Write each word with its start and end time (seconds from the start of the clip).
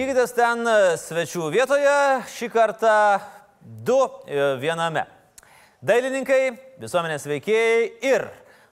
Laikykitės 0.00 0.30
ten 0.32 0.64
e, 0.64 0.74
svečių 0.96 1.50
vietoje, 1.52 1.94
šį 2.32 2.46
kartą 2.54 2.92
du 3.60 3.98
e, 4.24 4.38
viename. 4.56 5.02
Dailininkai, 5.84 6.38
visuomenės 6.80 7.26
veikėjai 7.28 7.82
ir 8.08 8.24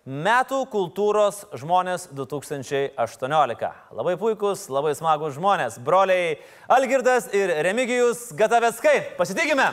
metų 0.08 0.62
kultūros 0.72 1.42
žmonės 1.60 2.06
2018. 2.16 3.68
Labai 3.98 4.16
puikus, 4.16 4.64
labai 4.72 4.94
smagus 4.96 5.36
žmonės. 5.36 5.76
Broliai 5.84 6.38
Algirdas 6.64 7.28
ir 7.36 7.52
Remigijus 7.68 8.30
Gataveckai. 8.32 8.96
Pasitikime. 9.20 9.68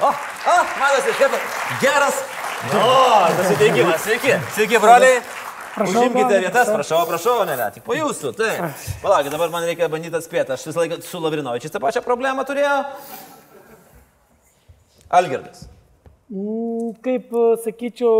O, 0.00 0.08
o, 0.08 0.58
matosi, 0.80 1.18
kaip 1.20 1.36
geras. 1.84 2.24
O, 2.80 2.90
pasitikimas. 3.36 4.08
Sveiki. 4.08 4.40
Sveiki, 4.56 4.80
broliai. 4.80 5.20
Prašau, 5.72 6.02
Užimkite 6.02 6.38
vietas, 6.42 6.68
prašau. 6.68 6.74
prašau, 6.76 7.06
prašau, 7.08 7.36
ne, 7.48 7.54
ne, 7.56 7.66
tik 7.72 7.84
po 7.86 7.94
jūsų. 7.96 8.32
Taip. 8.36 8.74
Palaukit, 9.02 9.32
dabar 9.32 9.48
man 9.54 9.64
reikia 9.64 9.88
bandyti 9.88 10.18
atspėti. 10.18 10.52
Aš 10.52 10.66
visą 10.68 10.82
laiką 10.82 10.98
su 11.06 11.20
Lavrinovičiais 11.22 11.72
tą 11.72 11.80
pačią 11.80 12.02
problemą 12.04 12.44
turėjau. 12.44 12.82
Algirdas. 15.12 15.64
Mm, 16.32 16.92
Kaip 17.04 17.32
e, 17.36 17.44
sakyčiau, 17.64 18.12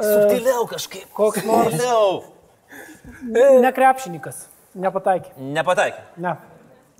e, 0.00 0.06
Subtiliau 0.06 0.64
kažkaip. 0.70 1.06
koks 1.14 1.44
nors- 1.46 2.24
nekrepšininkas. 3.62 4.46
Nepataikė. 4.74 5.34
Nepataikė. 5.38 6.02
Ne. 6.22 6.36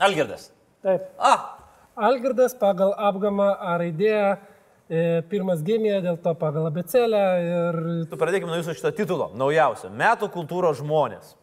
Algirdas. 0.03 0.51
Taip. 0.83 1.07
A, 1.19 1.33
Algirdas 1.97 2.55
pagal 2.59 2.95
apgamą 2.99 3.51
A 3.61 3.77
raidėje, 3.79 4.39
pirmas 5.31 5.61
gimė, 5.67 6.01
dėl 6.05 6.17
to 6.23 6.33
pagal 6.39 6.67
abecelę 6.71 7.21
ir 7.47 7.79
tu 8.11 8.19
pradėkime 8.21 8.51
nuo 8.51 8.59
jūsų 8.59 8.75
šito 8.79 8.91
titulo. 8.97 9.31
Naujausio. 9.39 9.93
Metų 9.95 10.31
kultūros 10.35 10.81
žmonės. 10.83 11.37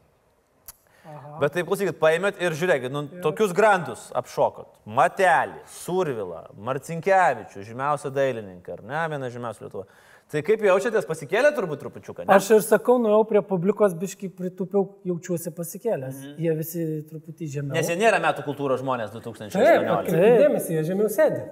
Aha. 1.07 1.37
Bet 1.39 1.53
taip 1.55 1.69
klausykit, 1.69 1.95
paėmėt 2.01 2.41
ir 2.43 2.55
žiūrėkit, 2.57 2.91
nu, 2.91 3.05
tokius 3.23 3.53
grandus 3.55 4.09
apšokot. 4.17 4.67
Matelį, 4.97 5.61
Survilą, 5.71 6.43
Marcinkievičių, 6.67 7.63
žymiausią 7.63 8.11
dailininką, 8.11 8.75
ar 8.75 8.83
ne, 8.83 9.05
vieną 9.13 9.31
žymiausių 9.31 9.67
Lietuvą. 9.67 9.85
Tai 10.27 10.41
kaip 10.43 10.63
jaučiatės, 10.67 11.05
pasikėlė 11.07 11.53
turbūt 11.55 11.79
trupučiuką, 11.79 12.25
ne? 12.25 12.35
Aš 12.35 12.49
ir 12.57 12.63
sakau, 12.65 12.97
nuėjau 12.99 13.21
prie 13.29 13.41
publikos 13.47 13.95
biškai 13.95 14.27
pritupiau, 14.35 14.83
jaučiuosi 15.07 15.53
pasikėlęs. 15.55 16.17
Mhm. 16.17 16.33
Jie 16.43 16.55
visi 16.57 16.87
truputį 17.07 17.47
žemiau. 17.53 17.77
Nes 17.77 17.87
jie 17.87 17.95
nėra 17.95 18.19
metų 18.19 18.43
kultūros 18.49 18.83
žmonės 18.83 19.15
taip, 19.15 19.23
2018. 19.23 19.87
atkreipkite 19.87 20.35
dėmesį, 20.43 20.75
jie 20.75 20.83
žemiau 20.89 21.07
sėdi. 21.13 21.45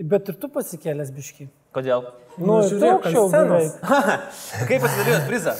Bet 0.00 0.30
ir 0.32 0.36
tu 0.40 0.48
pasikėlęs 0.48 1.10
biškai. 1.12 1.50
Kodėl? 1.76 2.06
Nu, 2.38 2.46
Nu, 2.46 2.56
ant 2.62 2.84
aukščiau 2.88 3.28
beveik. 3.32 3.82
Kaip 4.68 4.84
pasidalijot 4.86 5.26
prizą? 5.28 5.54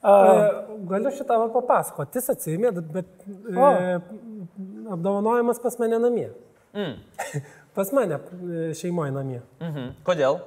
A, 0.00 0.12
E, 0.14 0.76
Galiu 0.88 1.10
šitą 1.12 1.36
va 1.42 1.48
papasakoti, 1.52 2.16
jis 2.16 2.30
atsiėmė, 2.32 2.70
bet 2.94 3.10
e, 3.28 3.98
apdovanojimas 4.94 5.60
pas 5.60 5.76
mane 5.82 5.98
namie. 6.00 6.30
Mm. 6.72 6.94
Pas 7.76 7.90
mane 7.94 8.16
e, 8.16 8.62
šeimoje 8.74 9.12
namie. 9.14 9.40
Mhm. 9.62 9.92
Kodėl? 10.06 10.40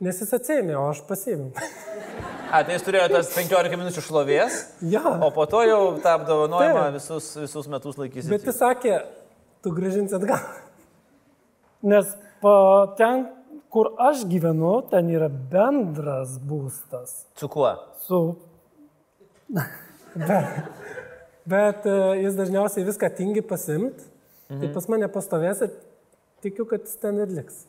Nes 0.00 0.20
jis 0.22 0.30
atsiėmė, 0.38 0.76
o 0.78 0.86
aš 0.92 1.02
pasiėmiau. 1.08 1.50
A, 2.54 2.60
tai 2.62 2.76
jūs 2.76 2.84
turėjote 2.86 3.16
tas 3.16 3.32
15 3.34 3.74
minučių 3.80 4.04
šlovės, 4.06 4.60
ja. 4.86 5.02
o 5.02 5.32
po 5.34 5.48
to 5.50 5.64
jau 5.66 5.80
tą 6.04 6.12
apdovanojimą 6.20 6.84
visus, 6.94 7.32
visus 7.42 7.66
metus 7.72 7.98
laikysite. 7.98 8.30
Bet 8.30 8.46
jis 8.46 8.60
sakė, 8.62 9.00
tu 9.66 9.72
gražinsi 9.74 10.14
atgal. 10.16 10.44
Nes 11.86 12.10
ten, 12.98 13.26
kur 13.72 13.92
aš 14.00 14.24
gyvenu, 14.30 14.80
ten 14.90 15.08
yra 15.12 15.28
bendras 15.30 16.36
būstas. 16.42 17.24
Su 17.38 17.48
kuo? 17.52 17.70
Su... 18.06 18.20
Bet 21.46 21.86
e, 21.86 21.94
jis 22.24 22.34
dažniausiai 22.34 22.86
viską 22.86 23.10
tingi 23.14 23.42
pasimt. 23.46 24.00
Mhm. 24.50 24.60
Tai 24.62 24.70
pas 24.74 24.88
mane 24.90 25.08
pastovės 25.10 25.62
ir 25.66 25.72
tikiu, 26.42 26.66
kad 26.66 26.82
jis 26.86 26.98
ten 27.02 27.18
ir 27.22 27.30
liks. 27.30 27.64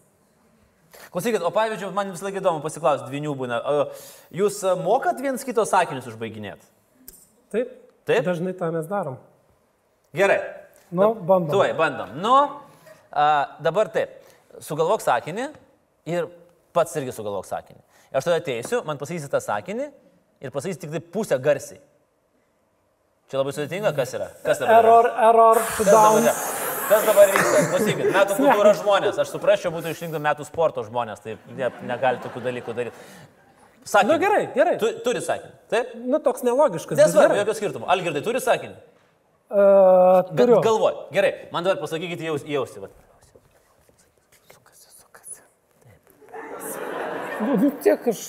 Klausykit, 1.14 1.44
o 1.46 1.52
pavyzdžiui, 1.54 1.92
man 1.94 2.10
vis 2.10 2.24
laik 2.26 2.40
įdomu 2.40 2.64
pasiklausti, 2.64 3.10
dvinių 3.12 3.34
būna. 3.38 3.60
Jūs 4.34 4.64
mokat 4.82 5.20
viens 5.22 5.44
kito 5.46 5.66
sakinius 5.68 6.08
užbaiginėti? 6.10 6.66
Taip? 7.54 7.74
Taip? 8.08 8.24
Dažnai 8.26 8.54
tą 8.58 8.72
mes 8.74 8.88
darom. 8.90 9.20
Gerai. 10.18 10.40
Nu, 10.90 11.12
bandom. 11.14 11.52
Tuoj, 11.52 11.74
bandom. 11.78 12.16
Nu, 12.24 12.34
a, 13.12 13.28
dabar 13.64 13.90
taip. 13.94 14.16
Sugalvok 14.64 15.04
sakinį 15.04 15.50
ir 16.10 16.28
pats 16.74 16.96
irgi 16.98 17.14
sugalvok 17.14 17.46
sakinį. 17.50 17.82
Aš 18.16 18.26
tada 18.30 18.40
ateisiu, 18.42 18.82
man 18.88 18.98
pasakysi 19.02 19.30
tą 19.30 19.42
sakinį 19.44 19.90
ir 20.42 20.54
pasakysi 20.54 20.80
tik 20.86 20.94
tai 20.96 21.02
pusę 21.14 21.38
garsiai. 21.44 21.80
Čia 23.28 23.42
labai 23.42 23.52
sudėtinga, 23.52 23.92
kas 23.98 24.14
yra? 24.16 24.30
Kas 24.46 24.62
dabar? 24.62 24.72
yra? 24.72 24.80
Error, 24.80 25.10
error, 25.30 25.60
Kas 25.76 25.90
dabar, 25.90 26.20
down. 26.22 26.28
kas 26.88 27.08
dabar 27.10 27.32
vyksta? 27.36 27.64
Klausykit, 27.74 28.06
metų 28.16 28.36
kultūros 28.40 28.78
žmonės. 28.82 29.18
Aš 29.20 29.34
suprasčiau, 29.36 29.72
būtų 29.76 29.92
išrinkti 29.92 30.22
metų 30.24 30.46
sporto 30.48 30.86
žmonės, 30.88 31.20
tai 31.26 31.36
ne, 31.58 31.68
negali 31.90 32.22
tokių 32.24 32.46
dalykų 32.46 32.76
daryti. 32.78 33.04
Sakinį. 33.88 34.14
Nu, 34.14 34.20
gerai, 34.24 34.40
gerai. 34.56 34.76
Tu, 34.80 34.94
turi 35.04 35.20
sakinį. 35.24 35.52
Taip? 35.72 35.92
Nu, 36.08 36.22
toks 36.24 36.44
nelogiškas. 36.48 37.00
Nesvarbu, 37.00 37.36
jokio 37.42 37.58
skirtumo. 37.60 37.90
Algirdai, 37.92 38.24
turi 38.24 38.40
sakinį. 38.44 38.80
Uh, 39.48 40.28
Bet 40.36 40.44
turiu. 40.44 40.62
galvoj. 40.62 40.94
Gerai, 41.16 41.34
man 41.54 41.64
dabar 41.64 41.80
pasakykite 41.80 42.26
jaus, 42.28 42.44
jausti. 42.44 42.80
vat. 42.84 42.92
Nu, 47.38 47.70
Tiek, 47.84 48.08
aš, 48.08 48.22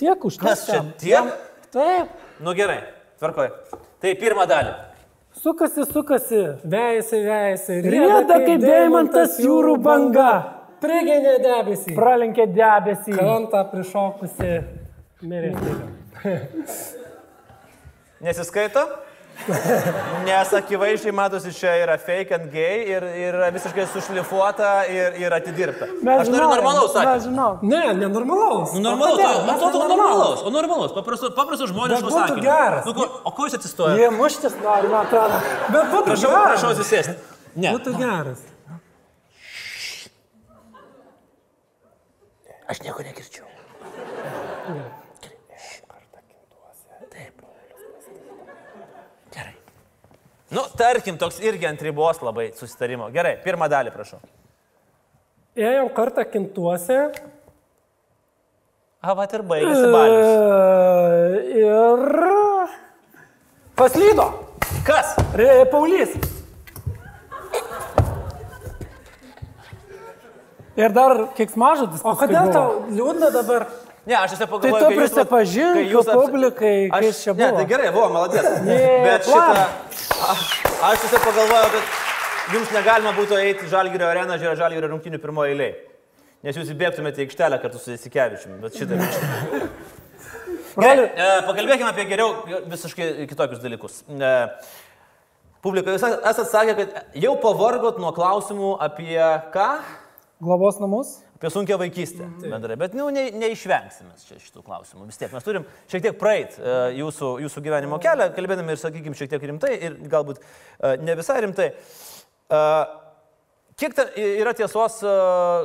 tiek 0.00 0.24
už 0.24 0.38
Kas 0.40 0.64
čia 0.66 0.80
tiek? 0.98 1.26
Taip. 1.70 2.08
Nu 2.40 2.54
gerai, 2.56 2.80
tvarkoj. 3.20 3.50
Tai 4.00 4.12
pirmą 4.18 4.46
dalį. 4.48 4.72
Sukasi, 5.36 5.84
sukasi. 5.90 6.40
Vejasi, 6.64 7.20
vejasi. 7.26 7.76
Rieda 7.84 8.38
kaip 8.40 8.62
deimantas 8.64 9.36
jūrų 9.42 9.76
banga. 9.84 10.30
Prigenė 10.80 11.36
debesį. 11.44 11.92
Pralenkė 11.96 12.46
debesį. 12.56 13.12
Krantą 13.16 13.62
prišokusi. 13.70 14.50
Mirė. 15.28 15.52
Nesiskaito? 18.24 18.86
Nes 20.24 20.52
akivaizdžiai 20.56 21.12
matosi, 21.12 21.50
čia 21.52 21.72
yra 21.82 21.96
fake 22.00 22.32
and 22.36 22.46
gay 22.52 22.84
ir, 22.94 23.04
ir 23.18 23.36
visiškai 23.52 23.84
sušlifuota 23.92 24.70
ir, 24.88 25.18
ir 25.20 25.34
atidirbta. 25.36 25.88
Aš 26.14 26.30
noriu 26.32 26.48
normalaus 26.54 26.94
Mes 26.94 26.96
sakinio. 26.96 27.20
žinau. 27.26 27.50
Ne, 27.62 27.82
nenormalaus. 27.98 28.72
Nu, 28.76 28.80
normalaus, 28.86 29.18
Kodėl? 29.18 29.36
man 29.44 29.50
Mes 29.50 29.66
atrodo 29.68 29.82
nenormalūs. 29.82 29.98
normalaus, 29.98 30.40
o 30.48 30.54
normalus, 30.54 30.94
paprastų, 30.96 31.32
paprastų 31.36 31.68
žmonių 31.74 31.98
Bet 31.98 32.08
būtų 32.08 32.40
geras. 32.46 32.88
Nu, 32.88 32.94
ko, 32.96 33.08
o 33.24 33.34
ko 33.36 33.48
jūs 33.50 33.58
atsistojate? 33.60 34.00
Jie 34.00 34.10
muštis 34.16 34.56
nori, 34.64 34.88
man 34.94 35.04
atrodo. 35.06 35.42
Bet 35.76 35.92
būtų 35.92 36.08
Prašau, 36.14 36.32
geras. 36.32 36.48
prašau 36.54 36.72
atsisėsti. 36.76 37.16
Ne. 37.54 37.74
Būtų 37.76 37.96
geras. 38.00 38.40
Aš 42.72 42.80
nieko 42.80 43.02
negirdžiu. 43.04 43.44
Taip. 47.12 47.42
Gerai. 49.34 49.54
Nu, 50.52 50.64
tarkim, 50.76 51.16
toks 51.18 51.38
irgi 51.40 51.66
ant 51.68 51.80
ribos 51.82 52.20
labai 52.22 52.50
susitarimo. 52.56 53.08
Gerai, 53.14 53.36
pirmą 53.44 53.68
dalį, 53.72 53.92
prašau. 53.94 54.20
Ėjom 55.56 55.88
kartą 55.94 56.24
kintuose. 56.28 56.98
A, 59.04 59.12
va 59.14 59.24
ir 59.28 59.42
baigėsi 59.44 59.88
balius. 59.92 60.28
E, 60.28 61.64
Ir 61.64 62.04
paslydo. 63.76 64.28
Kas? 64.84 65.14
Re, 65.36 65.64
Paulys. 65.72 66.14
Ir 70.74 70.90
dar 70.90 71.14
kiek 71.38 71.52
mažadis. 71.60 72.02
O 72.02 72.16
kodėl 72.18 72.50
tau 72.52 72.80
liūdna 72.90 73.30
dabar? 73.34 73.68
Ne, 74.04 74.14
aš 74.18 74.34
tiesiog 74.34 74.50
Tai 74.50 74.58
pagalvoju, 74.60 74.84
tu 74.84 74.98
prisipažink 75.00 75.78
jūs 75.94 76.08
aps- 76.12 76.18
publikai, 76.20 76.74
aš, 76.92 77.22
čia 77.24 77.32
Ne, 77.32 77.46
buvo. 77.48 77.56
tai 77.56 77.64
gerai, 77.70 77.88
buvo, 77.94 78.08
maladės. 78.12 78.48
Ne, 78.66 78.76
Bet 79.06 79.24
šitą... 79.24 79.64
Aš, 80.28 80.42
aš 80.90 81.06
tiesiog 81.06 81.24
pagalvojau, 81.24 81.70
kad 81.72 82.54
jums 82.58 82.74
negalima 82.76 83.14
būtų 83.16 83.38
eiti 83.40 83.70
Žalgirio 83.72 84.10
areną, 84.10 84.36
žiūrėti 84.42 84.60
Žalgirio 84.60 84.90
rungtinių 84.92 85.22
pirmoje 85.24 85.54
eilėje. 85.54 85.74
Nes 86.44 86.58
jūs 86.60 86.74
įbėgtumėte 86.74 87.22
į 87.22 87.24
aikštelę 87.24 87.56
kartu 87.62 87.80
su 87.80 87.94
Jasikevičiumi, 87.94 88.58
bet 88.60 88.76
šitą. 88.76 89.00
Gerai, 90.84 91.06
e, 91.08 91.28
pakalbėkime 91.48 91.88
apie 91.94 92.04
geriau 92.10 92.32
visiškai 92.68 93.28
kitokius 93.30 93.60
dalykus. 93.62 94.00
E, 94.10 94.32
publika, 95.64 95.94
jūs 95.94 96.04
esate 96.04 96.44
sakę, 96.50 96.74
kad 96.82 97.20
jau 97.24 97.36
pavargot 97.40 97.96
nuo 98.02 98.10
klausimų 98.16 98.74
apie 98.84 99.16
ką? 99.54 99.68
Globos 100.44 100.76
namus. 100.82 101.14
Apie 101.34 101.50
sunkę 101.50 101.76
vaikystę 101.78 102.28
bendrai, 102.50 102.76
bet 102.78 102.94
nu, 102.94 103.08
ne, 103.10 103.24
neišvengsime 103.34 104.14
šitų 104.38 104.62
klausimų. 104.62 105.08
Vis 105.08 105.18
tiek 105.18 105.32
mes 105.34 105.44
turim 105.44 105.64
šiek 105.90 106.04
tiek 106.06 106.18
praeit 106.18 106.54
e, 106.60 106.74
jūsų, 107.00 107.30
jūsų 107.42 107.62
gyvenimo 107.64 107.98
kelią, 108.02 108.28
kalbėdami 108.36 108.76
ir, 108.76 108.80
sakykime, 108.80 109.18
šiek 109.18 109.32
tiek 109.32 109.46
rimtai 109.50 109.72
ir 109.74 109.96
galbūt 110.12 110.38
e, 110.40 110.92
ne 111.02 111.16
visai 111.18 111.40
rimtai. 111.44 111.72
E, 111.74 112.60
Kiek 113.74 113.90
ta, 113.90 114.04
yra 114.14 114.52
tiesos, 114.54 115.00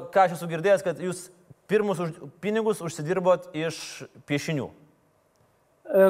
ką 0.10 0.21
aš 0.24 0.31
esu 0.33 0.48
girdėjęs, 0.50 0.81
kad 0.81 0.98
jūs 0.98 1.27
pirmus 1.69 2.00
už, 2.01 2.15
pinigus 2.42 2.80
užsidirbot 2.81 3.51
iš 3.54 3.77
piešinių? 4.25 4.65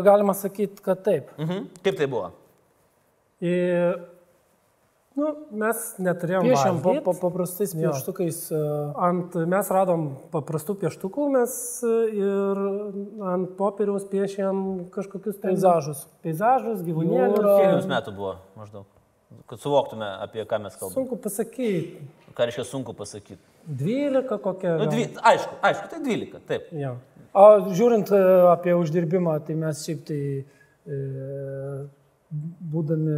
Galima 0.06 0.32
sakyti, 0.32 0.80
kad 0.86 1.04
taip. 1.04 1.34
Mhm. 1.36 1.66
Kaip 1.84 1.98
tai 2.00 2.08
buvo? 2.08 2.30
Ir 3.44 4.00
Nu, 5.20 5.30
mes 5.60 5.80
neturėjom. 6.00 6.46
Piešiam 6.48 6.78
pa, 6.84 6.94
pa, 7.04 7.14
paprastais 7.20 7.74
pieštukais. 7.76 8.38
e, 8.56 8.60
Ant, 9.10 9.36
mes 9.52 9.72
radom 9.76 10.06
paprastų 10.32 10.78
pieštukų, 10.86 11.26
mes 11.34 11.56
e, 11.84 11.96
ir 12.20 12.62
ant 13.34 13.52
popieriaus 13.60 14.06
piešėm 14.12 14.62
kažkokius 14.94 15.42
ten 15.42 15.52
Peizažus. 15.58 16.06
Peizažus, 16.24 16.86
gyvūnėlius. 16.88 17.36
Jūra. 17.36 17.58
Kiek 17.60 17.76
jums 17.76 17.90
metų 17.92 18.16
buvo 18.16 18.38
maždaug? 18.60 18.88
Kad 19.50 19.62
suvoktume, 19.62 20.08
apie 20.24 20.42
ką 20.50 20.58
mes 20.64 20.78
kalbame. 20.80 20.96
Sunku 20.96 21.20
pasakyti. 21.22 22.08
Ką 22.38 22.48
reiškia 22.50 22.66
sunku 22.66 22.96
pasakyti? 22.98 23.42
12 23.68 24.40
kokia. 24.42 24.78
Nu, 24.80 24.88
dvi, 24.90 25.10
aišku, 25.34 25.60
aišku, 25.70 25.90
tai 25.92 26.00
12, 26.06 26.40
taip. 26.50 26.72
Jo. 26.74 26.96
O 27.38 27.46
žiūrint 27.78 28.10
e, 28.16 28.22
apie 28.50 28.74
uždirbimą, 28.80 29.36
tai 29.46 29.58
mes 29.60 29.84
šiaip 29.86 30.02
tai 30.08 30.22
e, 30.42 30.98
būdami 32.74 33.18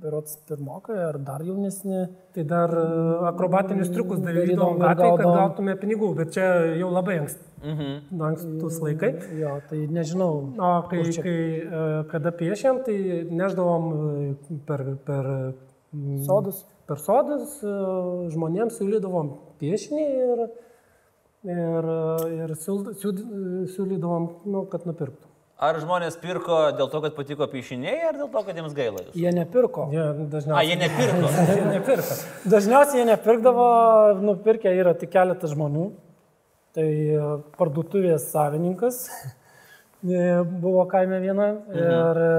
berots 0.00 0.38
pirmokai 0.48 0.98
ar 1.10 1.20
dar 1.22 1.44
jaunesni, 1.46 2.06
Tai 2.30 2.44
dar 2.44 2.70
e, 2.70 2.82
akrobatinius 3.26 3.88
triukus 3.90 4.20
darydavom 4.22 4.78
gatvėje, 4.78 5.14
kad 5.18 5.30
gautume 5.34 5.72
pinigų, 5.80 6.10
bet 6.20 6.30
čia 6.36 6.46
jau 6.78 6.90
labai 6.94 7.16
anksti. 7.24 7.46
Mhm. 7.60 8.20
Ankstus 8.28 8.78
laikai. 8.84 9.10
jo, 9.40 9.56
tai 9.68 9.80
nežinau. 9.90 10.36
O 10.54 10.70
kai, 10.90 11.02
kai 11.24 11.40
e, 11.58 11.82
kada 12.12 12.30
piešėm, 12.38 12.84
tai 12.86 12.96
neždavom 13.34 13.88
e, 13.90 14.60
per, 14.68 14.84
per 15.06 15.30
Sodus? 16.26 16.62
Per 16.86 16.98
sodus 17.02 17.56
žmonėms 18.30 18.76
siūlydavom 18.78 19.28
piešinį 19.58 20.04
ir, 20.26 20.42
ir, 21.50 21.88
ir 22.34 22.54
siūlydavom, 22.62 24.30
nu, 24.54 24.62
kad 24.70 24.86
nupirktų. 24.86 25.29
Ar 25.60 25.76
žmonės 25.76 26.14
pirko 26.16 26.58
dėl 26.72 26.88
to, 26.88 27.02
kad 27.04 27.12
patiko 27.12 27.44
piešiniai, 27.52 27.98
ar 28.08 28.16
dėl 28.16 28.30
to, 28.32 28.40
kad 28.46 28.56
jiems 28.56 28.72
gaila 28.76 29.02
jūs? 29.02 29.16
Jie 29.20 29.32
nepirko. 29.36 29.90
Jie 29.92 30.06
A, 30.06 30.14
dažniausiai 30.32 30.70
jie 30.70 30.78
nepirko. 30.80 31.32
jie 31.58 31.66
nepirka. 31.66 32.16
Dažniausiai 32.54 33.02
jie 33.02 33.04
nepirkdavo, 33.10 33.66
nupirkę 34.24 34.72
yra 34.72 34.94
tik 34.96 35.12
keletas 35.12 35.52
žmonių. 35.52 35.90
Tai 36.76 36.86
e, 36.86 37.28
parduotuvės 37.58 38.30
savininkas 38.30 39.02
e, 39.10 40.22
buvo 40.62 40.86
kaime 40.88 41.18
viena 41.20 41.50
ir 41.74 42.22
e, 42.24 42.32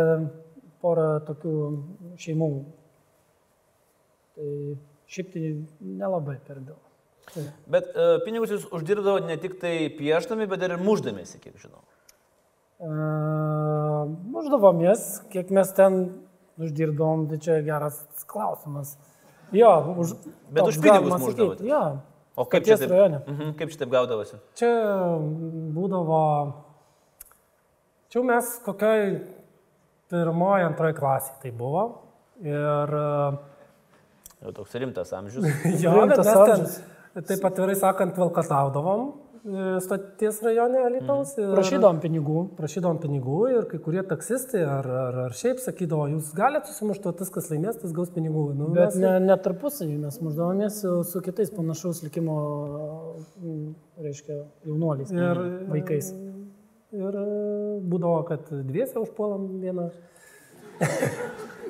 pora 0.82 1.08
tokių 1.28 1.56
šeimų. 2.26 2.50
Tai 4.40 4.52
šiaip 5.12 5.34
tai 5.36 5.54
nelabai 6.02 6.40
pirkdavo. 6.48 6.82
Bet 7.72 7.94
uh, 7.94 8.18
pinigus 8.26 8.52
jūs 8.52 8.64
uždirbdavo 8.76 9.22
ne 9.24 9.38
tik 9.40 9.60
tai 9.62 9.76
pieštami, 9.96 10.50
bet 10.52 10.66
ir 10.66 10.74
muždamėsi, 10.82 11.38
kiek 11.40 11.54
žinau. 11.62 11.80
Uždavomės, 14.42 15.02
kiek 15.34 15.52
mes 15.54 15.70
ten 15.78 15.98
uždirbdavom, 16.62 17.28
tai 17.30 17.38
čia 17.42 17.60
geras 17.66 18.00
klausimas. 18.30 18.96
Jo, 19.54 19.70
už, 20.00 20.16
Bet 20.50 20.64
toks 20.64 20.78
už 20.78 20.82
pinigus 20.82 21.14
sakyt, 21.22 21.62
Jo. 21.68 21.82
O 22.40 22.46
kaip 22.48 22.64
čia 22.64 22.78
taip, 22.80 22.90
rajone. 22.94 23.20
mhm, 23.28 23.50
kaip 23.60 23.70
čia 23.74 23.80
taip 23.82 23.92
gaudavosi? 23.92 24.38
Čia 24.56 24.70
būdavo, 25.76 26.22
čia 28.10 28.24
mes 28.24 28.54
kokioj 28.66 29.02
pirmoji, 30.12 30.64
antroji 30.70 30.96
klasė 30.98 31.36
tai 31.44 31.52
buvo. 31.52 31.84
Ir 32.42 32.96
Jau 34.42 34.54
toks 34.58 34.74
rimtas 34.80 35.12
amžius. 35.14 35.44
jo, 35.84 35.92
Rimtas 35.94 36.26
mes 36.26 36.34
ten, 36.34 36.56
amžius. 36.56 36.80
taip 37.28 37.44
atvirai 37.52 37.76
sakant, 37.78 38.16
valkataudavom 38.18 39.12
stoties 39.82 40.42
rajone 40.46 40.78
Alitaus. 40.86 41.32
ir 41.42 41.50
Prašydavom 41.56 42.00
pinigų. 42.04 42.42
Prašydavom 42.58 43.00
pinigų 43.02 43.38
ir 43.56 43.66
kai 43.72 43.80
kurie 43.82 44.04
taksistai 44.06 44.62
ar, 44.70 44.86
ar, 44.86 45.18
ar 45.26 45.34
šiaip 45.38 45.58
sakydavo, 45.64 46.06
jūs 46.14 46.30
galite 46.38 46.70
susimušti, 46.70 47.14
tas, 47.18 47.32
kas 47.34 47.50
laimės, 47.50 47.80
tas 47.82 47.92
gaus 47.98 48.12
pinigų. 48.14 48.44
Nu, 48.56 48.68
Bet 48.76 48.94
mes- 48.94 49.00
ne, 49.02 49.16
ne 49.20 49.38
tarpusavį 49.38 49.98
mes 50.04 50.20
muždavomės 50.22 50.82
su, 51.10 51.22
kitais 51.26 51.50
panašaus 51.50 52.04
likimo, 52.06 52.38
reiškia, 54.02 54.44
jaunuoliais, 54.70 55.12
Ir, 55.12 55.42
vaikais. 55.74 56.12
ir 56.94 57.18
e, 57.26 57.26
būdavo, 57.82 58.24
kad 58.28 58.46
dviese 58.70 59.00
užpuolam 59.02 59.50
vieną. 59.62 59.90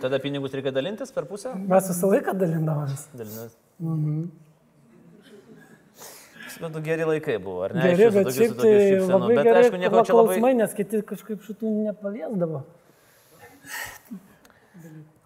Tada 0.01 0.17
pinigus 0.19 0.51
reikia 0.55 0.71
dalintis 0.73 1.11
per 1.13 1.25
pusę? 1.29 1.51
Mes 1.55 1.87
visą 1.91 2.07
laiką 2.09 2.33
dalindavomės. 2.39 3.07
Dalintis. 3.15 3.55
Mhm. 3.79 4.31
Bet 6.61 6.77
geri 6.85 7.07
laikai 7.09 7.37
buvo, 7.41 7.63
ar 7.67 7.73
ne? 7.75 7.89
Jūsų 7.91 8.11
bet 8.15 8.27
tokių- 8.27 8.37
šiaip 8.37 8.55
tai 8.61 8.73
labai 9.09 9.35
Bet 9.35 9.45
gerai 9.47 9.63
aišku, 9.65 9.79
nieko 9.81 10.03
čia 10.05 10.13
labai... 10.13 10.27
klausimai, 10.35 10.53
nes 10.61 10.73
kiti 10.77 11.01
kažkaip 11.11 11.39
šitų 11.47 11.73
nepaliesdavo. 11.87 12.63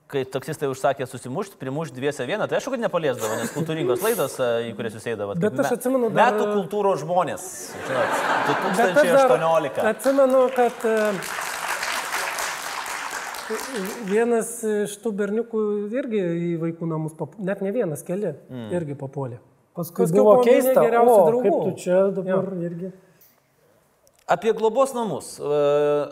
Kai 0.06 0.22
taksistai 0.30 0.68
užsakė 0.70 1.08
susimušti, 1.10 1.58
primušti 1.60 1.98
dviese 1.98 2.24
vieną, 2.30 2.46
tai 2.48 2.60
aišku, 2.60 2.76
kad 2.76 2.84
nepaliesdavo, 2.84 3.40
nes 3.40 3.50
kultūringos 3.56 4.04
laidos, 4.06 4.36
a, 4.40 4.50
į 4.64 4.76
kurias 4.78 4.94
jūs 4.96 5.08
eidavote. 5.12 5.42
Bet 5.42 5.58
aš 5.64 5.74
atsimenu 5.80 6.12
dar- 6.14 6.30
Metų 6.36 6.46
kultūros 6.54 7.02
žmonės. 7.02 7.48
Žinot, 7.88 8.14
Bet 8.46 8.62
aš 8.70 8.78
dar 8.78 8.94
2018. 9.02 9.82
Atsimenu, 9.92 10.44
kad 10.56 10.86
e, 10.86 10.94
vienas 14.14 14.54
iš 14.86 14.94
tų 15.04 15.12
berniukų 15.24 15.66
irgi 15.98 16.22
į 16.22 16.54
vaikų 16.64 16.88
namus, 16.94 17.18
pap- 17.18 17.36
net 17.42 17.66
ne 17.66 17.74
vienas, 17.76 18.06
keli, 18.06 18.36
mm. 18.46 18.70
irgi 18.78 18.96
papuolė. 19.02 19.42
Paskui 19.76 20.06
Paskui 20.06 20.22
buvo 20.22 20.38
keista, 20.46 20.80
o 20.80 21.16
draugų. 21.28 21.42
kaip 21.44 21.58
tu 21.66 21.82
čia 21.84 22.06
dabar 22.16 22.54
irgi. 22.64 22.94
Apie 24.26 24.54
globos 24.58 24.94
namus. 24.96 25.36
E, 25.38 25.58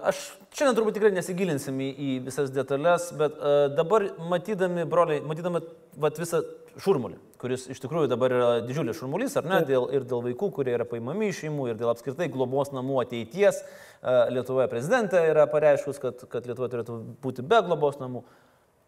Aš 0.06 0.20
šiandien 0.54 0.76
turbūt 0.78 0.98
tikrai 1.00 1.10
nesigilinsim 1.16 1.80
į, 1.82 1.88
į 1.90 2.10
visas 2.28 2.52
detalės, 2.54 3.08
bet 3.18 3.40
e, 3.40 3.54
dabar 3.74 4.06
matydami, 4.30 4.84
broliai, 4.90 5.24
matydami 5.26 5.64
vat, 5.98 6.20
visą 6.22 6.44
šurmulį, 6.84 7.18
kuris 7.42 7.66
iš 7.74 7.82
tikrųjų 7.82 8.12
dabar 8.12 8.36
yra 8.36 8.52
didžiulis 8.68 9.00
šurmulys, 9.00 9.38
ar 9.40 9.48
ne, 9.50 9.64
dėl, 9.66 9.88
ir 9.96 10.06
dėl 10.10 10.22
vaikų, 10.28 10.52
kurie 10.60 10.76
yra 10.76 10.86
paimami 10.90 11.32
iš 11.32 11.42
šeimų, 11.46 11.72
ir 11.72 11.80
dėl 11.80 11.90
apskritai 11.94 12.28
globos 12.34 12.70
namų 12.76 13.00
ateities. 13.02 13.64
E, 13.64 14.18
Lietuvoje 14.36 14.68
prezidentė 14.70 15.24
yra 15.32 15.48
pareiškus, 15.50 16.04
kad, 16.04 16.22
kad 16.30 16.46
Lietuva 16.52 16.70
turėtų 16.70 17.00
būti 17.24 17.48
be 17.48 17.64
globos 17.66 17.98
namų. 18.04 18.22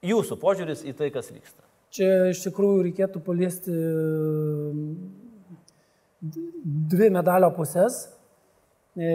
Jūsų 0.05 0.37
požiūris 0.37 0.85
į 0.85 0.93
tai, 0.99 1.09
kas 1.15 1.31
vyksta. 1.33 1.63
Čia 1.93 2.09
iš 2.31 2.41
tikrųjų 2.47 2.87
reikėtų 2.89 3.21
paliesti 3.23 3.71
mm, 3.71 4.91
dvi 6.91 7.09
medalio 7.13 7.51
pusės. 7.55 8.05
E, 8.95 9.11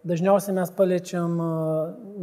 Dažniausiai 0.00 0.54
mes 0.56 0.70
paliečiam 0.72 1.32
e, 1.44 1.46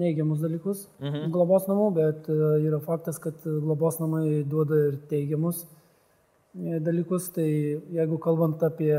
neigiamus 0.01 0.39
dalykus 0.41 0.87
mhm. 0.97 1.27
globos 1.33 1.67
namų, 1.69 1.89
bet 1.93 2.29
e, 2.33 2.37
yra 2.65 2.79
faktas, 2.81 3.19
kad 3.21 3.43
globos 3.45 3.99
namai 4.01 4.41
duoda 4.49 4.79
ir 4.87 4.95
teigiamus 5.11 5.61
e, 5.61 6.79
dalykus. 6.81 7.29
Tai 7.35 7.45
jeigu 7.45 8.17
kalbant 8.23 8.63
apie 8.65 8.95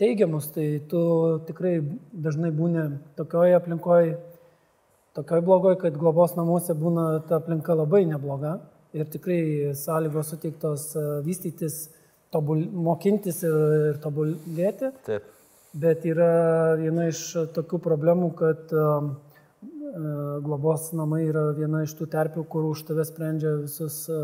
teigiamus, 0.00 0.50
tai 0.56 0.66
tu 0.90 1.02
tikrai 1.46 1.76
dažnai 2.10 2.50
būni 2.50 2.88
tokioje 3.20 3.54
aplinkoje, 3.60 4.16
tokioj 5.14 5.46
blogoj, 5.46 5.78
kad 5.84 6.02
globos 6.02 6.34
namuose 6.34 6.74
būna 6.74 7.06
ta 7.30 7.38
aplinka 7.38 7.78
labai 7.78 8.02
nebloga 8.10 8.58
ir 8.94 9.08
tikrai 9.10 9.74
sąlygos 9.74 10.30
suteiktos 10.34 10.88
e, 10.96 11.04
vystytis, 11.26 11.86
tobul, 12.34 12.64
mokintis 12.70 13.42
ir, 13.46 13.56
ir 13.92 14.00
tobulėti. 14.02 14.92
Taip. 15.06 15.32
Bet 15.76 16.06
yra 16.08 16.76
viena 16.80 17.08
iš 17.10 17.22
tokių 17.52 17.80
problemų, 17.84 18.30
kad 18.38 18.72
um, 18.72 19.10
e, 19.60 20.02
globos 20.46 20.88
namai 20.96 21.26
yra 21.26 21.50
viena 21.56 21.82
iš 21.84 21.92
tų 21.98 22.08
terpių, 22.14 22.46
kur 22.48 22.70
už 22.70 22.86
tave 22.88 23.04
sprendžia 23.04 23.58
visus 23.66 24.04
e, 24.08 24.20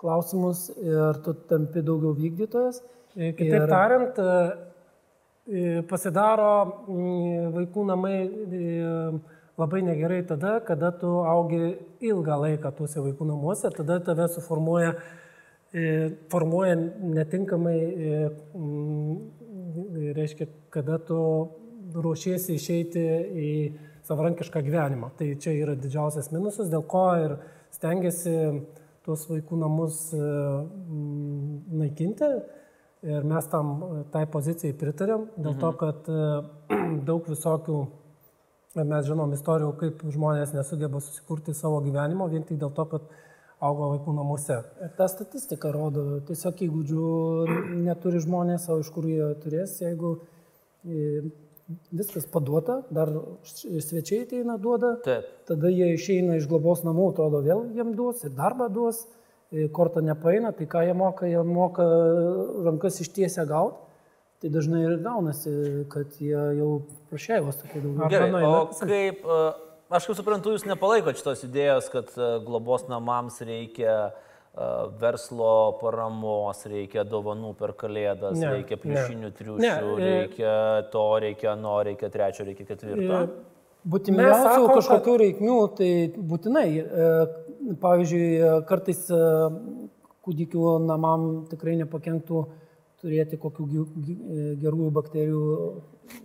klausimus 0.00 0.66
ir 0.80 1.20
tu 1.24 1.34
tampi 1.50 1.82
daugiau 1.84 2.14
vykdytojas. 2.18 2.80
E, 3.14 3.32
Kitaip 3.36 3.60
Ir- 3.60 3.68
tariant, 3.70 4.18
e, 4.18 4.40
e, 5.46 5.82
pasidaro 5.90 6.50
vaikų 7.54 7.84
namai 7.92 8.16
e, 8.24 8.96
labai 9.58 9.82
negerai 9.82 10.22
tada, 10.26 10.60
kada 10.64 10.90
tu 10.98 11.10
augi 11.28 11.76
ilgą 12.00 12.38
laiką 12.46 12.72
tuose 12.76 13.02
vaikų 13.04 13.28
namuose, 13.28 13.70
tada 13.76 13.98
tave 14.00 14.28
suformuoja, 14.32 14.94
e, 15.74 15.84
formuoja 16.32 16.76
netinkamai, 17.18 17.78
e, 17.78 18.20
mm, 18.56 20.12
reiškia, 20.16 20.48
kada 20.70 20.98
tu 20.98 21.18
ruošiesi 21.92 22.56
išeiti 22.56 23.02
į 23.46 23.50
savarankišką 24.08 24.62
gyvenimą. 24.64 25.12
Tai 25.18 25.28
čia 25.40 25.54
yra 25.56 25.76
didžiausias 25.78 26.32
minusas, 26.32 26.70
dėl 26.72 26.84
ko 26.88 27.04
ir 27.20 27.36
stengiasi 27.74 28.34
tuos 29.06 29.26
vaikų 29.30 29.58
namus 29.58 30.08
e, 30.14 30.18
mm, 30.18 31.78
naikinti. 31.82 32.32
Ir 33.02 33.24
mes 33.26 33.48
tam 33.50 33.72
tai 34.14 34.28
pozicijai 34.30 34.76
pritarėm, 34.78 35.26
dėl 35.34 35.56
to, 35.58 35.72
kad 35.80 36.06
e, 36.06 36.26
daug 37.08 37.26
visokių, 37.26 37.78
mes 38.76 39.04
žinom 39.06 39.34
istorijų, 39.36 39.72
kaip 39.80 40.02
žmonės 40.14 40.54
nesugeba 40.56 41.00
susikurti 41.02 41.54
savo 41.56 41.82
gyvenimo 41.84 42.28
vien 42.32 42.44
tik 42.48 42.60
dėl 42.60 42.72
to, 42.76 42.86
kad 42.88 43.12
augo 43.62 43.92
vaikų 43.92 44.14
namuose. 44.16 44.58
Ir 44.82 44.90
ta 44.98 45.06
statistika 45.10 45.70
rodo, 45.74 46.20
tiesiog 46.26 46.64
įgūdžių 46.66 47.06
neturi 47.84 48.22
žmonės, 48.24 48.66
o 48.72 48.80
iš 48.82 48.90
kur 48.94 49.06
jie 49.06 49.28
turės, 49.44 49.76
jeigu 49.84 50.16
e, 50.82 51.22
viskas 51.94 52.26
paduota, 52.32 52.80
dar 52.90 53.12
svečiai 53.44 54.24
ateina 54.26 54.58
duoda, 54.58 54.96
Taip. 55.04 55.28
tada 55.48 55.70
jie 55.70 55.92
išeina 55.94 56.40
iš 56.40 56.48
globos 56.50 56.82
namų, 56.86 57.12
atrodo 57.12 57.42
vėl 57.44 57.68
jiem 57.76 57.94
duos 57.98 58.24
ir 58.26 58.34
darbą 58.34 58.68
duos, 58.72 59.04
e, 59.52 59.68
kortą 59.68 60.02
nepaina, 60.04 60.52
tai 60.56 60.66
ką 60.66 60.82
jie 60.88 60.98
moka, 60.98 61.30
jie 61.30 61.44
moka 61.46 61.86
rankas 62.66 63.00
ištiesia 63.04 63.46
gauti. 63.46 63.81
Tai 64.42 64.50
dažnai 64.50 64.80
ir 64.82 64.96
gaunasi, 64.98 65.50
kad 65.92 66.16
jie 66.18 66.40
jau 66.58 66.70
prašėjos 67.12 67.60
tokie 67.60 67.78
daugiau. 67.78 68.08
Arba 68.08 68.10
Gerai, 68.10 68.40
o 68.42 68.62
kaip, 68.74 69.20
e, 69.22 69.42
aš 69.94 70.08
kaip 70.08 70.16
suprantu, 70.18 70.54
jūs 70.56 70.64
nepalaikote 70.66 71.20
šitos 71.20 71.44
idėjos, 71.46 71.86
kad 71.92 72.08
e, 72.16 72.30
globos 72.42 72.88
namams 72.90 73.36
reikia 73.46 73.92
e, 74.10 74.64
verslo 74.98 75.52
paramos, 75.78 76.64
reikia 76.66 77.04
dovanų 77.06 77.52
per 77.60 77.76
kalėdas, 77.78 78.34
Ne, 78.40 78.48
reikia 78.56 78.80
ne. 78.80 78.82
pliušinių 78.82 79.30
triušių, 79.38 79.62
Ne, 79.62 80.08
reikia 80.08 80.54
to, 80.90 81.04
reikia 81.22 81.54
no, 81.60 81.76
reikia 81.86 82.10
trečio, 82.10 82.48
reikia 82.48 82.66
ketvirto. 82.72 83.20
Būtimiausių 83.94 84.66
kažkokių 84.72 85.14
reikmių, 85.22 85.60
tai 85.78 85.92
būtinai. 86.18 86.66
Pavyzdžiui, 87.78 88.26
kartais 88.66 89.06
kūdikių 90.26 90.74
namam 90.82 91.30
tikrai 91.50 91.78
nepakenktų 91.78 92.42
turėti 93.02 93.38
kokių 93.40 93.66
e, 93.66 94.44
gerųjų 94.62 94.90
bakterijų. 94.94 95.42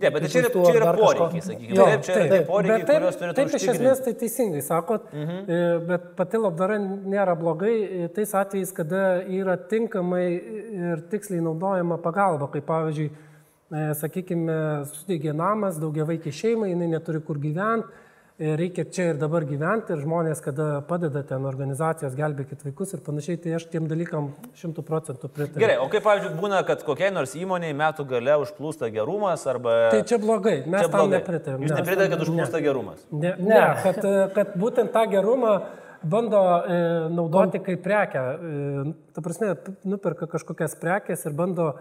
Ne, 0.02 0.10
bet 0.12 0.26
čia 0.30 0.44
yra, 0.44 0.52
čia 0.54 0.74
yra 0.78 0.94
poreikiai, 0.98 1.44
sakykime. 1.46 1.78
Jo, 1.78 1.86
Taip, 1.88 2.04
čia 2.06 2.16
yra 2.16 2.28
taip. 2.32 2.48
poreikiai, 2.50 2.80
taip, 2.82 2.98
kuriuos 2.98 3.20
turėtų 3.22 3.38
taip 3.38 3.54
iš 3.58 3.68
esmės 3.74 4.02
tai 4.04 4.14
teisingai 4.22 4.64
sakot, 4.66 5.06
mhm. 5.14 5.54
bet 5.88 6.10
pati 6.18 6.42
labdara 6.42 6.80
nėra 6.82 7.38
blogai 7.40 7.76
e, 7.76 8.10
tais 8.16 8.34
atvejais, 8.38 8.74
kada 8.76 9.04
yra 9.40 9.56
tinkamai 9.72 10.26
ir 10.34 11.06
tiksliai 11.14 11.46
naudojama 11.46 12.00
pagalba, 12.04 12.50
kaip 12.54 12.68
pavyzdžiui, 12.68 13.08
e, 13.14 13.86
sakykime, 14.02 14.60
sudegė 14.98 15.38
namas, 15.38 15.80
daugia 15.82 16.08
vaikiai 16.10 16.36
šeimai, 16.36 16.74
jinai 16.74 16.92
neturi 16.98 17.24
kur 17.24 17.40
gyventi, 17.42 18.06
reikia 18.38 18.86
čia 18.86 19.06
ir 19.12 19.18
dabar 19.18 19.46
gyventi 19.50 19.94
ir 19.96 20.02
žmonės, 20.04 20.42
kada 20.46 20.68
padeda 20.86 21.24
ten 21.26 21.46
organizacijos, 21.50 22.14
gelbėkit 22.18 22.62
vaikus 22.68 22.94
ir 22.94 23.02
panašiai, 23.06 23.40
tai 23.42 23.56
aš 23.58 23.66
tiem 23.72 23.88
dalykam 23.90 24.30
šimtų 24.60 24.84
procentų 24.86 25.32
pritariu. 25.34 25.64
Gerai, 25.64 25.80
o 25.82 25.88
kaip, 25.90 26.06
pavyzdžiui, 26.06 26.36
būna, 26.38 26.62
kad 26.68 26.86
kokiai 26.86 27.10
nors 27.14 27.34
įmoniai 27.40 27.74
metų 27.78 28.06
gale 28.12 28.38
užplūsta 28.44 28.92
gerumas 28.94 29.48
arba... 29.50 29.76
Tai 29.96 30.04
čia 30.08 30.22
blogai, 30.22 30.60
mes 30.68 30.86
Čia 30.86 30.92
tam 30.94 31.00
blogai. 31.02 31.18
nepritarėm. 31.18 31.66
Jūs 31.66 31.74
ne. 31.74 31.82
nepritarėte, 31.82 32.14
kad 32.14 32.26
užplūsta 32.28 32.64
gerumas. 32.68 33.04
Ne, 33.12 33.34
ne 33.42 33.66
kad, 33.82 34.00
e, 34.06 34.16
kad 34.38 34.56
būtent 34.62 34.94
tą 34.94 35.06
gerumą 35.10 35.58
bando 36.06 36.42
e, 36.46 36.80
naudoti 37.18 37.62
kaip 37.66 37.82
prekę. 37.86 38.22
E, 38.22 38.96
ta 39.18 39.26
prasme, 39.26 39.56
nuperka 39.88 40.30
kažkokias 40.30 40.78
prekes 40.78 41.26
ir 41.26 41.34
bando 41.38 41.72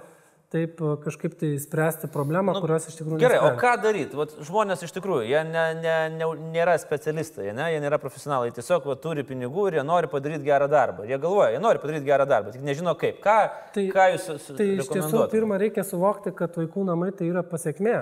taip 0.53 0.81
e, 0.81 0.91
kažkaip 1.03 1.35
tai 1.41 1.51
spręsti 1.61 2.09
problemą, 2.13 2.55
nu, 2.57 2.61
kurios 2.63 2.87
iš 2.91 2.97
tikrųjų 3.01 3.19
Gerai, 3.21 3.39
o 3.41 3.49
nesprendžia. 3.49 3.63
ką 3.63 3.83
daryti? 3.83 4.19
Vat 4.19 4.35
žmonės 4.49 4.85
iš 4.87 4.93
tikrųjų, 4.97 5.25
jie 5.31 5.41
ne, 5.49 5.65
ne, 5.83 5.95
ne, 6.15 6.29
nėra 6.55 6.77
specialistai, 6.83 7.49
ne? 7.57 7.71
jie 7.75 7.81
nėra 7.83 7.99
profesionalai, 8.03 8.53
tiesiog 8.57 8.87
va, 8.91 8.97
turi 9.03 9.25
pinigų 9.27 9.69
ir 9.71 9.79
jie 9.81 9.85
nori 9.87 10.11
padaryti 10.13 10.47
gerą 10.47 10.69
darbą. 10.73 11.07
Jie 11.09 11.19
galvoja, 11.23 11.51
jie 11.57 11.63
nori 11.65 11.83
padaryti 11.83 12.07
gerą 12.09 12.29
darbą, 12.31 12.55
tik 12.55 12.63
nežino 12.67 12.95
kaip. 12.99 13.19
Ką, 13.25 13.39
Tai- 13.75 13.89
ką 13.97 14.07
jūs 14.15 14.29
Tai 14.57 14.69
iš 14.77 14.93
tiesų 14.93 15.27
pirmą 15.35 15.59
reikia 15.63 15.85
suvokti, 15.87 16.35
kad 16.37 16.55
vaikų 16.57 16.87
namai 16.91 17.11
tai 17.17 17.31
yra 17.33 17.43
pasiekmė, 17.47 17.97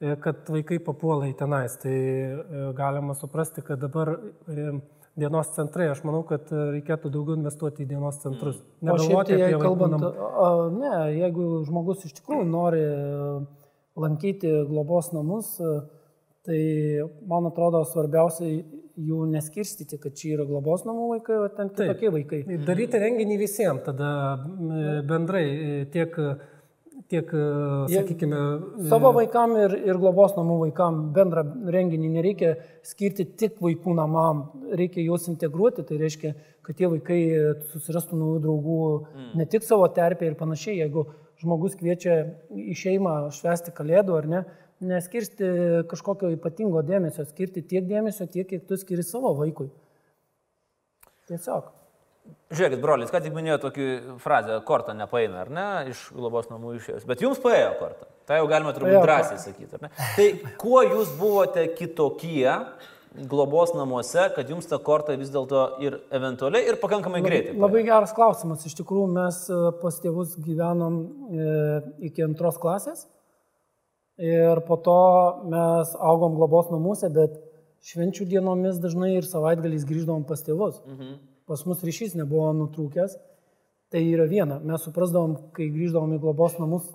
e, 0.00 0.16
kad 0.20 0.44
vaikai 0.52 0.78
papuola 0.84 1.30
į 1.30 1.36
tenais. 1.40 1.78
Tai 1.80 1.96
e, 1.96 2.66
galima 2.76 3.16
suprasti, 3.16 3.64
kad 3.64 3.80
dabar 3.80 4.16
dienos 5.16 5.50
centrai, 5.56 5.88
aš 5.90 6.02
manau, 6.04 6.22
kad 6.28 6.50
e, 6.52 6.62
reikėtų 6.76 7.10
daugiau 7.12 7.38
investuoti 7.38 7.84
į 7.84 7.90
dienos 7.94 8.20
centrus. 8.22 8.60
Šiaip 8.60 8.88
Negalvoti 8.90 9.34
tai, 9.34 9.42
apie 9.48 9.60
kalbant, 9.62 10.06
a, 10.06 10.48
ne, 10.72 10.94
jeigu 11.16 11.46
žmogus 11.66 12.04
iš 12.08 12.16
tikrųjų 12.18 12.46
nori 12.50 12.82
e, 12.84 13.36
lankyti 13.96 14.52
globos 14.68 15.12
namus, 15.16 15.54
e, 15.60 15.76
tai 16.46 16.58
man 17.26 17.48
atrodo 17.48 17.80
svarbiausia 17.88 18.50
jų 18.96 19.22
neskirstyti, 19.32 19.98
kad 20.00 20.14
čia 20.16 20.36
yra 20.36 20.46
globos 20.48 20.84
namų 20.86 21.08
vaikai, 21.16 21.40
o 21.42 21.48
ten 21.52 21.72
kitokie 21.72 22.12
vaikai. 22.12 22.42
Daryti 22.68 23.00
renginį 23.00 23.40
visiems, 23.40 23.82
tada 23.88 24.10
bendrai 25.08 25.46
tiek, 25.92 26.14
tiek 27.10 27.30
Jie- 27.30 28.00
sakykime, 28.00 28.40
Savo 28.90 29.12
vaikam 29.16 29.54
ir, 29.58 29.76
ir 29.88 30.00
globos 30.00 30.34
namų 30.36 30.58
vaikam 30.64 31.00
bendrą 31.16 31.44
renginį 31.74 32.10
nereikia 32.16 32.54
skirti 32.86 33.26
tik 33.38 33.60
vaikų 33.62 33.94
namam, 33.98 34.46
reikia 34.76 35.04
juos 35.04 35.28
integruoti, 35.30 35.84
tai 35.86 36.00
reiškia, 36.02 36.34
kad 36.66 36.78
tie 36.78 36.90
vaikai 36.90 37.20
susirastų 37.72 38.18
naujų 38.18 38.42
draugų 38.48 38.80
mm. 38.98 39.30
ne 39.38 39.46
tik 39.46 39.66
savo 39.66 39.86
terpėje 39.86 40.32
ir 40.32 40.38
panašiai, 40.40 40.78
jeigu 40.82 41.06
žmogus 41.42 41.76
kviečia 41.78 42.18
į 42.50 42.74
šeimą 42.80 43.16
švęsti 43.36 43.74
kalėdų 43.76 44.18
ar 44.18 44.30
ne, 44.32 44.44
neskirsti 44.80 45.48
kažkokio 45.90 46.32
ypatingo 46.34 46.82
dėmesio, 46.86 47.24
skirti 47.28 47.64
tiek 47.64 47.86
dėmesio, 47.88 48.28
tiek, 48.28 48.48
kiek 48.48 48.66
tu 48.68 48.78
skiri 48.80 49.04
savo 49.06 49.32
vaikui. 49.38 49.70
Tiesiog. 51.30 51.75
Žiūrėkit, 52.46 52.78
brolis, 52.78 53.10
ką 53.10 53.18
tik 53.24 53.34
minėjo 53.34 53.56
tokį 53.64 53.86
frazę, 54.22 54.60
kortą 54.66 54.94
nepaina, 54.94 55.40
ar 55.42 55.48
ne, 55.50 55.68
iš 55.90 56.04
globos 56.14 56.46
namų 56.46 56.76
išėjus. 56.76 57.06
Bet 57.08 57.24
jums 57.24 57.40
paėjo 57.42 57.72
kortą. 57.80 58.06
Tai 58.26 58.38
jau 58.38 58.46
galima 58.50 58.74
turbūt 58.74 59.02
drąsiai 59.02 59.40
sakyti, 59.42 59.72
ar 59.74 59.86
ne? 59.86 59.90
Tai 60.14 60.28
kuo 60.60 60.84
jūs 60.86 61.10
buvote 61.18 61.66
kitokie 61.74 62.46
globos 63.30 63.72
namuose, 63.74 64.28
kad 64.36 64.50
jums 64.50 64.68
ta 64.70 64.78
korta 64.78 65.16
vis 65.18 65.32
dėlto 65.34 65.64
ir 65.82 65.98
eventualiai, 66.14 66.68
ir 66.70 66.78
pakankamai 66.82 67.22
greitai? 67.24 67.52
paėjo? 67.54 67.64
Labai 67.64 67.82
geras 67.86 68.14
klausimas. 68.16 68.66
Iš 68.68 68.76
tikrųjų, 68.78 69.10
mes 69.16 69.42
e, 69.50 69.60
pas 69.82 70.00
tėvus 70.02 70.36
gyvenom 70.46 70.98
e, 71.02 71.52
iki 72.10 72.26
antros 72.26 72.60
klasės 72.62 73.06
ir 74.22 74.62
po 74.68 74.78
to 74.80 75.00
mes 75.50 75.92
augom 76.00 76.36
globos 76.38 76.70
namuose, 76.72 77.08
bet 77.12 77.36
švenčių 77.86 78.26
dienomis 78.30 78.78
dažnai 78.82 79.16
ir 79.16 79.26
savaitgaliais 79.28 79.86
grįždavom 79.88 80.26
pas 80.28 80.42
tėvus. 80.44 80.80
Mhm. 80.86 81.16
Pas 81.46 81.62
mus 81.66 81.82
ryšys 81.86 82.16
nebuvo 82.18 82.50
nutrūkęs. 82.58 83.16
Tai 83.92 84.00
yra 84.02 84.24
viena. 84.26 84.58
Mes 84.66 84.82
suprasdavom, 84.82 85.36
kai 85.54 85.68
grįždavom 85.70 86.16
į 86.16 86.20
globos 86.24 86.56
namus, 86.58 86.88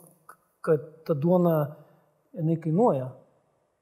kad 0.66 0.84
ta 1.08 1.16
duona, 1.16 1.76
jinai 2.36 2.58
kainuoja. 2.60 3.14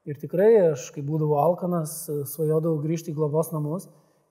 Ir 0.09 0.19
tikrai 0.21 0.51
aš, 0.71 0.91
kai 0.95 1.01
būdavau 1.05 1.39
alkanas, 1.41 2.03
svajodavau 2.31 2.77
grįžti 2.83 3.11
į 3.11 3.17
globos 3.17 3.49
namus. 3.53 3.89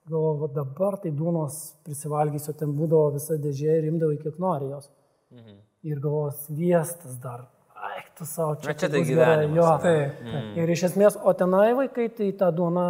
Galvoju, 0.08 0.38
va 0.40 0.48
dabar 0.54 0.96
tai 1.02 1.10
duonos 1.12 1.58
prisivalgysiu, 1.84 2.54
ten 2.56 2.70
būdavo 2.78 3.10
visa 3.18 3.36
dėžė 3.36 3.74
ir 3.82 3.90
imdavai 3.90 4.16
kiek 4.22 4.38
nori 4.40 4.70
jos. 4.70 4.88
Mhm. 5.34 5.58
Ir 5.90 6.00
galvoju, 6.00 6.32
sviestas 6.46 7.18
dar. 7.22 7.44
Ai, 7.78 8.00
tu 8.18 8.24
savo 8.26 8.54
čia. 8.58 8.70
Na, 8.70 8.74
čia 8.74 8.88
tai 8.90 9.02
gerai. 9.04 9.10
gyvenimas, 9.10 9.58
Jo. 9.58 9.78
tai, 9.82 9.98
Mm. 10.24 10.56
Ir 10.58 10.70
iš 10.74 10.82
esmės, 10.88 11.18
o 11.22 11.32
tenai 11.32 11.74
vaikai 11.78 12.08
tai 12.10 12.32
tą 12.32 12.48
duoną 12.50 12.86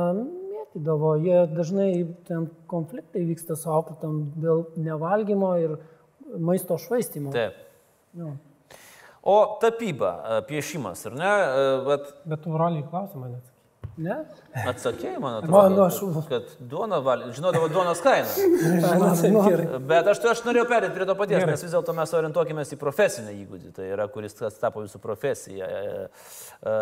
mėtydavo. 0.68 1.16
Jie 1.22 1.46
dažnai 1.54 2.16
ten 2.26 2.48
konfliktai 2.66 3.24
vyksta 3.26 3.56
su 3.56 3.70
auklėtam 3.70 4.32
dėl 4.36 4.66
nevalgymo 4.76 5.56
ir 5.58 5.78
maisto 6.38 6.78
švaistimo. 6.78 7.32
Taip. 7.32 7.54
Jo. 8.14 8.36
O 9.22 9.58
tapyba, 9.60 10.12
e, 10.38 10.42
piešimas, 10.46 11.06
ar 11.06 11.12
ne? 11.12 11.24
E, 11.24 11.84
Vat 11.84 12.12
bet 12.24 12.42
tu 12.42 12.50
broliai 12.50 12.84
klausimą 12.88 13.28
net. 13.28 13.44
Ne? 13.98 14.16
atsakėjai, 14.68 15.18
man 15.18 15.38
Man, 15.48 15.72
nu, 15.74 15.82
atrodo, 15.82 16.18
aš- 16.20 16.28
kad 16.30 16.52
duona 16.70 17.00
valė, 17.02 17.32
žinodavo 17.34 17.68
duonos 17.72 18.00
kainą. 18.02 18.30
Nu, 19.28 19.80
Bet 19.90 20.06
aš, 20.12 20.20
aš 20.32 20.42
norėjau 20.46 20.66
perėti 20.70 20.94
prie 20.94 21.06
to 21.08 21.16
paties, 21.18 21.44
nes 21.46 21.64
vis 21.64 21.74
dėlto 21.74 21.94
mes 21.96 22.12
orientuokime 22.14 22.62
į 22.62 22.78
profesinę 22.80 23.34
įgūdį, 23.42 23.72
tai 23.76 23.88
yra, 23.92 24.06
kuris 24.12 24.36
tapo 24.38 24.84
jūsų 24.84 25.00
profesija, 25.02 25.66
e, 25.66 25.96
e, 26.62 26.76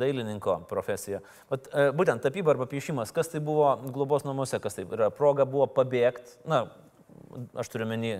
dailininko 0.00 0.60
profesija. 0.70 1.22
Bet, 1.50 1.70
e, 1.72 1.88
būtent 1.96 2.22
tapyba 2.24 2.54
arba 2.54 2.68
piešimas, 2.70 3.12
kas 3.16 3.32
tai 3.32 3.40
buvo 3.44 3.72
globos 3.94 4.26
namuose, 4.28 4.60
kas 4.62 4.76
tai 4.78 4.86
yra 4.88 5.10
proga 5.14 5.48
buvo 5.48 5.68
pabėgti, 5.72 6.38
na, 6.48 6.66
aš 7.60 7.68
turiu 7.72 7.86
menį 7.86 8.10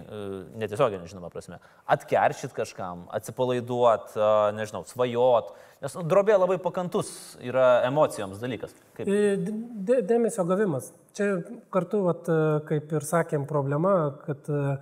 netiesioginį, 0.60 1.08
žinoma, 1.10 1.30
prasme, 1.32 1.58
atkeršyt 1.90 2.52
kažkam, 2.56 3.06
atsipalaiduot, 3.16 4.12
e, 4.16 4.28
nežinau, 4.58 4.84
svajot, 4.88 5.52
nes 5.82 5.96
nu, 5.98 6.04
drobė 6.10 6.36
labai 6.38 6.58
pakantus 6.62 7.10
yra 7.42 7.82
emocijoms 7.88 8.38
dalykas. 8.42 8.74
Kaip, 8.98 9.08
E, 9.08 9.36
dė- 9.36 10.02
Dėmesio 10.06 10.44
gavimas. 10.46 10.92
Čia 11.16 11.42
kartu, 11.74 12.02
vat, 12.06 12.28
e, 12.28 12.60
kaip 12.68 12.92
ir 12.92 13.00
sakėm, 13.00 13.46
problema, 13.48 13.94
kad 14.26 14.48
e, 14.48 14.78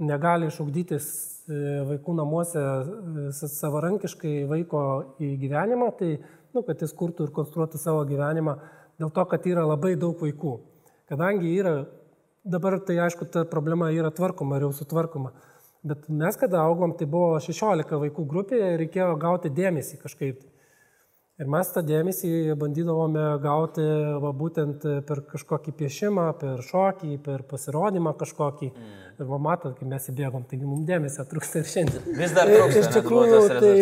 negali 0.00 0.46
išugdytis 0.50 1.06
e, 1.48 1.60
vaikų 1.90 2.14
namuose 2.16 2.58
e, 2.60 3.32
sa- 3.32 3.48
savarankiškai 3.48 4.46
vaiko 4.48 4.80
į 5.20 5.34
gyvenimą, 5.44 5.90
tai, 5.98 6.18
nu, 6.54 6.62
kad 6.62 6.80
jis 6.80 6.92
kurtų 6.96 7.28
ir 7.28 7.34
konstruotų 7.36 7.78
savo 7.78 8.04
gyvenimą, 8.08 8.56
dėl 8.98 9.12
to, 9.12 9.24
kad 9.28 9.44
yra 9.46 9.66
labai 9.68 9.94
daug 10.00 10.16
vaikų. 10.20 10.58
Kadangi 11.08 11.52
yra, 11.60 11.86
dabar 12.46 12.78
tai 12.86 12.98
aišku, 13.06 13.28
ta 13.32 13.44
problema 13.50 13.90
yra 13.94 14.10
tvarkoma 14.14 14.58
ir 14.58 14.68
jau 14.68 14.72
sutvarkoma. 14.80 15.32
Bet 15.86 16.08
mes, 16.08 16.36
kada 16.38 16.64
augom, 16.66 16.96
tai 16.98 17.06
buvo 17.10 17.36
16 17.42 17.98
vaikų 18.02 18.26
grupėje 18.26 18.74
ir 18.74 18.80
reikėjo 18.82 19.14
gauti 19.22 19.52
dėmesį 19.54 20.00
kažkaip. 20.02 20.44
Ir 21.36 21.48
mes 21.52 21.68
tą 21.68 21.82
dėmesį 21.84 22.30
bandydavome 22.56 23.24
gauti 23.42 23.82
va, 24.22 24.30
būtent 24.32 24.86
per 25.04 25.20
kažkokį 25.28 25.74
piešimą, 25.76 26.24
per 26.40 26.62
šokį, 26.64 27.18
per 27.26 27.42
pasirodymą 27.50 28.14
kažkokį. 28.16 28.70
Mm. 28.72 28.94
Ir 29.20 29.28
va, 29.28 29.38
matot, 29.44 29.74
kai 29.76 29.88
mes 29.90 30.08
įbėgom, 30.08 30.46
taigi 30.48 30.64
mums 30.64 30.86
dėmesio 30.88 31.26
trūksta 31.28 31.60
ir 31.60 31.68
šiandien. 31.74 32.08
Vis 32.16 32.32
dar 32.36 32.48
trūksta. 32.48 32.80
Iš 32.80 32.88
tikrųjų, 32.94 33.42
tai 33.52 33.74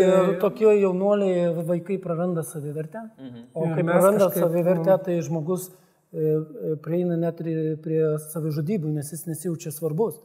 tokie 0.42 0.66
jaunuoliai 0.80 1.52
vaikai 1.70 2.00
praranda 2.02 2.42
savivertę. 2.42 3.06
Mm 3.06 3.30
-hmm. 3.30 3.46
O 3.54 3.70
kai 3.70 3.86
praranda 3.86 4.26
kažkaip... 4.26 4.42
savivertę, 4.42 4.98
tai 5.06 5.20
žmogus 5.22 5.70
e, 5.70 5.83
prieina 6.84 7.16
net 7.18 7.42
prie 7.82 8.02
savižudybų, 8.28 8.92
nes 8.94 9.10
jis 9.10 9.26
nesijaučia 9.26 9.72
svarbus. 9.74 10.20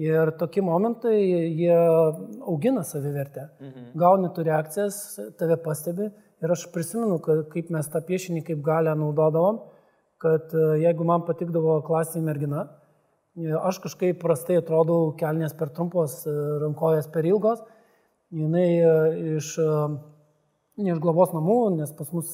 Ir 0.00 0.30
tokie 0.38 0.62
momentai, 0.64 1.16
jie 1.58 1.76
augina 2.46 2.84
savivertę. 2.86 3.48
Mhm. 3.60 3.86
Gauni 4.00 4.30
tu 4.34 4.44
reakcijas, 4.46 4.96
tave 5.36 5.58
pastebi 5.60 6.08
Ir 6.40 6.52
aš 6.54 6.66
prisimenu, 6.72 7.18
kad, 7.20 7.42
kaip 7.52 7.68
mes 7.72 7.88
tą 7.92 8.00
piešinį 8.04 8.40
kaip 8.46 8.60
galę 8.64 8.94
naudodavom, 8.96 9.60
kad 10.20 10.54
e, 10.56 10.62
jeigu 10.80 11.04
man 11.08 11.26
patikdavo 11.26 11.74
klasėje 11.84 12.22
mergina, 12.24 12.64
e, 13.36 13.50
aš 13.52 13.82
kažkaip 13.84 14.22
prastai 14.22 14.56
atrodau 14.60 15.12
kelnės 15.20 15.52
per 15.58 15.72
trumpos, 15.76 16.22
e, 16.24 16.32
rankojas 16.64 17.10
per 17.12 17.28
ilgos, 17.28 17.60
jinai 18.32 18.68
iš, 19.36 19.52
iš 20.80 21.00
globos 21.04 21.34
namų, 21.36 21.58
nes 21.76 21.92
pas 21.98 22.12
mus 22.14 22.32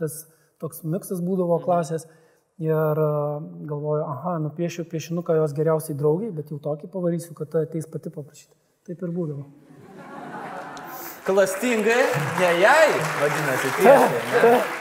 tas 0.00 0.16
toks 0.62 0.84
miksas 0.86 1.22
būdavo 1.24 1.58
mhm. 1.58 1.66
klasės. 1.66 2.06
Ir 2.62 2.98
galvoju, 3.66 4.04
aha, 4.06 4.36
nupiešiu 4.44 4.84
piešinuką 4.86 5.34
jos 5.40 5.56
geriausiai 5.56 5.96
draugiai, 5.98 6.30
bet 6.36 6.52
jau 6.52 6.60
tokį 6.62 6.92
pavarysiu, 6.92 7.34
kad 7.34 7.56
ateis 7.64 7.88
pati 7.90 8.12
paprašyti. 8.12 8.54
Taip 8.86 9.02
ir 9.02 9.14
būdavo 9.14 9.48
klastingai, 11.26 12.04
ne 12.40 12.52
jai, 12.60 12.88
vadinasi, 13.22 13.74
tiesiai. 13.80 14.62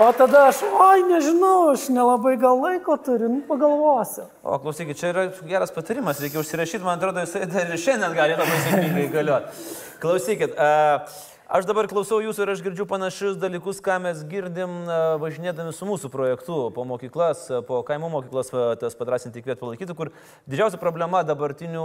O 0.00 0.06
tada 0.16 0.46
aš, 0.48 0.62
oi, 0.64 1.02
nežinau, 1.04 1.74
aš 1.74 1.90
nelabai 1.92 2.38
gal 2.40 2.56
laiko 2.62 2.94
turiu, 2.96 3.28
nu 3.28 3.42
pagalvosiu. 3.44 4.24
O 4.40 4.56
klausykit, 4.62 4.96
čia 4.96 5.10
yra 5.10 5.24
geras 5.44 5.74
patarimas, 5.74 6.20
reikia 6.24 6.40
užsirašyti, 6.40 6.80
man 6.80 6.96
atrodo, 6.96 7.20
jisai 7.20 7.44
dar 7.44 7.68
ir 7.68 7.80
šiandien 7.82 8.16
gali 8.16 8.38
labai 8.38 8.56
sėkmingai 8.64 9.04
galioti. 9.12 9.66
Klausykit, 10.00 10.56
uh, 10.56 11.20
Aš 11.52 11.66
dabar 11.68 11.84
klausau 11.84 12.16
jūsų 12.24 12.46
ir 12.46 12.50
aš 12.54 12.60
girdžiu 12.64 12.86
panašius 12.88 13.34
dalykus, 13.36 13.82
ką 13.84 13.98
mes 14.00 14.22
girdim 14.24 14.86
važinėdami 15.20 15.74
su 15.76 15.84
mūsų 15.84 16.08
projektu 16.08 16.54
po 16.72 16.86
mokyklas, 16.88 17.42
po 17.68 17.82
kaimo 17.84 18.08
mokyklas, 18.08 18.48
tas 18.80 18.96
padrasinti 18.96 19.42
įkvėt 19.42 19.60
palaikyti, 19.60 19.92
kur 19.98 20.14
didžiausia 20.48 20.80
problema 20.80 21.20
dabartinių 21.28 21.84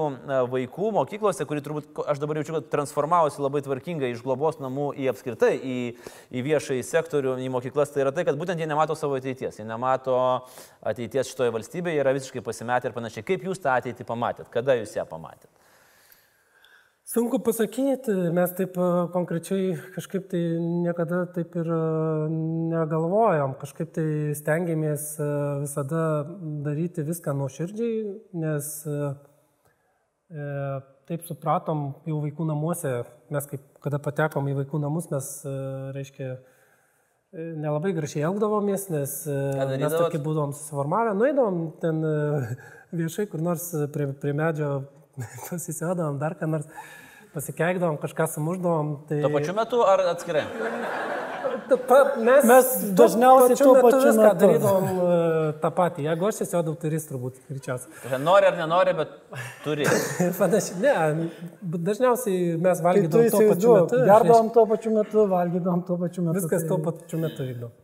vaikų 0.54 0.94
mokyklose, 0.96 1.44
kuri 1.52 1.66
turbūt, 1.66 1.92
aš 2.00 2.24
dabar 2.24 2.40
jaučiu, 2.40 2.56
kad 2.62 2.72
transformavosi 2.78 3.44
labai 3.44 3.66
tvarkingai 3.68 4.14
iš 4.16 4.24
globos 4.24 4.62
namų 4.64 4.94
į 5.04 5.12
apskritai, 5.12 5.58
į, 5.60 5.78
į 6.32 6.48
viešąjį 6.48 6.88
sektorių, 6.88 7.36
į 7.44 7.52
mokyklas, 7.60 7.92
tai 7.92 8.06
yra 8.06 8.16
tai, 8.16 8.24
kad 8.24 8.40
būtent 8.40 8.64
jie 8.64 8.72
nemato 8.72 8.96
savo 8.96 9.20
ateities, 9.20 9.60
jie 9.60 9.68
nemato 9.68 10.16
ateities 10.80 11.36
šitoje 11.36 11.52
valstybėje, 11.60 12.06
yra 12.06 12.16
visiškai 12.16 12.48
pasimetę 12.48 12.88
ir 12.88 12.96
panašiai. 12.96 13.28
Kaip 13.36 13.44
jūs 13.52 13.60
tą 13.60 13.76
ateitį 13.76 14.08
pamatėt, 14.08 14.48
kada 14.48 14.80
jūs 14.80 14.96
ją 14.96 15.04
pamatėt? 15.12 15.52
Sunku 17.08 17.40
pasakyti, 17.40 18.12
mes 18.36 18.52
taip 18.52 18.74
e, 18.76 18.86
konkrečiai 19.14 19.78
kažkaip 19.96 20.26
tai 20.28 20.42
niekada 20.60 21.22
taip 21.32 21.54
ir 21.56 21.70
e, 21.72 21.78
negalvojom, 22.74 23.54
kažkaip 23.62 23.94
tai 23.96 24.08
stengiamės 24.36 25.06
e, 25.16 25.28
visada 25.62 26.02
daryti 26.66 27.06
viską 27.08 27.32
nuoširdžiai, 27.40 28.02
nes 28.44 28.68
e, 28.92 28.98
taip 31.08 31.24
supratom 31.30 31.86
jau 32.12 32.20
vaikų 32.26 32.50
namuose, 32.50 32.92
mes 33.32 33.48
kaip 33.54 33.64
kada 33.88 34.02
patekom 34.04 34.52
į 34.52 34.58
vaikų 34.60 34.84
namus, 34.84 35.08
mes, 35.14 35.32
reiškia, 35.96 36.34
nelabai 37.38 37.94
gražiai 37.96 38.28
elgdavomės, 38.28 38.90
nes 38.92 39.16
mes 39.32 39.96
tokie 39.96 40.20
būdom 40.28 40.52
susiformavę, 40.60 41.16
nueidavom 41.16 41.64
ten 41.80 42.04
viešai 43.00 43.30
kur 43.32 43.48
nors 43.48 43.72
prie, 43.96 44.12
prie 44.12 44.36
medžio 44.36 44.74
pasisėdavom 45.50 46.20
dar 46.22 46.38
ką 46.40 46.50
nors, 46.50 46.68
pasikeikdavom, 47.36 48.00
kažką 48.02 48.28
sumuždavom. 48.36 48.94
Tai... 49.10 49.22
Tuo 49.26 49.34
pačiu 49.34 49.56
metu 49.58 49.84
ar 49.86 50.06
atskirai? 50.14 50.46
Pa, 51.68 51.98
mes, 52.24 52.46
mes 52.48 52.68
dažniausiai 52.96 53.58
tuo 53.60 53.74
pačiu 53.76 54.04
viską 54.06 54.24
metu. 54.24 54.40
darydavom 54.44 54.86
uh, 54.92 55.48
tą 55.62 55.72
patį. 55.76 56.06
Jeigu 56.08 56.28
aš 56.30 56.40
tiesiog 56.42 56.70
turys 56.82 57.08
turbūt 57.10 57.42
greičiausiai. 57.50 58.20
Nori 58.24 58.48
ar 58.48 58.56
nenori, 58.60 58.94
bet 58.96 59.16
turi. 59.66 59.88
Panašiai, 60.42 60.78
ne, 60.86 61.28
dažniausiai 61.90 62.54
mes 62.64 62.84
valgydavom 62.86 63.34
tuo 63.34 63.44
pačiu 63.50 63.76
metu. 63.76 64.06
Gerdavom 64.12 64.54
tuo 64.56 64.66
pačiu 64.72 64.94
metu, 64.96 65.28
valgydavom 65.34 65.84
tuo 65.90 66.00
pačiu 66.06 66.28
metu. 66.28 66.40
Viskas 66.40 66.64
tai... 66.64 66.72
tuo 66.72 66.80
pačiu 66.88 67.22
metu 67.26 67.50
vykdom. 67.50 67.76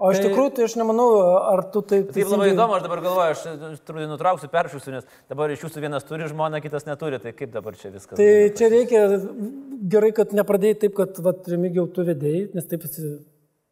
O 0.00 0.08
iš 0.14 0.16
tai, 0.16 0.30
tikrųjų, 0.30 0.50
tai 0.56 0.64
aš 0.64 0.74
nemanau, 0.80 1.08
ar 1.50 1.60
tu 1.68 1.82
taip... 1.84 2.06
Taip 2.08 2.14
teisingai... 2.16 2.36
labai 2.38 2.52
įdomu, 2.54 2.76
aš 2.78 2.84
dabar 2.86 3.02
galvoju, 3.04 3.34
aš 3.68 3.82
turbūt 3.84 4.06
nutrauksiu, 4.08 4.48
peršusiu, 4.48 4.94
nes 4.94 5.10
dabar 5.28 5.52
iš 5.52 5.66
jūsų 5.66 5.82
vienas 5.84 6.06
turi 6.08 6.28
žmoną, 6.30 6.62
kitas 6.64 6.88
neturi, 6.88 7.18
tai 7.20 7.34
kaip 7.36 7.52
dabar 7.52 7.76
čia 7.76 7.90
viskas? 7.92 8.16
Tai 8.16 8.28
būna, 8.30 8.54
čia 8.56 8.70
reikia, 8.72 9.02
gerai, 9.92 10.10
kad 10.16 10.32
nepradėjai 10.38 10.78
taip, 10.86 10.96
kad 10.96 11.52
remigiau 11.52 11.84
tu 11.92 12.06
vedėjai, 12.08 12.46
nes 12.56 12.70
taip 12.70 12.88
visi 12.88 13.12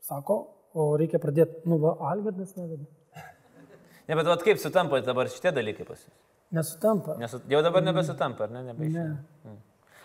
sako, 0.04 0.38
o 0.76 0.90
reikia 1.00 1.22
pradėti, 1.22 1.62
nu, 1.64 1.80
va, 1.80 1.96
Algirdas 2.12 2.52
nevedė. 2.60 2.84
Ne, 4.08 4.16
bet 4.16 4.28
vat, 4.28 4.44
kaip 4.44 4.60
sutampa 4.60 5.00
dabar 5.08 5.32
šitie 5.32 5.54
dalykai 5.56 5.88
pas 5.88 5.96
jūs? 5.96 6.12
Nesutampa. 6.60 7.16
Nesu, 7.20 7.40
jau 7.48 7.64
dabar 7.64 7.84
nebesutampa, 7.84 8.46
ar 8.46 8.52
ne? 8.52 8.62
Nebeišė. 8.70 9.00
Ne. 9.00 9.16
Hmm. 9.44 9.58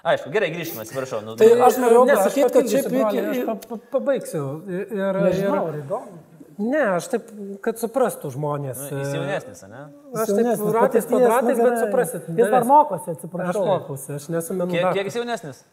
Aišku, 0.04 0.34
gerai, 0.34 0.50
grįžtame, 0.52 0.84
atsiprašau. 0.84 1.22
Nu, 1.24 1.38
tai 1.40 1.48
aš 1.64 1.80
norėjau 1.80 2.04
pasakyti, 2.10 2.52
kad 2.52 2.72
šiaip 2.74 2.96
iki... 3.00 3.22
Aš 3.34 3.84
pabaigsiu. 3.94 4.46
Ir, 4.68 5.20
Nežinau, 5.24 5.62
ar 5.70 5.78
įdomu. 5.80 6.18
Ne, 6.58 6.82
aš 6.98 7.08
taip, 7.10 7.30
kad 7.66 7.80
suprastų 7.82 8.30
žmonės. 8.36 8.82
Nu, 8.92 9.00
jis 9.00 9.16
jaunesnis, 9.16 9.64
ne? 9.72 9.86
Aš 10.14 10.34
taip 10.38 10.66
ratais 10.76 11.08
kvadratais, 11.10 11.62
bet 11.62 11.80
suprasit. 11.82 12.28
Jis 12.30 12.52
dar 12.54 12.68
mokosi, 12.68 13.16
atsiprašau. 13.16 13.64
Aš 13.64 13.72
mokosi, 13.72 14.12
aš 14.20 14.28
nesu 14.36 14.58
menų. 14.60 14.76
Kiek, 14.76 14.90
kiek 15.00 15.10
jis 15.10 15.18
jaunesnis? 15.22 15.64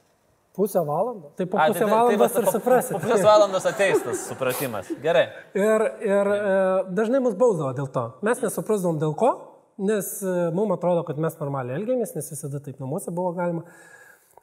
Pusę 0.56 0.80
valandos. 0.86 1.34
Tai 1.36 1.46
po 1.50 1.60
pusę 1.60 1.84
tai, 1.84 1.90
valandos 1.90 2.32
tai, 2.32 2.42
ir 2.42 2.54
suprasit. 2.54 2.94
Po, 2.94 2.98
po 2.98 3.06
pusės 3.06 3.26
valandos 3.26 3.68
ateis 3.70 4.00
tas 4.06 4.24
supratimas. 4.30 4.88
Gerai. 5.04 5.28
Ir, 5.58 5.86
ir 6.06 6.32
e, 6.34 6.56
dažnai 6.96 7.20
mus 7.22 7.36
baudavo 7.38 7.70
dėl 7.76 7.86
to. 7.92 8.08
Mes 8.26 8.42
nesuprasdavom 8.42 8.98
dėl 9.02 9.14
ko, 9.20 9.30
nes 9.90 10.10
e, 10.24 10.34
mums 10.56 10.74
atrodo, 10.74 11.04
kad 11.06 11.20
mes 11.22 11.38
normaliai 11.38 11.78
elgiamės, 11.78 12.16
nes 12.16 12.32
visada 12.34 12.62
taip 12.64 12.82
namuose 12.82 13.14
buvo 13.14 13.34
galima. 13.36 13.66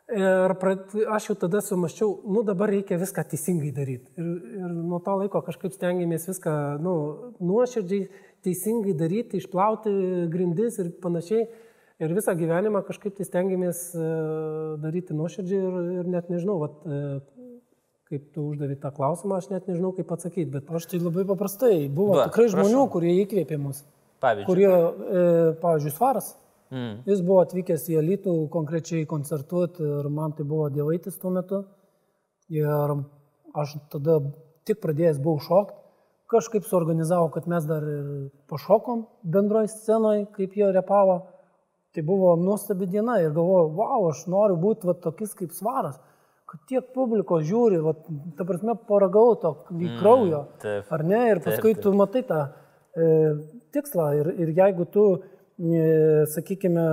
Ir 0.07 0.53
aš 1.11 1.25
jau 1.27 1.35
tada 1.35 1.59
sumaščiau, 1.59 2.13
nu 2.31 2.39
dabar 2.47 2.71
reikia 2.71 2.95
viską 2.95 3.25
teisingai 3.27 3.73
daryti. 3.75 4.07
Ir, 4.15 4.27
ir 4.55 4.69
nuo 4.71 5.01
to 5.03 5.17
laiko 5.19 5.41
kažkaip 5.43 5.73
stengiamės 5.75 6.29
viską 6.29 6.53
nu, 6.79 6.93
nuoširdžiai, 7.43 8.05
teisingai 8.47 8.93
daryti, 8.95 9.41
išplauti 9.41 9.91
grindis 10.31 10.79
ir 10.79 10.93
panašiai. 11.03 11.49
Ir 11.99 12.13
visą 12.15 12.37
gyvenimą 12.39 12.85
kažkaip 12.87 13.17
tai 13.17 13.25
stengiamės 13.27 13.83
e, 13.97 14.07
daryti 14.79 15.17
nuoširdžiai 15.17 15.59
ir, 15.65 15.77
ir 15.97 16.09
net 16.13 16.31
nežinau, 16.31 16.59
vat, 16.61 16.79
e, 16.85 17.19
kaip 18.07 18.31
tu 18.31 18.47
uždavi 18.53 18.77
tą 18.79 18.93
klausimą, 18.95 19.41
aš 19.41 19.51
net 19.51 19.67
nežinau, 19.67 19.91
kaip 19.97 20.11
atsakyti. 20.15 20.47
Bet... 20.53 20.71
Aš 20.71 20.87
tai 20.93 21.01
labai 21.03 21.27
paprastai. 21.27 21.87
Buvo 21.91 22.15
Va, 22.21 22.29
tikrai 22.29 22.47
žmonių, 22.53 22.83
prašau. 22.85 22.91
kurie 22.95 23.15
įkvėpė 23.25 23.59
mus. 23.59 23.83
Pavyzdžiui. 24.23 24.47
Kurie, 24.47 24.69
e, 24.71 25.55
pavyzdžiui, 25.59 25.97
svaras. 25.97 26.31
Mm. 26.73 27.03
Jis 27.07 27.21
buvo 27.23 27.41
atvykęs 27.45 27.87
į 27.91 27.99
Elitų 28.01 28.33
konkrečiai 28.51 29.07
koncertuoti 29.07 29.85
ir 29.85 30.09
man 30.11 30.35
tai 30.35 30.43
buvo 30.47 30.67
dievaitis 30.73 31.19
tuo 31.21 31.31
metu. 31.35 31.63
Ir 32.51 32.93
aš 33.57 33.77
tada 33.91 34.19
tik 34.67 34.81
pradėjęs 34.83 35.21
buvau 35.23 35.39
šokti, 35.43 35.77
kažkaip 36.31 36.67
suorganizavau, 36.67 37.29
kad 37.31 37.47
mes 37.47 37.65
dar 37.67 37.85
ir 37.87 38.07
pašokom 38.51 39.05
bendroje 39.23 39.71
scenoje, 39.71 40.25
kaip 40.35 40.55
jie 40.59 40.71
repavo. 40.75 41.21
Tai 41.95 42.03
buvo 42.05 42.35
nuostabi 42.39 42.85
diena 42.91 43.15
ir 43.23 43.31
galvojau, 43.33 43.71
wow, 43.77 44.09
aš 44.11 44.25
noriu 44.29 44.59
būti 44.61 44.89
va, 44.89 44.93
tokis 45.01 45.31
kaip 45.39 45.55
svaras, 45.55 45.95
kad 46.47 46.59
tiek 46.69 46.91
publikos 46.93 47.45
žiūri, 47.47 47.79
va, 47.83 47.95
ta 48.37 48.45
prasme, 48.47 48.75
paragau 48.89 49.31
to 49.39 49.53
į 49.71 49.87
mm, 49.87 49.95
kraujo. 50.01 50.43
Mm, 50.43 50.59
taip, 50.63 50.91
ar 50.93 51.05
ne? 51.07 51.23
Ir 51.31 51.41
paskui 51.45 51.73
taip, 51.73 51.79
taip. 51.79 51.85
tu 51.87 51.95
matai 51.97 52.23
tą 52.27 52.41
e, 52.43 53.07
tikslą 53.75 54.11
ir, 54.19 54.29
ir 54.43 54.53
jeigu 54.59 54.87
tu 54.93 55.07
sakykime, 55.57 56.85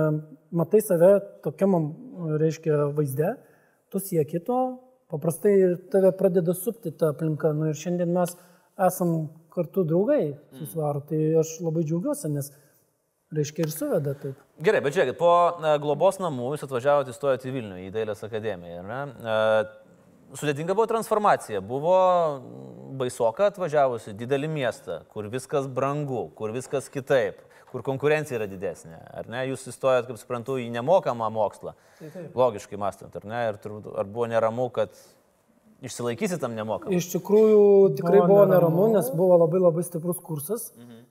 matai 0.55 0.81
save 0.81 1.19
tokiam, 1.45 1.77
reiškia, 2.41 2.89
vaizde, 2.97 3.35
tu 3.93 4.01
sieki 4.01 4.41
to, 4.45 4.59
paprastai 5.13 5.53
ir 5.59 5.77
tave 5.93 6.11
pradeda 6.17 6.55
supti 6.57 6.91
tą 6.91 7.13
aplinką. 7.13 7.53
Nu, 7.53 7.69
ir 7.69 7.77
šiandien 7.77 8.11
mes 8.15 8.33
esam 8.87 9.29
kartu 9.53 9.85
draugai 9.87 10.35
susvaro, 10.57 11.05
tai 11.07 11.21
aš 11.39 11.59
labai 11.63 11.85
džiaugiuosi, 11.85 12.31
nes 12.33 12.49
reiškia 13.35 13.67
ir 13.67 13.71
suveda 13.73 14.15
taip. 14.17 14.41
Gerai, 14.65 14.81
bet 14.83 14.95
žiūrėkit, 14.95 15.19
po 15.19 15.31
globos 15.83 16.19
namų 16.23 16.53
jūs 16.55 16.65
atvažiavote 16.67 17.13
įstojoti 17.13 17.49
į 17.51 17.55
Vilnių, 17.55 17.79
į 17.85 17.93
Dailės 17.93 18.25
akademiją. 18.25 18.83
Sudėtinga 20.35 20.73
buvo 20.73 20.89
transformacija. 20.89 21.61
Buvo 21.63 21.95
baisoka 22.97 23.51
atvažiavusi 23.51 24.15
didelį 24.17 24.49
miestą, 24.51 25.03
kur 25.13 25.29
viskas 25.31 25.67
brangu, 25.71 26.31
kur 26.35 26.55
viskas 26.55 26.89
kitaip 26.91 27.44
kur 27.71 27.83
konkurencija 27.85 28.39
yra 28.39 28.47
didesnė. 28.51 28.99
Ar 29.19 29.27
ne? 29.31 29.43
Jūs 29.51 29.67
įstojot, 29.71 30.07
kaip 30.09 30.21
suprantu, 30.21 30.59
į 30.61 30.69
nemokamą 30.75 31.27
mokslą. 31.33 31.75
Taip, 31.99 32.13
taip. 32.13 32.31
Logiškai 32.37 32.79
mąstant, 32.79 33.15
ar 33.19 33.27
ne? 33.27 33.43
Ir 33.51 33.59
turbūt, 33.63 33.91
ar 33.97 34.09
buvo 34.09 34.29
neramu, 34.31 34.69
kad 34.73 34.95
Išsilaikysi 35.85 36.37
tam 36.39 36.55
nemokamai. 36.55 36.95
Iš 36.97 37.09
tikrųjų 37.11 37.95
tikrai 37.97 38.21
Buvo 38.21 38.29
buvo 38.29 38.45
neramu. 38.47 38.85
nes 38.93 39.09
buvo 39.13 39.35
labai 39.41 39.59
labai 39.59 39.83
stiprus 39.83 40.21
kursas. 40.23 40.71
Mhm. 40.79 41.01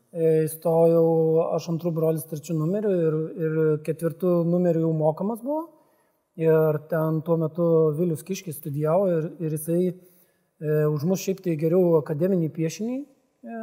Įstojau 0.47 1.05
aš 1.57 1.69
antrų 1.75 1.93
brolis 1.95 2.25
trečių 2.31 2.57
numerių 2.57 2.93
ir, 3.07 3.17
ir 3.45 3.57
ketvirtų 3.87 4.33
numerių 4.49 4.87
jau 4.87 4.93
mokamas 4.97 5.43
buvo. 5.45 5.69
Ir 6.39 6.79
ten 6.91 7.21
tuo 7.27 7.37
metu 7.39 7.67
Vilius 7.99 8.25
Kiškis 8.27 8.59
studijavo 8.59 9.07
ir, 9.11 9.27
ir 9.39 9.55
jisai 9.55 9.81
e, 9.91 9.95
už 10.91 11.05
mus 11.07 11.23
šiaip 11.23 11.45
tai 11.45 11.55
geriau 11.61 12.01
akademinį 12.01 12.49
piešinį 12.55 12.97
e, 12.99 13.61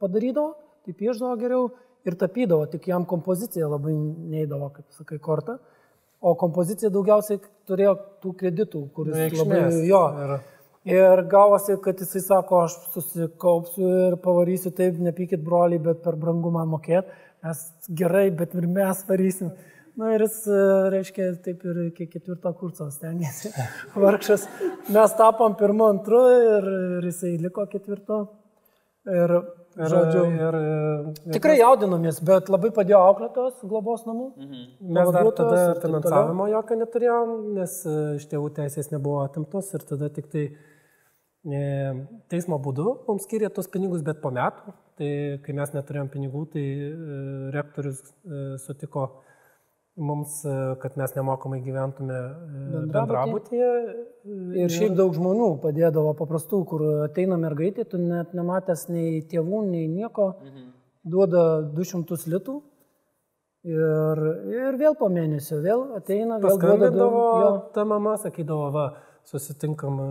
padarydavo, 0.00 0.54
tai 0.86 0.94
pieždavo 0.96 1.36
geriau 1.40 1.66
ir 2.08 2.16
tapydavo, 2.18 2.66
tik 2.70 2.88
jam 2.90 3.04
kompozicija 3.08 3.68
labai 3.70 3.92
neįdavo, 3.94 4.72
kaip 4.74 4.86
sakai, 4.96 5.18
kortą. 5.22 5.58
O 6.22 6.34
kompozicija 6.38 6.90
daugiausiai 6.94 7.40
turėjo 7.66 7.96
tų 8.22 8.32
kreditų, 8.38 8.82
kuris 8.94 9.14
labai 9.14 9.30
Reikšmės. 9.30 9.86
jo. 9.88 10.02
Ir- 10.24 10.40
Ir 10.84 11.20
gavosi, 11.30 11.76
kad 11.80 11.94
jisai 12.02 12.18
sako, 12.24 12.64
aš 12.64 12.72
susikaupsiu 12.90 13.86
ir 14.08 14.16
pavarysiu 14.18 14.72
taip, 14.74 14.96
nepykit 14.98 15.38
broliai, 15.46 15.78
bet 15.78 16.00
per 16.02 16.16
brangu 16.18 16.50
man 16.50 16.66
mokėti. 16.72 17.06
Mes 17.44 17.60
gerai, 17.94 18.24
bet 18.34 18.54
ir 18.58 18.66
mes 18.66 19.04
varysim. 19.06 19.52
Na 19.96 20.08
ir 20.16 20.24
jis, 20.24 20.40
e, 20.50 20.90
reiškia, 20.90 21.28
taip 21.44 21.62
ir 21.70 21.78
iki 21.92 22.08
ketvirto 22.10 22.50
kurso 22.58 22.88
stengiasi. 22.90 23.52
Vargšas. 23.94 24.48
Mes 24.90 25.14
tapom 25.14 25.54
pirmu, 25.54 25.86
antru 25.86 26.18
ir, 26.34 26.66
ir 26.98 27.06
jisai 27.12 27.36
liko 27.38 27.64
ketvirto. 27.70 28.18
Ir, 29.06 29.36
Ir, 29.72 29.88
žodžiu, 29.88 30.22
ir, 30.36 30.56
ir, 30.58 31.06
tikrai 31.32 31.54
jaudinomės, 31.56 32.18
bet 32.26 32.50
labai 32.52 32.68
padėjo 32.76 32.98
auklėtos 33.06 33.62
globos 33.64 34.04
namų. 34.08 34.26
Mes 34.98 35.12
dar 35.16 35.30
tada 35.38 35.62
finansavimo 35.80 36.48
jokio 36.52 36.78
neturėjom, 36.82 37.32
nes 37.56 37.78
e, 37.88 37.96
iš 38.18 38.28
tėvų 38.28 38.52
teisės 38.58 38.92
nebuvo 38.92 39.22
atimtos 39.24 39.72
ir 39.72 39.86
tada 39.88 40.10
tik 40.12 40.28
tai 40.34 40.44
e, 40.52 41.62
teismo 42.32 42.60
būdu 42.60 42.98
mums 43.08 43.24
skiria 43.24 43.48
tos 43.54 43.70
pinigus, 43.72 44.04
bet 44.04 44.20
po 44.20 44.34
metų, 44.34 44.76
tai 45.00 45.10
kai 45.46 45.56
mes 45.56 45.72
neturėjom 45.78 46.12
pinigų, 46.12 46.44
tai 46.52 46.66
e, 46.68 46.92
rektorius 47.56 48.04
e, 48.04 48.42
sutiko 48.60 49.08
mums, 49.96 50.44
e, 50.44 50.56
kad 50.80 50.96
mes 50.96 51.14
nemokamai 51.14 51.60
gyventume 51.64 52.16
e, 52.16 52.82
bendrabutyje. 52.94 53.70
Ir 54.62 54.72
šiaip 54.72 54.96
daug 54.96 55.14
žmonių 55.16 55.48
padėdavo 55.62 56.14
paprastų, 56.18 56.62
kur 56.68 56.84
ateina 57.08 57.38
mergaitė, 57.40 57.84
tu 57.88 58.00
net 58.00 58.32
nematęs 58.36 58.86
nei 58.92 59.22
tėvų, 59.28 59.64
nei 59.68 59.88
nieko, 59.90 60.32
mhm. 60.40 60.68
duoda 61.04 61.46
200 61.74 62.20
litų 62.34 62.60
ir, 63.68 64.22
ir 64.52 64.78
vėl 64.80 64.96
po 64.98 65.08
mėnesio 65.12 65.60
vėl 65.62 65.88
ateina, 65.98 66.38
vėl 66.42 66.58
Jo. 67.42 67.50
ta 67.74 67.84
mama 67.88 68.16
sakydavo, 68.20 68.70
va, 68.74 68.86
susitinkam 69.30 69.98
e, 70.02 70.06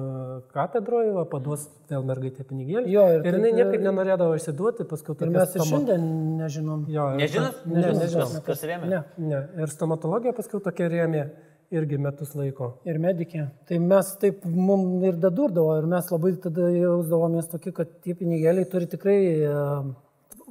katedroje, 0.55 1.11
va, 1.15 1.25
paduos 1.29 1.67
vėl 1.91 2.05
mergaitė 2.07 2.45
pinigėlį. 2.47 2.89
Jo, 2.93 3.03
ir 3.11 3.19
ir 3.19 3.25
taip, 3.27 3.37
jinai 3.37 3.51
niekaip 3.59 3.83
nenorėdavo 3.85 4.37
išsiduoti, 4.39 4.87
paskui 4.89 5.15
tokia 5.19 5.31
mes 5.35 5.53
ir 5.55 5.61
stoma- 5.61 5.69
šiandien 5.69 6.05
nežinom. 6.39 6.85
Jo, 6.89 7.07
Nežinot? 7.19 7.61
Ne, 7.69 7.85
nežinom. 7.99 8.35
Kas, 8.47 8.63
rėmė? 8.67 8.89
Ne. 8.89 9.01
Ne, 9.21 9.41
ir 9.61 9.73
stomatologija 9.73 10.33
paskui 10.37 10.61
tokia 10.63 10.89
rėmė 10.93 11.25
irgi 11.71 11.99
metus 12.03 12.33
laiko. 12.35 12.73
Ir 12.87 12.97
medikė. 12.99 13.45
Tai 13.69 13.77
mes 13.83 14.09
taip 14.19 14.41
mums 14.45 15.05
ir 15.07 15.19
dadurdavo 15.23 15.77
ir 15.79 15.85
mes 15.91 16.09
labai 16.11 16.33
tada 16.43 16.67
jausdavomės 16.73 17.47
tokie, 17.53 17.71
kad 17.75 17.93
tie 18.03 18.15
pinigėliai 18.19 18.67
turi 18.71 18.89
tikrai 18.91 19.17
e, 19.45 19.53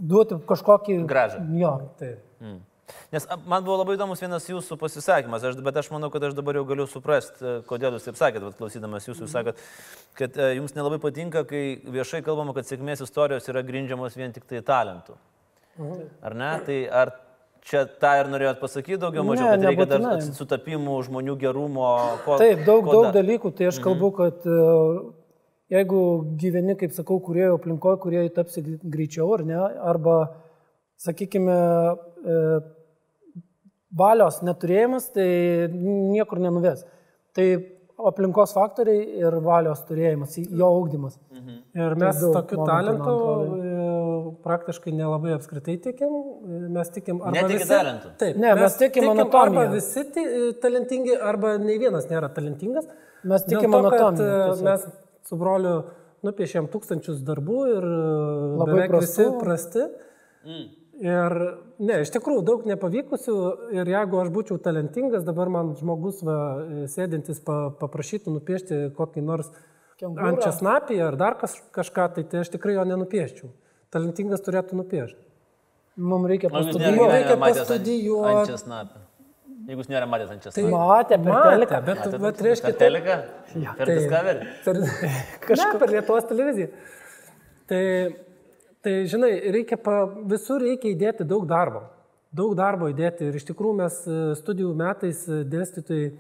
duoti 0.01 0.39
kažkokį... 0.49 1.03
Grąžą. 1.11 1.43
Jo. 1.61 1.75
Taip. 2.01 2.23
Mm. 2.41 2.61
Nes 3.13 3.27
man 3.47 3.65
buvo 3.67 3.77
labai 3.81 3.97
įdomus 3.99 4.21
vienas 4.23 4.45
jūsų 4.49 4.77
pasisakymas, 4.79 5.43
aš, 5.45 5.57
bet 5.67 5.77
aš 5.83 5.89
manau, 5.91 6.11
kad 6.15 6.23
aš 6.29 6.35
dabar 6.39 6.55
jau 6.61 6.65
galiu 6.69 6.87
suprasti, 6.87 7.57
kodėl 7.67 7.97
jūs 7.99 8.07
taip 8.07 8.17
sakėt, 8.21 8.45
bet 8.47 8.59
klausydamas 8.61 9.09
jūsų, 9.09 9.27
jūs 9.27 9.35
sakėt, 9.35 9.57
kad 10.19 10.37
e, 10.39 10.51
jums 10.59 10.75
nelabai 10.77 10.99
patinka, 11.03 11.43
kai 11.49 11.81
viešai 11.85 12.23
kalbama, 12.27 12.55
kad 12.55 12.69
sėkmės 12.71 13.03
istorijos 13.07 13.49
yra 13.51 13.63
grindžiamos 13.67 14.15
vien 14.17 14.33
tik 14.37 14.45
tai 14.51 14.61
talentu. 14.63 15.17
Ar 16.23 16.35
ne? 16.37 16.53
Tai 16.67 16.79
ar 17.03 17.13
čia 17.65 17.85
tą 18.01 18.11
ir 18.23 18.29
norėjot 18.33 18.59
pasakyti 18.61 18.99
daugiau, 19.01 19.23
mažiau, 19.25 19.47
Ne, 19.51 19.57
kad 19.57 19.65
reikia 19.69 19.87
dar 19.89 20.01
nebūtinai. 20.01 20.19
atsi- 20.21 20.37
sutapimų, 20.39 20.95
žmonių 21.09 21.35
gerumo, 21.41 21.89
ko. 22.25 22.37
Taip, 22.41 22.65
daug, 22.67 22.85
ko 22.85 22.93
daug 22.93 23.05
da- 23.11 23.15
dalykų. 23.21 23.53
Tai 23.57 23.67
aš 23.69 23.79
kalbu, 23.85 24.09
kad 24.17 24.47
e, 24.49 24.59
jeigu 25.77 26.01
gyveni, 26.41 26.77
kaip 26.81 26.93
sakau, 26.97 27.21
kuriejo 27.23 27.59
aplinkoje, 27.59 28.01
kurie 28.03 28.23
tapsi 28.35 28.63
greičiau 28.83 29.29
ar 29.37 29.45
ne, 29.45 29.59
arba, 29.93 30.17
sakykime, 31.01 31.59
e, 32.25 32.39
valios 33.97 34.41
neturėjimas, 34.47 35.11
tai 35.15 35.29
niekur 35.73 36.39
nenuves. 36.43 36.85
Tai 37.35 37.47
aplinkos 38.11 38.55
faktoriai 38.57 39.03
ir 39.21 39.35
valios 39.45 39.83
turėjimas, 39.89 40.39
jo 40.49 40.69
augdymas. 40.79 41.19
Ir 41.77 41.95
mes 42.01 42.17
daug 42.21 42.33
tokiu 42.35 42.65
talentu 42.67 43.13
e, 43.13 43.75
praktiškai 44.43 44.93
nelabai 44.97 45.35
apskritai 45.37 45.77
tikim. 45.85 46.11
Mes 46.75 46.89
tikim 46.91 47.21
arba 47.23 47.35
Netiki 47.37 47.59
visi. 47.61 47.69
talentu? 47.71 48.09
Taip, 48.19 48.37
Ne, 48.41 48.55
mes 48.59 48.77
tikim 48.81 49.09
anatomiją. 49.13 49.61
Arba 49.67 49.75
visi 49.75 50.05
ti- 50.15 50.25
e, 50.27 50.53
talentingi, 50.63 51.15
arba 51.21 51.57
nei 51.59 51.79
vienas 51.79 52.09
nėra 52.11 52.33
talentingas. 52.35 52.89
Mes 53.25 53.45
tikim 53.45 53.71
to, 53.71 53.83
kad, 53.91 54.01
anatomiją, 54.01 54.59
e. 54.59 54.63
Mes 54.65 54.87
su 55.29 55.37
broliu 55.37 55.75
nupiešėm 56.25 56.69
tūkstančius 56.73 57.21
darbų 57.25 57.61
ir 57.77 57.85
Labai 57.85 58.73
beveik 58.75 58.97
visi 59.01 59.23
prastų. 59.23 59.41
prasti. 59.45 59.87
Ir 61.01 61.33
ne, 61.81 61.95
iš 62.05 62.11
tikrųjų 62.13 62.43
daug 62.45 62.65
nepavykusių 62.69 63.35
ir 63.73 63.89
jeigu 63.89 64.19
aš 64.21 64.29
būčiau 64.35 64.59
talentingas, 64.61 65.23
dabar 65.25 65.49
man 65.49 65.71
žmogus 65.79 66.19
va, 66.27 66.35
sėdintis 66.93 67.41
pa, 67.47 67.71
paprašytų 67.81 68.35
nupiešti 68.35 68.81
kokį 68.99 69.23
nors 69.25 69.49
ant 70.05 70.43
česnapį 70.45 70.99
ar 71.07 71.17
dar 71.21 71.39
kas, 71.41 71.55
kažką, 71.73 72.11
tai, 72.19 72.27
tai 72.29 72.43
aš 72.45 72.53
tikrai 72.53 72.75
jo 72.77 72.85
nenupieščiau. 72.85 73.49
Talentingas 73.97 74.45
turėtų 74.45 74.77
nupiešti. 74.83 75.19
Mums 76.01 76.29
reikia 76.31 76.53
pastudijuoti. 76.53 76.93
nėra 77.01 77.17
reikia 77.17 77.39
matęs 77.41 77.63
ant- 77.65 77.69
pastudijuot. 77.73 78.29
Ant 78.35 78.53
česnapio. 78.53 79.01
Jeigu 79.71 79.83
jūs 79.83 79.91
nėra 79.93 80.07
matęs 80.09 80.31
ant 80.37 80.45
česnapio. 80.47 80.71
Matė, 80.77 81.17
per 81.17 81.33
Matė, 81.33 81.51
teliką. 81.57 81.81
bet, 81.89 82.07
bet 82.29 82.45
reiškia, 82.47 82.71
Per 82.71 82.79
teliką? 82.85 83.17
Per 83.57 83.87
Tai- 83.89 83.97
Discovery? 83.97 84.49
Per, 84.69 84.81
ne, 85.65 85.67
per 85.83 85.93
Lietuvos 85.97 86.29
televiziją. 86.31 86.71
Tai, 87.73 87.83
tai 88.85 89.05
žinai, 89.11 89.33
reikia 89.53 89.77
pa, 89.81 90.05
visur 90.29 90.63
reikia 90.63 90.95
įdėti 90.95 91.27
daug 91.29 91.47
darbo. 91.49 91.85
Daug 92.33 92.55
darbo 92.59 92.89
įdėti 92.93 93.27
ir 93.27 93.37
iš 93.41 93.49
tikrųjų 93.49 93.77
mes 93.81 93.97
e, 94.07 94.19
studijų 94.39 94.71
metais 94.79 95.25
e, 95.27 95.41
dėstytojai 95.51 96.11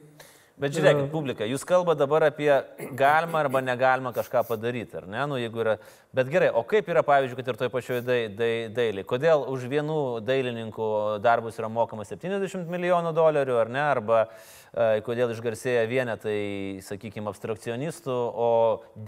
Bet 0.60 0.74
žiūrėkit, 0.76 1.06
publika, 1.08 1.46
jūs 1.48 1.62
kalbate 1.64 2.02
dabar 2.02 2.26
apie 2.26 2.50
galima 2.96 3.40
arba 3.40 3.62
negalima 3.64 4.12
kažką 4.12 4.42
padaryti, 4.44 4.98
ar 5.00 5.06
ne? 5.08 5.22
Nu, 5.30 5.38
jeigu 5.40 5.62
yra... 5.64 5.76
Bet 6.12 6.28
gerai, 6.28 6.50
o 6.52 6.60
kaip 6.68 6.88
yra, 6.90 7.00
pavyzdžiui, 7.06 7.38
kad 7.38 7.48
ir 7.48 7.58
toje 7.60 7.72
pačioje 7.72 8.00
dai, 8.04 8.18
dai, 8.36 8.50
dailėje? 8.76 9.06
Kodėl 9.08 9.46
už 9.48 9.64
vienų 9.70 10.00
dailininkų 10.26 10.90
darbus 11.24 11.56
yra 11.60 11.70
mokama 11.72 12.04
70 12.04 12.68
milijonų 12.68 13.14
dolerių, 13.16 13.56
ar 13.62 13.72
ne? 13.72 13.80
Arba 13.86 14.20
e, 14.26 15.00
kodėl 15.06 15.32
išgarsėja 15.32 15.86
vienetai, 15.88 16.36
sakykime, 16.84 17.30
abstrakcionistų, 17.32 18.18
o 18.20 18.50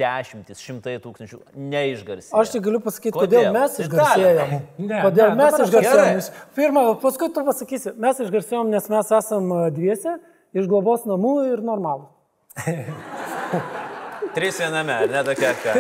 dešimtis, 0.01 0.63
šimtai 0.65 0.97
tūkstančių 1.05 1.43
neišgarsėja? 1.53 2.39
Aš 2.39 2.57
tik 2.57 2.65
galiu 2.71 2.81
pasakyti, 2.87 3.17
Kodėl? 3.19 3.51
kodėl 3.51 3.59
mes 3.61 3.81
išgarsėjom. 3.85 4.59
Ne, 4.79 5.05
Kodėl 5.05 5.35
ne, 5.35 5.41
mes 5.43 5.63
išgarsėjom? 5.67 6.45
Pirmą, 6.57 6.91
paskui 7.03 7.29
tu 7.35 7.45
pasakysi, 7.51 7.99
mes 8.01 8.25
išgarsėjom, 8.25 8.73
nes 8.73 8.89
mes 8.95 9.19
esam 9.21 9.59
a, 9.59 9.67
dviese, 9.75 10.21
iš 10.57 10.69
globos 10.71 11.07
namų 11.09 11.35
ir 11.53 11.63
normalų. 11.65 12.09
Trys 14.37 14.61
viename, 14.63 14.95
ar 15.05 15.11
ne 15.13 15.25
tokia 15.27 15.53
ką? 15.61 15.75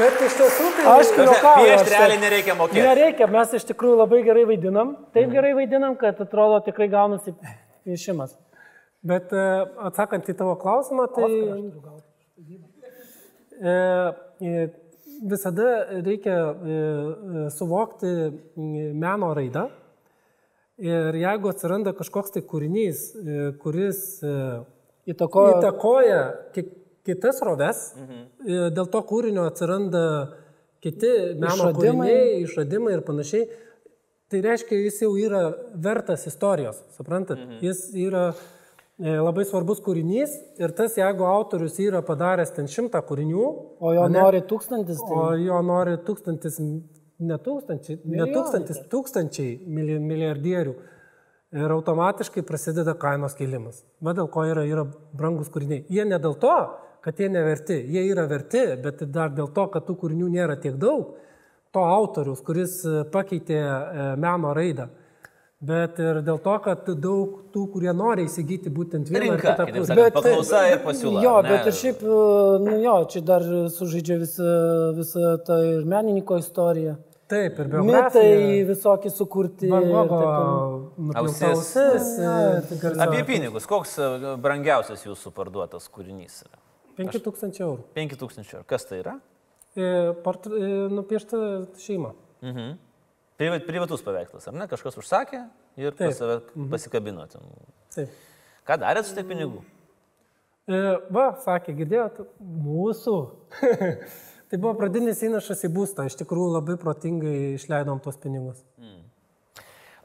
Bet 0.00 0.20
iš 0.22 0.36
tiesų 0.38 0.68
tai... 0.76 0.84
Aš 0.92 1.10
juokauju, 1.18 1.64
Piešti 1.66 1.92
realiai 1.92 2.20
nereikia 2.22 2.54
mokėti. 2.58 2.84
Nereikia, 2.84 3.26
mes 3.30 3.56
iš 3.58 3.66
tikrųjų 3.72 3.96
labai 3.98 4.20
gerai 4.26 4.44
vaidinam. 4.48 4.94
Taip 5.16 5.32
gerai 5.34 5.50
vaidinam, 5.58 5.96
kad 5.98 6.20
atrodo 6.22 6.60
tikrai 6.66 6.86
gaunasi 6.92 7.34
piešimas. 7.84 8.36
Bet 9.06 9.32
e, 9.34 9.44
atsakant 9.88 10.28
į 10.30 10.36
tavo 10.38 10.54
klausimą, 10.60 11.08
tai 11.16 11.30
e, 13.60 13.74
e, 13.74 14.68
visada 15.32 15.86
reikia 16.04 16.36
e, 16.36 16.78
e, 17.44 17.50
suvokti 17.56 18.14
meno 18.56 19.34
raidą. 19.36 19.68
Ir 20.80 21.16
jeigu 21.20 21.50
atsiranda 21.52 21.92
kažkoks 21.92 22.32
tai 22.32 22.40
kūrinys, 22.48 23.00
e, 23.20 23.40
kuris 23.60 24.22
e, 24.24 24.34
Įtakoja. 25.12 25.58
įtakoja 25.58 26.20
ki, 26.54 26.62
kitas 27.04 27.40
roves, 27.44 27.82
Mhm. 27.98 28.20
e, 28.48 28.70
dėl 28.76 28.88
to 28.90 29.02
kūrinio 29.04 29.44
atsiranda 29.50 30.04
kiti 30.80 31.10
meno 31.36 31.68
kūriniai, 31.76 32.40
išradimai 32.46 32.94
ir 32.96 33.02
panašiai. 33.04 33.48
Tai 34.30 34.40
reiškia, 34.40 34.78
jis 34.86 35.00
jau 35.02 35.10
yra 35.18 35.42
vertas 35.74 36.24
istorijos, 36.30 36.80
suprantat? 36.96 37.36
Mhm. 37.38 37.58
Jis 37.60 37.90
yra 37.94 38.32
labai 39.00 39.44
svarbus 39.48 39.80
kūrinys 39.80 40.30
ir 40.60 40.72
tas, 40.76 40.94
jeigu 40.96 41.24
autorius 41.24 41.78
yra 41.80 42.02
padaręs 42.04 42.52
ten 42.54 42.66
šimtą 42.68 43.00
kūrinių, 43.08 43.44
O 43.80 43.92
jo 43.96 44.08
nori 44.12 44.40
tūkstantis. 44.42 44.96
Tai... 45.00 45.16
o 45.16 45.36
jo 45.40 45.60
nori 45.64 45.96
tūkstantis, 46.04 46.58
ne 47.20 47.38
tūkstančiai, 47.40 48.00
ne 48.04 48.28
tūkstantis, 48.32 48.82
tūkstančiai 48.92 49.58
mili- 49.66 50.00
milijardierių. 50.00 50.74
Ir 51.50 51.72
automatiškai 51.74 52.44
prasideda 52.46 52.94
kainos 52.94 53.34
kilimas. 53.34 53.82
Va 54.00 54.14
dėl 54.14 54.28
ko 54.30 54.44
yra, 54.46 54.62
yra 54.62 54.84
brangus 54.86 55.50
kūriniai. 55.50 55.82
Jie 55.90 56.04
ne 56.06 56.18
dėl 56.22 56.36
to 56.38 56.54
kad 57.00 57.20
jie 57.20 57.28
neverti. 57.28 57.84
Jie 57.88 58.04
yra 58.12 58.26
verti, 58.28 58.62
bet 58.82 59.02
dar 59.12 59.32
dėl 59.34 59.50
to, 59.54 59.66
kad 59.72 59.86
tų 59.88 59.96
kūrinių 60.02 60.30
nėra 60.36 60.56
tiek 60.60 60.76
daug, 60.80 61.14
to 61.72 61.84
autorius, 61.86 62.42
kuris 62.44 62.80
e, 62.84 63.04
pakeitė 63.12 63.60
e, 63.60 64.08
meno 64.20 64.54
raidą. 64.56 64.88
Bet 65.60 65.98
ir 66.00 66.22
dėl 66.24 66.38
to, 66.40 66.54
kad 66.64 66.86
daug 67.04 67.52
tų, 67.52 67.66
kurie 67.74 67.92
nori 67.92 68.24
įsigyti 68.24 68.72
būtent 68.72 69.10
vieną 69.12 69.34
Rinka, 69.36 69.52
ar 69.52 69.68
kitą 69.68 69.82
sakant, 69.90 70.14
paklausa 70.16 70.62
ir 70.70 70.80
pasiūla. 70.86 71.20
Jo, 71.24 71.34
ne? 71.44 71.50
bet 71.52 71.68
ir 71.68 71.76
šiaip, 71.76 72.04
nu 72.64 72.78
jo, 72.80 72.94
čia 73.12 73.22
dar 73.28 73.44
sužaidžia 73.76 74.16
visa, 74.22 74.54
visa 74.96 75.34
ta 75.44 75.60
ir 75.68 75.84
menininko 75.88 76.40
istorija. 76.40 76.96
Taip, 77.30 77.58
ir 77.62 77.68
Mitai 77.70 77.84
biografija. 77.86 78.64
visokie 78.66 79.10
sukurti. 79.14 79.68
Ausis. 81.14 81.74
e, 81.78 82.92
Apie 83.04 83.22
pinigus, 83.28 83.66
koks 83.70 83.96
e, 84.02 84.08
brangiausias 84.42 85.04
jūsų 85.06 85.30
parduotas 85.36 85.86
kūrinys 85.94 86.40
yra? 86.46 86.58
5000 86.98 87.60
eurų. 87.64 87.84
5000 87.96 88.54
eurų. 88.56 88.64
Kas 88.68 88.84
tai 88.88 88.98
yra? 89.04 89.14
E, 89.78 90.12
Port, 90.24 90.46
e, 90.50 90.70
nupiešta 90.92 91.40
šeima. 91.80 92.12
Mhm. 92.42 92.72
Priva- 93.40 93.60
Privatus 93.64 94.02
paveikslas, 94.04 94.48
ar 94.50 94.56
ne? 94.58 94.66
Kažkas 94.68 94.98
užsakė 95.00 95.44
ir 95.80 95.94
pas 95.96 96.18
save 96.18 96.40
pasikabino 96.70 97.24
ten. 97.30 97.46
Taip. 97.94 98.10
Ką 98.68 98.76
darėt 98.82 99.06
su 99.08 99.14
tiek 99.16 99.24
pinigų? 99.30 99.62
E, 100.70 100.80
va, 101.14 101.30
sakė, 101.46 101.72
girdėjot, 101.78 102.20
mūsų. 102.66 103.14
tai 104.50 104.58
buvo 104.58 104.74
pradinis 104.78 105.22
įnašas 105.26 105.62
į 105.68 105.72
būstą, 105.74 106.08
iš 106.10 106.18
tikrųjų 106.20 106.56
labai 106.56 106.76
protingai 106.80 107.54
išleidom 107.54 108.02
tos 108.02 108.18
pinigus. 108.20 108.64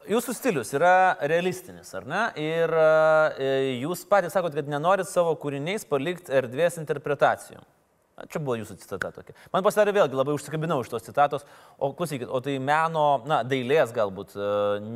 Jūsų 0.05 0.35
stilius 0.37 0.69
yra 0.77 1.17
realistinis, 1.25 1.89
ar 1.97 2.03
ne? 2.05 2.25
Ir 2.37 2.69
e, 2.77 3.47
jūs 3.81 4.03
patys 4.05 4.35
sakote, 4.37 4.59
kad 4.59 4.67
nenorit 4.69 5.09
savo 5.09 5.31
kūriniais 5.41 5.87
palikti 5.89 6.29
erdvės 6.29 6.77
interpretacijų. 6.77 7.63
Čia 8.31 8.39
buvo 8.39 8.55
jūsų 8.59 8.77
citata 8.79 9.09
tokia. 9.11 9.33
Man 9.51 9.65
pasidarė 9.65 9.95
vėlgi 9.97 10.15
labai 10.15 10.35
užsikabinau 10.37 10.77
iš 10.83 10.91
tos 10.93 11.03
citatos. 11.03 11.43
O 11.75 11.89
klausykit, 11.97 12.29
o 12.29 12.39
tai 12.43 12.59
meno, 12.63 13.07
na, 13.27 13.41
dailės 13.43 13.91
galbūt 13.95 14.37
e, 14.37 14.45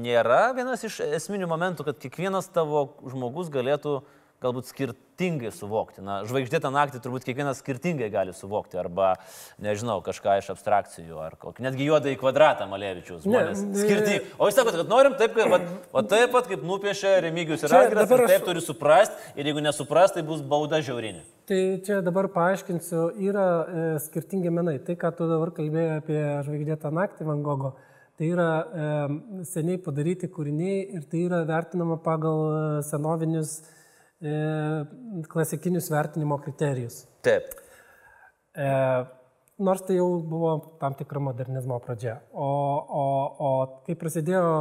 nėra 0.05 0.53
vienas 0.55 0.85
iš 0.85 1.01
esminių 1.17 1.49
momentų, 1.49 1.89
kad 1.89 1.99
kiekvienas 2.05 2.47
tavo 2.53 2.85
žmogus 3.09 3.49
galėtų 3.51 3.97
galbūt 4.43 4.69
skirtingai 4.69 5.49
suvokti. 5.52 5.99
Na, 6.06 6.21
žvaigždėtą 6.28 6.69
naktį 6.71 7.02
turbūt 7.04 7.25
kiekvienas 7.28 7.60
skirtingai 7.60 8.08
gali 8.13 8.32
suvokti. 8.36 8.78
Arba, 8.80 9.13
nežinau, 9.62 9.97
kažką 10.06 10.38
iš 10.39 10.52
abstrakcijų. 10.54 11.17
Ar 11.25 11.36
kokį, 11.39 11.65
netgi 11.65 11.88
juodą 11.89 12.13
į 12.13 12.19
kvadratą 12.21 12.67
Malevičius. 12.71 13.25
Žmonės 13.25 13.63
Ne, 13.65 13.82
skirtingai. 13.82 14.21
O 14.39 14.47
jūs 14.47 14.56
sakote, 14.60 14.80
kad 14.80 14.91
norim 14.91 15.17
taip, 15.19 15.36
kad, 15.36 15.52
va, 15.52 15.60
va, 15.91 16.04
taip 16.08 16.32
pat 16.36 16.47
kaip 16.52 16.63
nupiešė 16.63 17.17
Remigijus 17.28 17.65
ir 17.67 17.75
Agras, 17.82 18.08
ir 18.15 18.23
aš- 18.25 18.32
taip 18.32 18.47
turi 18.47 18.63
suprasti. 18.63 19.19
Ir 19.36 19.52
jeigu 19.52 19.63
nesuprast, 19.65 20.15
tai 20.15 20.23
bus 20.23 20.39
bauda 20.41 20.80
žiaurinė. 20.80 21.25
Tai 21.49 21.60
čia 21.84 21.99
dabar 22.06 22.30
paaiškinsiu, 22.32 23.10
yra 23.25 23.45
e, 23.65 23.84
skirtingi 24.06 24.52
menai. 24.54 24.78
Tai, 24.86 24.95
ką 24.95 25.12
tu 25.17 25.28
dabar 25.28 25.52
kalbėjai 25.52 25.97
apie 25.99 26.19
žvaigždėtą 26.47 26.91
naktį 26.93 27.25
Van 27.28 27.41
Gogo, 27.43 27.73
tai 28.19 28.30
yra 28.36 28.47
e, 28.62 28.88
seniai 29.49 29.80
padaryti 29.82 30.30
kūriniai 30.32 30.80
ir 30.95 31.04
tai 31.10 31.25
yra 31.25 31.41
vertinama 31.49 31.97
pagal 32.06 32.39
e, 32.45 32.63
senovinius 32.86 33.54
e, 33.63 33.75
klasikinius 35.32 35.88
vertinimo 35.91 36.38
kriterijus. 36.43 37.05
Taip. 37.23 37.53
E, 38.60 38.67
nors 39.60 39.84
tai 39.88 39.95
jau 39.99 40.08
buvo 40.23 40.51
tam 40.79 40.95
tikra 40.99 41.21
modernizmo 41.23 41.79
pradžia. 41.84 42.17
O, 42.32 42.49
o, 43.01 43.05
o 43.39 43.51
kai 43.86 43.95
prasidėjo 43.99 44.51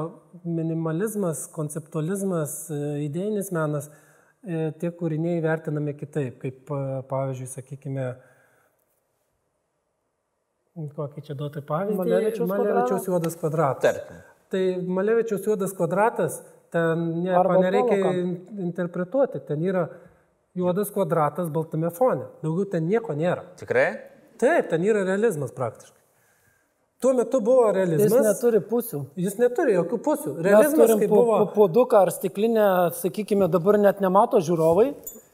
minimalizmas, 0.44 1.46
konceptualizmas, 1.54 2.60
e, 2.74 2.80
idėjinis 3.06 3.52
menas, 3.54 3.90
e, 4.42 4.68
tie 4.80 4.92
kūriniai 4.94 5.42
vertinami 5.44 5.94
kitaip, 5.98 6.40
kaip 6.42 6.74
e, 6.74 6.82
pavyzdžiui, 7.10 7.52
sakykime, 7.54 8.08
kokį 10.98 11.26
čia 11.26 11.38
duoti 11.38 11.62
pavyzdį. 11.66 11.98
Malevičiaus 11.98 12.50
Malevičiaus 12.50 13.10
juodas 13.10 13.38
kvadratas. 13.38 13.82
Tarkim. 13.86 14.22
Tai 14.48 14.62
Malevičiaus 14.98 15.46
juodas 15.46 15.74
kvadratas, 15.76 16.38
ten 16.74 17.04
nieko 17.22 17.60
nereikia 17.62 18.12
in- 18.14 18.36
interpretuoti, 18.68 19.40
ten 19.48 19.62
yra 19.64 19.86
juodas 20.58 20.90
kvadratas 20.94 21.50
baltame 21.54 21.90
fone. 21.94 22.26
Daugiau 22.42 22.68
ten 22.72 22.88
nieko 22.88 23.14
nėra. 23.16 23.44
Tikrai? 23.60 23.88
Taip, 24.38 24.68
ten 24.70 24.84
yra 24.86 25.04
realizmas 25.06 25.54
praktiškai. 25.56 25.96
Tuo 26.98 27.12
metu 27.14 27.38
buvo 27.40 27.68
Jis 27.68 27.76
realizmas. 27.76 28.24
neturi 28.26 28.58
pusių. 28.66 29.00
Jis 29.22 29.36
neturi 29.38 29.76
jokių 29.76 29.98
pusių. 30.02 30.32
Realizmas, 30.42 30.90
po, 30.98 31.06
buvo... 31.12 31.36
po 31.44 31.52
puoduką 31.54 32.00
ar 32.02 32.10
stiklinę, 32.10 32.64
sakykime, 32.98 33.46
dabar 33.48 33.78
net 33.78 34.00
nemato 34.02 34.40
žiūrovai. 34.42 34.88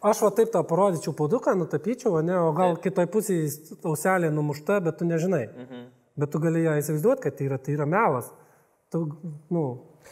Aš 0.05 0.21
va 0.27 0.31
taip 0.37 0.51
tą 0.53 0.61
parodyčiau 0.69 1.15
puoduką, 1.17 1.55
nutapyčiau, 1.57 2.19
o 2.19 2.21
ne, 2.21 2.37
o 2.37 2.51
gal 2.53 2.77
kitoj 2.85 3.09
pusėje 3.09 3.79
auselė 3.89 4.29
numušta, 4.37 4.77
bet 4.85 5.01
tu 5.01 5.09
nežinai. 5.09 5.47
Mhm. 5.49 5.87
Bet 6.21 6.31
tu 6.31 6.39
gali 6.45 6.67
ją 6.67 6.77
įsivaizduoti, 6.83 7.25
kad 7.25 7.39
tai 7.41 7.49
yra, 7.49 7.57
tai 7.59 7.79
yra 7.79 7.89
melas. 7.89 8.29
Tu, 8.93 9.01
nu, 9.51 9.65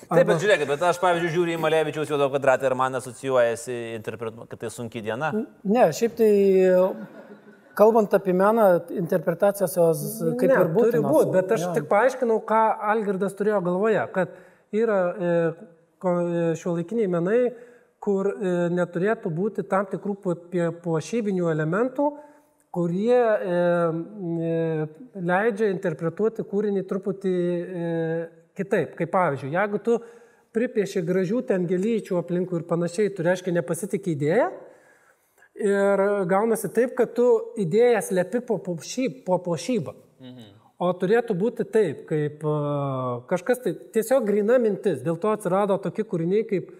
Taip, 0.02 0.26
bet 0.28 0.40
žiūrėkit, 0.42 0.68
bet 0.68 0.83
aš, 0.88 0.98
pavyzdžiui, 1.02 1.33
žiūriu 1.33 1.57
į 1.57 1.62
Malevičiaus 1.62 2.11
juodo 2.11 2.28
kvadratą 2.33 2.68
ir 2.68 2.74
man 2.78 2.98
asocijuojasi, 2.98 3.76
interpretu, 3.96 4.46
kad 4.50 4.61
tai 4.61 4.70
sunki 4.72 5.02
diena. 5.05 5.31
Ne, 5.64 5.85
šiaip 5.94 6.16
tai, 6.18 6.31
kalbant 7.78 8.14
apie 8.16 8.35
meną, 8.37 8.66
interpretacijos 8.98 9.76
jos 9.78 10.02
kaip 10.40 10.50
ne, 10.50 10.57
ir 10.59 10.72
būtų. 10.74 10.88
turi 10.90 11.05
būti, 11.07 11.35
bet 11.37 11.55
aš 11.57 11.68
tik 11.76 11.87
paaiškinau, 11.92 12.40
ką 12.48 12.62
Algirdas 12.92 13.37
turėjo 13.38 13.62
galvoje, 13.68 14.02
kad 14.16 14.35
yra 14.74 14.98
e, 15.12 15.37
šio 16.59 16.76
laikiniai 16.78 17.09
menai, 17.12 17.40
kur 18.02 18.33
e, 18.33 18.52
neturėtų 18.74 19.31
būti 19.33 19.64
tam 19.70 19.87
tikrų 19.90 20.18
po- 20.24 20.37
puošybinių 20.83 21.50
elementų, 21.52 22.11
kurie 22.72 23.16
e, 23.20 23.57
e, 24.48 24.87
leidžia 25.20 25.68
interpretuoti 25.70 26.44
kūrinį 26.48 26.87
truputį 26.88 27.35
e, 27.37 27.90
kitaip. 28.59 28.97
Kaip 28.99 29.12
pavyzdžiui, 29.15 29.55
jeigu 29.55 29.81
tu 29.83 29.99
pripieši 30.53 31.03
gražių 31.09 31.47
ten 31.49 31.65
gelyčių 31.71 32.19
aplinkų 32.21 32.61
ir 32.61 32.69
panašiai, 32.69 33.15
tu 33.17 33.25
reiškia 33.25 33.55
nepasitikė 33.57 34.17
idėją, 34.17 34.51
Ir 35.53 36.01
gaunasi 36.31 36.71
taip, 36.73 36.95
kad 36.97 37.12
tu 37.12 37.27
idėją 37.61 38.01
slepi 38.03 38.41
po, 38.41 38.57
puošy- 38.57 39.25
po 39.27 39.37
pošybą. 39.38 39.93
Mhm. 40.21 40.49
O 40.83 40.88
turėtų 40.99 41.37
būti 41.38 41.67
taip, 41.71 42.07
kaip 42.09 42.43
a, 42.43 43.23
kažkas 43.29 43.61
tai 43.62 43.73
tiesiog 43.95 44.25
grina 44.27 44.57
mintis. 44.59 45.03
Dėl 45.05 45.21
to 45.21 45.31
atsirado 45.31 45.77
tokie 45.79 46.03
kūriniai, 46.03 46.43
kaip, 46.49 46.73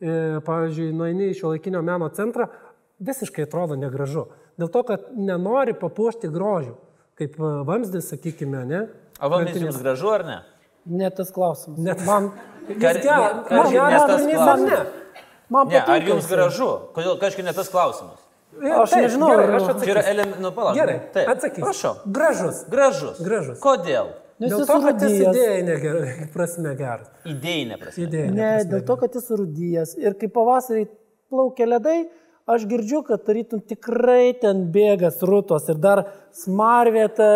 e, 0.00 0.40
pavyzdžiui, 0.44 0.90
nueini 0.92 1.30
į 1.30 1.36
šio 1.38 1.54
laikinio 1.54 1.80
meno 1.82 2.10
centrą, 2.12 2.50
visiškai 3.00 3.46
atrodo 3.46 3.78
negražu. 3.78 4.26
Dėl 4.58 4.68
to, 4.68 4.82
kad 4.82 5.08
nenori 5.14 5.72
papuošti 5.72 6.28
grožių, 6.28 6.74
kaip 7.16 7.40
a, 7.40 7.62
vamzdis, 7.64 8.10
sakykime, 8.10 8.66
ne? 8.66 8.88
O 9.22 9.30
vamzdis 9.32 9.62
jums 9.62 9.80
gražu 9.80 10.12
ar 10.12 10.26
ne? 10.26 10.38
Ne 10.86 11.10
tas 11.10 11.30
klausimas. 11.34 11.78
Net 11.82 12.04
Man, 12.06 12.30
Kar- 12.66 12.76
geras, 12.78 13.02
ne- 13.02 13.50
man 13.50 14.06
tas 14.06 14.20
kūrinys 14.22 14.42
ar 14.52 14.58
ne? 14.58 14.78
man 15.50 15.68
Ne, 15.68 15.80
ar 15.82 16.02
jums 16.02 16.26
gražu? 16.30 16.68
Kodėl 16.94 17.18
kažkaip 17.22 17.44
ne 17.46 17.52
tas 17.56 17.68
klausimas? 17.70 18.22
Aš 18.56 18.90
Taip, 18.94 19.02
nežinau, 19.04 19.28
gerai, 19.34 19.46
aš 19.56 19.62
Čia 19.62 19.66
yra 19.66 19.72
atsakysiu. 19.74 20.12
elementų, 20.14 20.40
nu 20.40 20.50
palauk. 20.56 20.74
Gerai, 20.78 20.94
Taip, 21.12 21.28
atsakysiu. 21.28 21.64
Prašau. 21.66 21.94
Gražus. 22.18 22.62
Gražus. 22.72 23.18
Gražus. 23.20 23.58
Kodėl? 23.60 24.06
Nes 24.40 24.52
Dėl 24.52 24.66
to, 24.68 24.76
kad 24.84 25.02
jis 25.04 25.20
idėjinė 25.26 25.76
prasme 26.32 26.72
geras. 26.76 27.08
Idėjinė 27.24 27.78
prasme. 27.80 28.06
Idėjinė 28.06 28.34
Ne, 28.36 28.48
prasme 28.54 28.70
dėl 28.72 28.82
to, 28.88 28.96
kad 29.02 29.14
jis 29.18 29.28
rūdyjas. 29.40 29.94
Ir 30.00 30.14
kai 30.20 30.28
pavasarį 30.28 30.86
plaukia 31.32 31.66
ledai, 31.68 31.98
aš 32.46 32.66
girdžiu, 32.70 33.02
kad 33.06 33.24
tarytum 33.26 33.60
tikrai 33.60 34.30
ten 34.40 34.66
bėga 34.72 35.10
srutos 35.14 35.66
ir 35.72 35.80
dar 35.82 36.04
smarvėta 36.36 37.26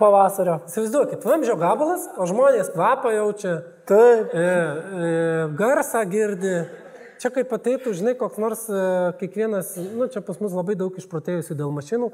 pavasario. 0.00 0.58
Įsivaizduokit, 0.68 1.24
vamzdžio 1.24 1.56
gabalas, 1.60 2.06
o 2.20 2.28
žmonės 2.28 2.72
kvapą 2.74 3.14
jaučia, 3.16 3.56
Taip. 3.88 4.34
e, 4.34 4.44
e, 4.44 5.48
garsą 5.58 6.04
girdi. 6.10 6.54
Čia 7.20 7.32
kaip 7.34 7.50
ateitų, 7.52 7.92
žinai, 7.96 8.14
koks 8.20 8.40
nors 8.40 8.66
e, 8.72 8.82
kiekvienas, 9.20 9.74
nu 9.96 10.08
čia 10.12 10.22
pas 10.24 10.38
mus 10.40 10.56
labai 10.56 10.76
daug 10.80 10.94
išprotėjusių 10.96 11.56
dėl 11.56 11.72
mašinų, 11.76 12.12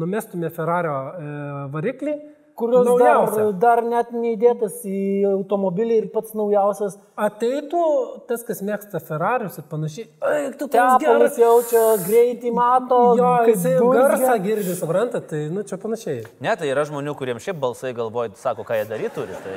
numestume 0.00 0.52
Ferrario 0.54 0.94
e, 0.96 1.32
variklį, 1.72 2.14
kurios 2.58 2.86
naujausią. 2.86 3.44
dar, 3.52 3.82
dar 3.82 3.82
net 3.86 4.10
neįdėtas 4.14 4.80
į 4.88 5.02
automobilį 5.30 5.98
ir 6.02 6.08
pats 6.14 6.34
naujausias. 6.38 6.96
Ateitų 7.18 7.82
tas, 8.30 8.42
kas 8.46 8.62
mėgsta 8.66 9.00
Ferrarius 9.04 9.60
ir 9.60 9.66
panašiai. 9.70 10.08
Eik, 10.32 10.58
tu 10.60 10.68
Tepalas 10.72 11.04
geras. 11.04 11.38
jaučia, 11.40 11.84
greitį 12.06 12.52
mato, 12.54 13.00
Jo, 13.18 13.30
jisai 13.48 13.76
garsą 13.82 14.34
girdi, 14.44 14.74
suprantat, 14.78 15.28
tai, 15.30 15.44
nu 15.54 15.64
čia 15.68 15.78
panašiai. 15.80 16.24
Ne, 16.44 16.56
tai 16.58 16.72
yra 16.72 16.86
žmonių, 16.88 17.14
kuriems 17.18 17.46
šiaip 17.46 17.60
balsai 17.62 17.94
galvoja, 17.96 18.34
sako, 18.40 18.66
ką 18.66 18.80
jie 18.80 18.88
daryti 18.90 19.14
turi. 19.18 19.38
Tai, 19.44 19.56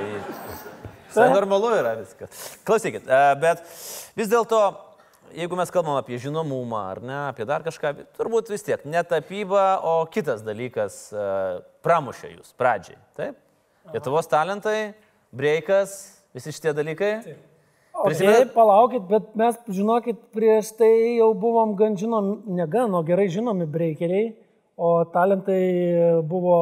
tai 1.15 1.27
normalu 1.33 1.73
yra 1.79 1.97
viskas. 1.99 2.47
Klausykit, 2.67 3.09
e, 3.09 3.21
bet 3.41 3.65
vis 4.17 4.31
dėlto, 4.31 4.61
jeigu 5.35 5.57
mes 5.59 5.71
kalbam 5.73 5.97
apie 5.99 6.19
žinomumą 6.21 6.85
ar 6.93 7.01
ne, 7.03 7.17
apie 7.31 7.45
dar 7.49 7.65
kažką, 7.65 7.93
turbūt 8.19 8.51
vis 8.51 8.65
tiek 8.67 8.83
ne 8.85 9.03
tapyba, 9.07 9.81
o 9.83 9.99
kitas 10.11 10.43
dalykas 10.45 11.03
e, 11.13 11.27
pramušė 11.85 12.33
jūs 12.37 12.53
pradžiai. 12.57 12.97
Taip? 13.17 13.37
Lietuvos 13.93 14.27
talentai, 14.29 14.93
breikas, 15.33 15.95
visi 16.35 16.53
šitie 16.53 16.73
dalykai. 16.77 17.13
Okay, 17.21 17.37
Prisimenat- 18.05 18.53
palaukit, 18.53 19.03
bet 19.09 19.35
mes, 19.35 19.57
žinokit, 19.67 20.17
prieš 20.33 20.71
tai 20.77 21.17
jau 21.17 21.33
buvom 21.33 21.75
gan 21.75 21.97
žinomi, 21.97 22.37
ne 22.47 22.65
gan, 22.67 22.93
o 22.95 23.03
gerai 23.03 23.27
žinomi 23.29 23.65
breikeriai. 23.65 24.35
o 24.77 25.03
talentai 25.05 26.23
buvo, 26.25 26.55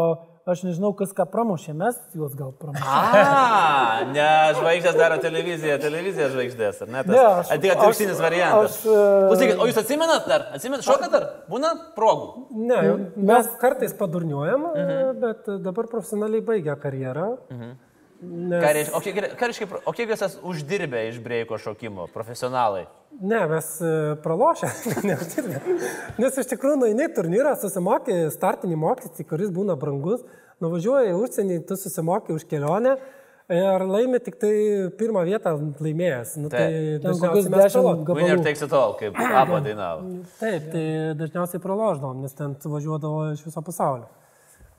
aš 0.52 0.64
nežinau, 0.68 0.92
kas 0.98 1.12
ką 1.16 1.26
pramušė, 1.32 1.74
mes 1.78 1.98
juos 2.18 2.36
gal 2.38 2.52
pramušėme. 2.60 3.24
A, 3.24 4.06
ne, 4.12 4.30
žvaigždės 4.60 4.98
daro 5.00 5.18
televiziją, 5.24 5.80
televizija 5.82 6.30
žvaigždės, 6.34 6.82
ar 6.86 6.94
ne? 6.94 7.04
Tas, 7.04 7.14
Ne, 7.14 7.26
aš- 7.26 7.52
Tik 7.66 7.76
atvirkštinis 7.76 8.22
variantas. 8.24 8.80
aš, 8.80 8.86
e, 8.86 9.02
Klausykit, 9.30 9.60
o 9.60 9.68
jūs 9.70 9.82
atsimenat 9.84 10.28
dar? 10.28 10.48
Atsimenat, 10.56 10.86
šokat 10.88 11.12
dar? 11.12 11.28
Būna 11.50 11.74
progų. 11.98 12.48
Ne, 12.52 12.80
mes 13.16 13.52
kartais 13.62 13.94
padurniuojam, 13.94 14.66
mhm. 14.74 15.20
bet 15.20 15.52
dabar 15.64 15.88
profesionaliai 15.92 16.42
baigia 16.42 16.76
karjerą. 16.76 17.38
Mhm. 17.50 17.78
Nes, 18.19 18.60
Ką 18.60 18.71
reiškia, 18.75 18.95
o 18.97 18.99
kiek, 19.03 19.19
reiškia, 19.39 19.67
o 19.88 19.91
kiek 19.95 20.10
jūs 20.12 20.23
esate 20.25 20.47
uždirbę 20.47 21.05
iš 21.08 21.21
breiko 21.23 21.60
šokimo, 21.62 22.10
profesionalai? 22.12 22.88
ne, 23.21 23.47
mes 23.47 23.82
e, 23.82 24.15
pralošę. 24.23 24.67
neuždirbę. 25.10 25.60
Nes 26.21 26.38
iš 26.38 26.49
tikrųjų 26.53 26.79
nueini 26.84 27.08
turnyrą, 27.15 27.55
susimokė 27.60 28.27
startinį 28.34 28.79
mokestį, 28.79 29.25
kuris 29.29 29.53
būna 29.55 29.77
brangus, 29.79 30.23
nuvažiuoji 30.63 31.13
į 31.13 31.17
užsienį, 31.23 31.63
tu 31.69 31.79
susimoki 31.79 32.36
už 32.36 32.47
kelionę. 32.49 32.97
Ir 33.49 33.82
laimi 33.89 34.19
tik 34.21 34.36
tai 34.38 34.51
pirmą 34.99 35.23
vietą 35.25 35.55
laimėjęs. 35.58 36.36
Nu, 36.38 36.51
tai 36.53 36.99
dažniausiai 37.01 37.49
mes 37.49 37.73
pralošdavom. 37.73 38.03
Winner 38.19 38.43
takes 38.45 38.62
it 38.62 38.75
all, 38.77 38.93
kaip 38.99 39.17
Abba 39.41 39.58
dainavo. 39.65 40.05
Taip, 40.38 40.67
tai 40.69 40.84
dažniausiai 41.17 41.63
praloždavom, 41.63 42.21
nes 42.21 42.38
ten 42.38 42.53
važiuodavo 42.62 43.32
iš 43.34 43.41
viso 43.47 43.63
pasaulio. 43.65 44.05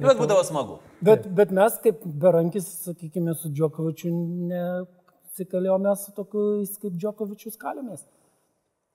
Nu, 0.01 0.09
Bet 0.09 0.19
būdavo 0.21 0.43
smagu. 0.49 0.79
Bet, 1.05 1.27
bet 1.37 1.51
mes 1.53 1.75
kaip 1.85 2.01
berankis, 2.23 2.67
sakykime, 2.87 3.35
su 3.37 3.51
Džokovičiu 3.53 4.11
nesikalėjome 4.51 5.93
su 6.01 6.15
tokiais 6.17 6.77
kaip 6.81 6.97
Džokovičius 6.97 7.59
kalėmės. 7.61 8.07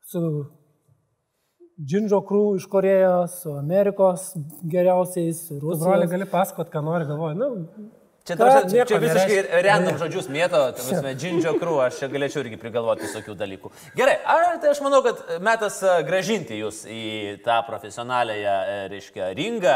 Su 0.09 0.21
Džindžo 1.75 2.21
krū 2.23 2.55
iš 2.55 2.65
Korejos, 2.71 3.41
su 3.43 3.51
Amerikos 3.59 4.29
geriausiais, 4.63 5.41
su 5.47 5.57
Tu, 5.59 5.61
broli, 5.65 5.77
Rusijos. 6.05 6.11
gali 6.13 6.27
pasakot, 6.31 6.69
ką 6.71 6.81
nori, 6.85 7.05
galvoju. 7.09 7.35
Nu, 7.35 7.91
Čia, 8.25 8.33
ta 8.39 8.45
prasme, 8.47 8.85
čia, 8.89 8.97
visiškai 8.97 9.33
nereiškia. 9.35 9.59
random 9.67 9.97
žodžius 10.01 10.27
mėto, 10.33 10.59
džindžio 11.21 11.51
krū, 11.61 11.75
aš 11.83 11.99
čia 11.99 12.07
galėčiau 12.09 12.41
irgi 12.41 12.57
prigalvoti 12.57 13.05
visokių 13.05 13.35
dalykų. 13.37 13.69
Gerai, 13.99 14.15
ar, 14.33 14.55
tai 14.63 14.71
aš 14.71 14.81
manau, 14.81 15.03
kad 15.05 15.19
metas 15.45 15.77
gražinti 16.07 16.57
jūs 16.57 16.79
į 16.89 17.03
tą 17.45 17.59
profesionaliąją, 17.67 18.55
e, 18.71 18.79
reiškia, 18.95 19.27
ringą, 19.37 19.75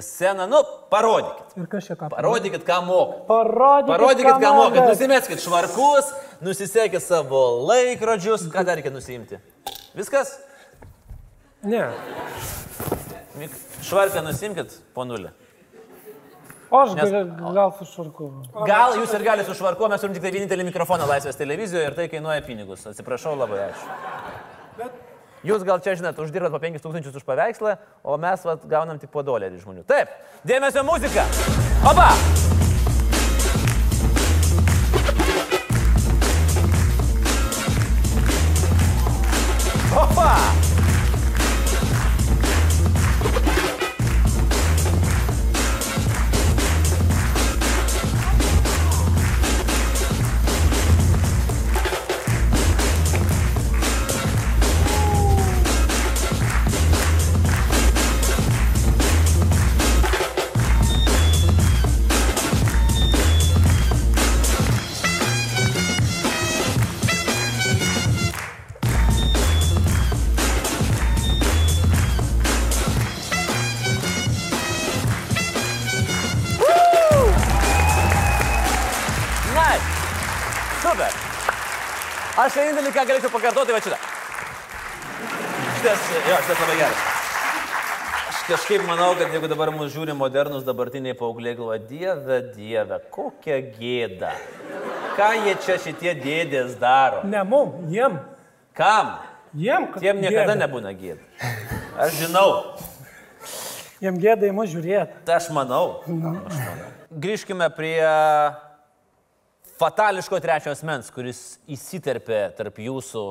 sceną, 0.00 0.46
nu, 0.48 0.62
parodykit. 0.90 1.56
ir 1.56 1.66
kas 1.68 1.84
čia 1.84 1.96
ką? 2.00 2.08
Parodykit, 2.14 2.64
ką 2.64 2.78
mokat. 2.86 3.26
Parodykit, 3.28 3.92
Parodykit, 3.92 4.38
ką 4.40 4.54
mokat. 4.56 4.88
Nusimeskit 4.88 5.40
švarkus, 5.44 6.12
nusisekit 6.40 7.02
savo 7.02 7.42
laikrodžius. 7.68 8.48
Ką 8.48 8.64
dar 8.64 8.80
reikia 8.80 8.90
nusimti? 8.94 9.38
Viskas? 9.94 10.38
Ne. 11.62 11.90
Švarką 13.82 14.22
nusimkit, 14.24 14.72
ponulį. 14.96 15.30
O 16.72 16.78
aš 16.80 16.94
Nes- 16.96 17.10
gal, 17.12 17.52
gal 17.52 17.72
su 17.76 17.84
šarku. 17.84 18.30
Gal 18.64 18.96
jūs 18.96 19.12
ir 19.12 19.22
galite 19.26 19.44
su 19.44 19.54
švarku, 19.58 19.88
mes 19.92 20.00
turim 20.00 20.14
tik 20.16 20.22
tai 20.24 20.32
vienintelį 20.32 20.64
mikrofoną 20.70 21.04
laisvės 21.10 21.36
televizijoje 21.36 21.90
ir 21.90 21.94
tai 21.98 22.08
kainuoja 22.08 22.40
pinigus. 22.46 22.86
Atsiprašau 22.88 23.36
labai, 23.36 23.66
ačiū. 23.68 24.88
Jūs 25.42 25.64
gal 25.66 25.82
čia, 25.82 25.96
žinot, 25.98 26.18
uždirbat 26.22 26.54
po 26.54 26.60
5000 26.62 27.18
už 27.18 27.26
paveikslą, 27.26 27.74
o 28.06 28.18
mes 28.20 28.46
vat, 28.46 28.62
gaunam 28.70 29.02
tik 29.02 29.10
po 29.10 29.26
dolerį 29.26 29.58
žmonių. 29.64 29.82
Taip, 29.88 30.14
dėmesio 30.46 30.86
muzika. 30.86 31.26
Opa! 31.82 32.10
Vienintelį, 82.92 82.96
ką 82.96 83.04
galėčiau 83.08 83.32
pakartoti, 83.32 83.72
va 83.72 83.80
šitą. 83.80 83.98
Šitas, 85.78 86.02
jo, 86.28 86.36
šitas 86.44 86.60
labai 86.60 86.76
geras. 86.78 87.02
Aš 88.28 88.40
kažkaip 88.48 88.84
manau, 88.88 89.12
kad 89.18 89.32
jeigu 89.32 89.48
dabar 89.50 89.70
mūsų 89.72 89.90
žiūri 89.94 90.14
modernus 90.18 90.64
dabartiniai 90.66 91.14
paaugliai, 91.18 91.56
galvoja, 91.56 91.80
dieve, 91.88 92.38
dieve, 92.56 92.98
kokia 93.14 93.60
gėda. 93.78 94.32
Ką 95.16 95.28
jie 95.46 95.54
čia 95.64 95.76
šitie 95.80 96.14
dėdės 96.20 96.76
daro? 96.80 97.22
Ne 97.28 97.42
mum, 97.44 97.74
jiem. 97.92 98.18
Kam? 98.76 99.14
Jiem, 99.52 99.88
kad 99.92 100.00
Tiem 100.04 100.20
niekada 100.24 100.54
gėda. 100.54 100.60
nebūna 100.66 100.92
gėda. 100.96 101.20
Aš 102.00 102.18
žinau, 102.22 102.48
Jiem 104.02 104.16
gėda 104.18 104.48
į 104.48 104.54
mus 104.56 104.70
žiūrėti. 104.72 105.20
tai 105.28 105.36
aš 105.38 105.50
manau. 105.54 106.00
Aš 106.02 106.56
manau. 106.58 106.88
Grįžkime 107.22 107.68
prie 107.76 108.00
fatališko 109.80 110.40
trečio 110.42 110.74
asmens, 110.74 111.10
kuris 111.14 111.40
įsiterpė 111.70 112.44
tarp 112.58 112.78
jūsų 112.82 113.24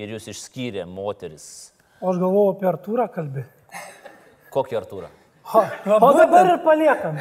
ir 0.00 0.14
jūs 0.16 0.30
išskyrė 0.32 0.86
moteris. 0.88 1.70
O 2.00 2.12
aš 2.12 2.20
galvoju 2.22 2.54
apie 2.54 2.70
Artūrą 2.70 3.08
kalbį. 3.12 3.44
Kokį 4.54 4.80
Artūrą? 4.80 5.12
O 5.50 6.10
dabar 6.14 6.54
ir 6.54 6.60
paliekam. 6.64 7.16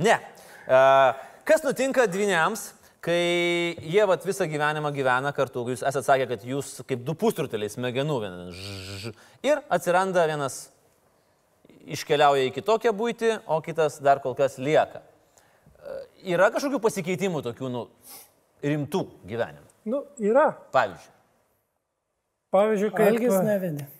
Ne. 0.00 0.16
E, 0.64 0.78
Kas 1.50 1.64
nutinka 1.66 2.04
dvyniams, 2.06 2.60
kai 3.02 3.74
jie 3.82 4.04
vat, 4.06 4.22
visą 4.22 4.46
gyvenimą 4.46 4.92
gyvena 4.94 5.32
kartu, 5.34 5.64
jūs 5.72 5.80
esate 5.82 6.06
sakę, 6.06 6.26
kad 6.30 6.44
jūs 6.46 6.76
kaip 6.86 7.00
du 7.02 7.16
pusruteliai 7.18 7.72
smegenų 7.72 8.18
vienas. 8.22 8.60
Ir 9.42 9.58
atsiranda 9.72 10.28
vienas 10.30 10.60
iškeliauja 11.90 12.46
į 12.46 12.52
kitokią 12.54 12.92
būtį, 12.94 13.32
o 13.50 13.58
kitas 13.66 13.98
dar 14.04 14.20
kol 14.22 14.36
kas 14.38 14.60
lieka. 14.62 15.02
Yra 16.28 16.50
kažkokių 16.52 16.80
pasikeitimų 16.84 17.40
tokių, 17.46 17.70
nu, 17.72 17.86
rimtų 18.64 19.04
gyvenimų. 19.28 19.68
Nu, 19.88 20.02
yra. 20.20 20.50
Pavyzdžiui. 20.74 21.12
Pavyzdžiui, 22.50 22.90
kaip... 22.96 23.12
Algis 23.14 23.38
nevedė. 23.46 23.88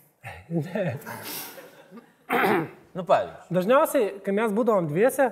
Nu, 2.91 3.05
pavyzdžiui. 3.07 3.55
Dažniausiai, 3.55 4.07
kai 4.27 4.33
mes 4.35 4.51
būdavom 4.55 4.89
dviese, 4.91 5.29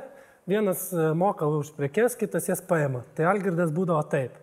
vienas 0.47 0.85
e, 0.95 1.09
moka 1.19 1.49
už 1.51 1.73
prekes, 1.75 2.15
kitas 2.19 2.47
jas 2.47 2.63
paima. 2.63 3.01
Tai 3.19 3.27
Algirdas 3.33 3.73
būdavo 3.75 3.99
taip. 4.13 4.37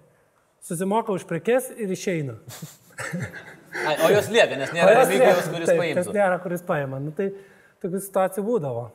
Susimoka 0.66 1.16
už 1.16 1.24
prekes 1.30 1.70
ir 1.80 1.94
išeina. 1.96 2.36
Ai, 3.86 3.96
o 4.04 4.12
jos 4.12 4.28
lieka, 4.32 4.60
nes 4.60 4.76
nėra 4.76 5.08
lieka. 5.08 5.32
kuris 5.48 5.72
Taip, 5.72 5.80
paimtų. 5.80 6.04
Tas 6.04 6.12
nėra, 6.12 6.42
kuris 6.44 6.68
paima. 6.68 7.00
Nu, 7.04 7.16
tai 7.16 7.32
tokių 7.84 8.04
situacijų 8.04 8.46
būdavo. 8.50 8.86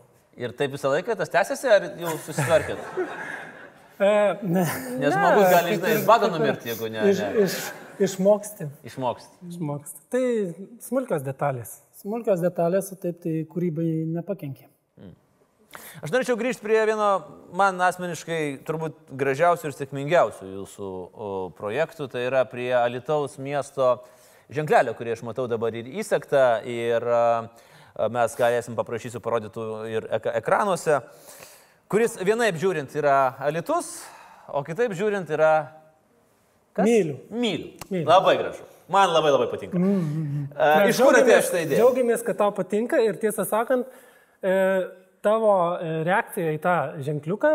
Ir 0.41 0.53
taip 0.57 0.77
visą 0.77 0.93
laiką 0.93 1.17
tas 1.21 1.33
tęsiasi, 1.33 1.73
ar 1.73 1.89
jau 2.01 2.17
susitvarkėt? 2.29 2.85
E, 4.01 4.11
Nes 4.43 4.69
Ne, 4.97 5.11
žmogus 5.13 5.51
gali, 5.53 5.75
kaip 5.75 5.83
žinai, 5.83 5.95
iš 5.99 6.07
bado 6.09 6.27
kaip 6.27 6.33
ir- 6.35 6.41
numirti, 6.41 6.69
jeigu 6.73 6.89
ne. 6.91 7.03
Iš, 7.11 7.19
ne. 7.21 7.45
iš, 7.45 7.57
išmoksti. 8.09 8.69
Išmoksti. 8.89 9.35
išmoksta. 9.53 10.01
Tai 10.13 10.23
smulkios 10.87 11.25
detalės. 11.27 11.75
Smulkios 12.01 12.41
detalės, 12.41 12.89
o 12.93 12.97
taip 12.97 13.19
tai 13.21 13.43
kūrybai 13.45 13.89
nepakenkė. 14.17 14.67
Aš 16.03 16.11
norėčiau 16.11 16.35
grįžti 16.41 16.65
prie 16.65 16.81
vieno, 16.89 17.09
man 17.55 17.79
asmeniškai 17.85 18.65
turbūt 18.67 18.97
gražiausių 19.21 19.69
ir 19.69 19.75
sėkmingiausių 19.77 20.49
jūsų 20.57 20.89
projektų, 21.61 22.09
tai 22.11 22.25
yra 22.27 22.41
prie 22.49 22.73
Alitaus 22.75 23.37
miesto 23.39 24.01
ženklelio, 24.51 24.97
kurį 24.99 25.13
aš 25.15 25.23
matau 25.29 25.45
dabar 25.47 25.77
ir 25.79 25.87
įsektą 26.03 26.65
ir 26.67 27.07
mes 28.11 28.35
galėsim 28.41 28.75
paprašysiu 28.81 29.23
parodytų 29.23 29.69
ir 29.93 30.09
ek 30.19 30.27
ekranuose, 30.41 30.99
kuris 31.91 32.17
vienaip 32.25 32.59
žiūrint 32.61 32.95
yra 32.99 33.35
Alitus, 33.43 33.93
o 34.49 34.63
kitaip 34.67 34.95
žiūrint 34.99 35.31
yra... 35.35 35.53
Kas? 36.77 36.87
Myliu. 36.87 37.17
Myliu. 37.35 37.73
Myliu. 37.91 38.07
Labai 38.07 38.37
gražu. 38.39 38.67
Man 38.91 39.11
labai 39.11 39.31
labai 39.35 39.49
patinka. 39.51 39.79
Mm 39.79 39.99
-hmm. 39.99 40.47
uh, 40.55 40.89
iš 40.91 41.03
kur 41.03 41.19
atėjo 41.19 41.43
šitą 41.47 41.63
idėją? 41.65 41.79
Džiaugiamės, 41.83 42.25
kad 42.27 42.39
tau 42.39 42.51
patinka 42.55 42.99
ir 43.03 43.19
tiesą 43.19 43.45
sakant, 43.47 43.87
e, 44.43 44.55
tavo 45.23 45.53
e, 45.79 46.03
reakcija 46.07 46.55
į 46.55 46.59
tą 46.59 46.77
ženkliuką 47.07 47.53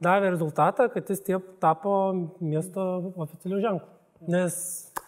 davė 0.00 0.30
rezultatą, 0.30 0.88
kad 0.88 1.10
jis 1.10 1.20
tie 1.20 1.40
tapo 1.60 2.14
miesto 2.40 3.12
oficialiu 3.16 3.60
ženklu. 3.60 3.88
Nes 4.28 4.54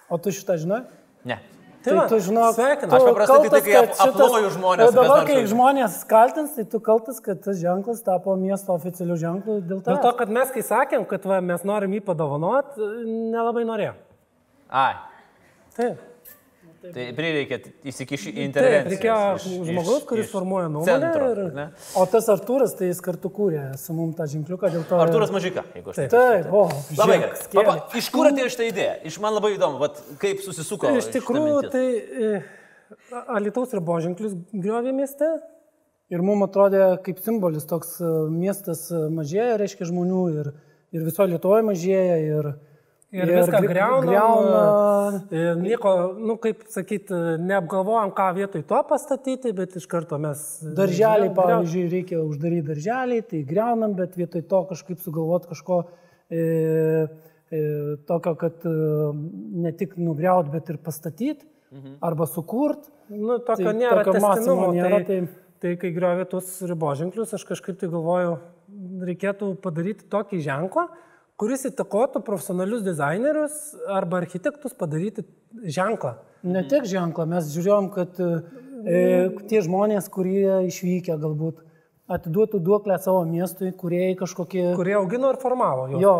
O 0.09 0.19
tu 0.19 0.31
šitą 0.31 0.55
žinai? 0.61 0.85
Ne. 1.27 1.41
Tai 1.87 1.95
va, 1.97 2.05
tu 2.11 2.19
žinok, 2.27 2.55
sveikinu. 2.57 2.91
Aš 2.97 3.05
paprastai 3.07 3.37
tai, 3.37 3.49
kaltas, 3.49 3.65
kai 3.67 3.75
kad 3.77 3.91
šitas- 3.95 4.09
aploju 4.11 4.51
žmones, 4.57 4.89
O 4.89 4.95
dabar, 4.97 5.09
nors 5.13 5.27
kai 5.31 5.39
žmonės 5.53 5.99
kaltins, 6.11 6.55
tai 6.57 6.65
tu 6.73 6.81
kaltas, 6.83 7.21
kad 7.23 7.43
tas 7.45 7.57
ženklas 7.63 8.03
tapo 8.07 8.35
miesto 8.37 8.75
oficialiu 8.75 9.17
ženklu 9.21 9.61
dėl 9.63 9.81
to. 9.83 9.91
Dėl 9.93 10.03
to, 10.03 10.13
kad 10.19 10.29
mes 10.29 10.51
kai 10.51 10.65
sakėm, 10.67 11.07
kad 11.07 11.25
va, 11.31 11.41
mes 11.41 11.63
norim 11.63 11.95
jį 11.95 12.03
padovanot, 12.11 12.75
nelabai 13.07 13.65
norėjom. 13.69 13.95
Ai, 14.71 14.95
Taip. 15.77 15.99
Tai 16.95 17.05
prireikė 17.17 17.59
įsikišti 17.91 18.31
į 18.31 18.35
Taip, 18.35 18.45
intervenciją. 18.47 18.91
reikėjo 18.93 19.65
žmogaus, 19.71 20.05
kuris 20.09 20.31
formuoja 20.33 20.69
nuomonę. 20.69 20.87
Centro. 20.87 21.31
ir- 21.33 21.55
ne? 21.55 21.67
O 21.97 22.07
tas 22.07 22.29
Artūras, 22.33 22.77
tai 22.79 22.89
jis 22.91 23.01
kartu 23.01 23.31
kūrė 23.31 23.65
su 23.79 23.93
mum 23.97 24.13
tą 24.15 24.27
ženkliuką 24.31 24.71
dėl 24.75 24.85
to. 24.89 24.99
Artūras 25.03 25.33
Mažika, 25.35 25.65
jeigu 25.75 25.91
aš 25.95 25.97
Taip, 26.13 26.53
o. 26.53 26.69
Labai 26.99 27.19
gerai. 27.25 27.81
iš 27.99 28.11
kur 28.11 28.27
atėjo 28.31 28.49
šitą 28.55 28.69
idėją? 28.73 28.95
Iš 29.11 29.19
man 29.21 29.35
labai 29.35 29.55
įdomu, 29.57 29.79
vat, 29.83 30.03
kaip 30.23 30.41
susisuko. 30.45 30.91
Iš 30.97 31.11
tikrųjų, 31.17 31.71
tai 31.71 31.87
e, 31.97 32.43
Alitaus 33.29 33.73
riboženklis 33.75 34.35
griovė 34.53 34.93
mieste. 34.95 35.29
Ir 36.13 36.23
mums 36.23 36.47
atrodė 36.47 37.03
kaip 37.03 37.19
simbolis 37.19 37.65
toks 37.67 37.97
e, 38.01 38.05
miestas 38.31 38.85
e, 38.95 39.01
mažėja, 39.11 39.57
reiškia 39.59 39.89
žmonių 39.91 40.21
ir, 40.39 40.53
ir 40.95 41.03
viso 41.03 41.27
Lietuvoje 41.27 41.65
mažėja. 41.67 42.19
Ir, 42.23 42.53
Ir 43.25 43.31
viską 43.33 43.61
gri- 43.65 43.69
greunam, 43.71 44.07
greuna. 44.09 45.21
e, 45.31 45.55
Nieko, 45.61 45.93
nu 46.19 46.37
kaip 46.43 46.65
sakyti, 46.73 47.15
neapgalvojam, 47.47 48.11
ką 48.17 48.27
vietoj 48.37 48.65
to 48.69 48.81
pastatyti, 48.89 49.53
bet 49.57 49.77
iš 49.81 49.87
karto 49.91 50.19
mes... 50.21 50.43
e, 50.63 50.73
greu- 51.29 51.35
pavyzdžiui, 51.39 51.87
reikia 51.95 52.21
uždaryti 52.25 52.67
darželį, 52.73 53.21
tai 53.31 53.43
greunam, 53.49 53.95
bet 53.99 54.17
vietoj 54.21 54.45
to 54.51 54.63
kažkaip 54.73 55.01
sugalvot 55.05 55.47
kažko 55.53 55.81
e, 56.31 56.43
e, 57.51 57.63
tokio, 58.09 58.35
kad 58.41 58.67
e, 58.67 58.75
ne 59.65 59.73
tik 59.73 59.97
nugriaut, 60.01 60.51
bet 60.53 60.69
ir 60.75 60.79
pastatyti 60.83 61.47
mhm. 61.73 61.99
arba 62.05 62.27
sukurt. 62.27 62.91
Nu, 63.09 63.39
tokio 63.39 63.71
Tai 63.71 63.79
nėra, 63.79 64.03
tokio 64.03 64.21
mąstymo 64.21 64.35
tęstinumo, 64.35 64.71
nėra, 64.77 65.03
Tai, 65.07 65.21
tai- 65.23 65.43
tai 65.63 65.71
kai 65.81 65.89
griovė 65.97 66.27
tuos 66.29 66.51
riboženklius, 66.69 67.31
aš 67.33 67.45
kažkaip 67.49 67.79
tai 67.81 67.89
galvoju, 67.89 68.35
reikėtų 69.09 69.55
padaryti 69.65 70.05
tokį 70.13 70.41
ženklą, 70.45 70.85
kuris 71.41 71.67
įtakotų 71.69 72.23
profesionalius 72.25 72.85
dizainerius 72.87 73.57
arba 73.93 74.23
architektus 74.23 74.75
padaryti 74.77 75.27
ženklą. 75.65 76.15
Ne 76.47 76.63
tik 76.69 76.87
ženklą, 76.89 77.27
mes 77.29 77.49
žiūrėjom, 77.53 77.91
kad 77.95 78.21
e, 78.23 78.31
tie 79.51 79.63
žmonės, 79.67 80.09
kurie 80.13 80.63
išvykę 80.69 81.17
galbūt 81.21 81.63
atiduotų 82.13 82.61
duoklę 82.63 82.99
savo 83.03 83.25
miestui, 83.27 83.73
kurie 83.75 84.15
kažkokie... 84.19 84.71
kurie 84.79 84.95
augino 84.99 85.33
ir 85.35 85.41
formavo 85.43 85.89
jo. 85.91 86.01
Jo, 86.05 86.15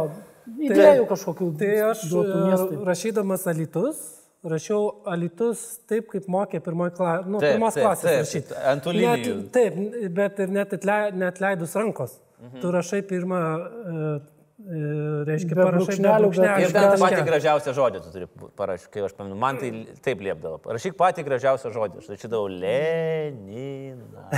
idėjų 0.67 1.07
kažkokių 1.13 1.51
Tai 1.63 1.73
aš 1.93 2.05
e, 2.11 2.23
miestui. 2.51 2.81
rašydamas 2.89 3.47
Alitus, 3.53 4.03
rašiau 4.47 4.81
Alitus 5.11 5.63
taip, 5.91 6.11
kaip 6.13 6.27
mokė 6.31 6.61
pirmoji 6.65 6.97
kla... 6.99 7.17
nu, 7.27 7.39
Taip, 7.43 7.55
pirmos 7.57 7.79
taip, 7.79 7.87
klasės 7.87 8.09
taip, 8.11 8.23
rašyti. 8.25 8.59
ant 8.73 8.85
tų 8.85 8.97
linijų. 8.99 9.37
Net, 9.41 9.53
taip, 9.55 9.79
bet 10.19 10.43
ir 10.45 10.55
net, 10.59 10.75
atlei, 10.77 11.03
net 11.23 11.41
leidus 11.45 11.77
rankos. 11.79 12.19
Mhm. 12.43 12.59
Tu 12.65 12.73
rašai 12.75 13.01
pirmą, 13.09 13.41
e, 13.63 14.09
reiškia, 14.57 15.57
brūkšnelių, 15.59 16.07
be 16.07 16.21
brūkšnelių, 16.25 16.61
Ir 16.65 16.73
ten 16.73 16.95
patį 17.03 17.25
gražiausią 17.29 17.75
žodį 17.77 18.01
tu 18.05 18.13
turi 18.15 18.29
parašyti, 18.57 18.93
kai 18.95 19.03
aš 19.05 19.17
pamenu, 19.19 19.37
man 19.41 19.59
tai 19.61 19.71
taip 20.05 20.23
liepdavo. 20.25 20.63
Rašyk 20.65 20.97
patį 20.97 21.27
gražiausią 21.27 21.73
žodį. 21.75 22.01
Aš 22.01 22.09
rašydavau 22.15 22.49
Lenina. 22.53 24.29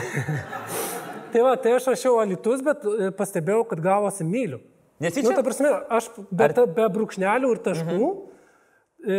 Tai 1.29 1.43
va, 1.45 1.51
tai 1.61 1.75
aš 1.77 1.91
rašiau 1.91 2.15
Alitus, 2.23 2.63
bet 2.65 2.85
e, 2.89 3.11
pastebėjau, 3.13 3.67
kad 3.69 3.83
gavosi 3.85 4.25
myliu. 4.25 4.63
Netyčia? 4.97 5.27
Nu, 5.29 5.35
ta 5.37 5.43
prasme, 5.45 5.73
aš 5.93 6.07
be, 6.17 6.47
Ar- 6.47 6.55
Ar... 6.63 6.71
be 6.79 6.87
brūkšnelių 6.95 7.51
ir 7.53 7.61
taškų, 7.67 8.07
mhm. 8.09 8.23
e, 9.13 9.19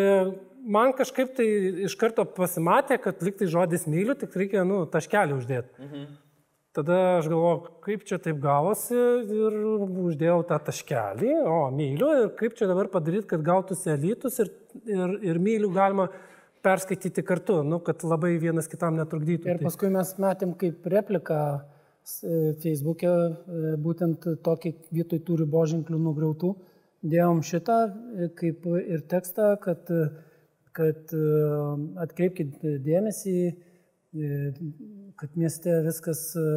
man 0.74 0.96
kažkaip 0.98 1.36
tai 1.38 1.46
iš 1.86 1.94
karto 2.02 2.26
pasimatė, 2.26 2.98
kad 3.04 3.22
liktai 3.22 3.52
žodis 3.52 3.86
myliu, 3.86 4.18
tik 4.18 4.34
reikia, 4.42 4.66
nu, 4.66 4.82
taškelį 4.90 5.38
uždėti. 5.38 5.72
Mhm. 5.86 6.10
Tada 6.80 6.98
aš 7.18 7.26
galvoju, 7.28 7.74
kaip 7.84 8.04
čia 8.08 8.18
taip 8.24 8.38
gavosi 8.40 8.96
ir 8.96 9.56
uždėjau 10.00 10.38
tą 10.48 10.60
taškelį, 10.70 11.32
o 11.52 11.58
myliu 11.76 12.08
ir 12.22 12.30
kaip 12.40 12.54
čia 12.56 12.70
dabar 12.70 12.88
padaryti, 12.94 13.28
kad 13.34 13.42
gautųsi 13.44 13.90
elitus 13.92 14.40
ir, 14.40 14.52
ir, 14.88 15.18
ir 15.28 15.40
myliu 15.44 15.74
galima 15.76 16.06
perskaityti 16.64 17.26
kartu, 17.28 17.58
nu, 17.68 17.82
kad 17.84 18.06
labai 18.08 18.32
vienas 18.40 18.72
kitam 18.72 18.96
netrukdytų. 18.96 19.52
Ir 19.52 19.60
Tai- 19.60 19.68
paskui 19.68 19.92
mes 19.92 20.14
matėm 20.24 20.56
kaip 20.62 20.88
repliką 20.94 21.42
e, 21.60 22.40
Facebook'e, 22.64 23.12
e, 23.12 23.76
būtent 23.84 24.30
tokį 24.48 24.74
vietoj 25.02 25.20
tų 25.28 25.42
riboženklių 25.44 26.00
nugriautų. 26.06 26.54
Dėjom 27.12 27.44
šitą 27.44 27.80
e, 27.92 28.30
kaip 28.40 28.72
ir 28.86 29.04
tekstą, 29.12 29.52
kad, 29.68 29.92
kad 30.80 31.18
atkreipkite 32.08 32.78
dėmesį, 32.88 33.36
kad 35.20 35.36
mieste 35.36 35.82
viskas 35.84 36.22
e, 36.40 36.48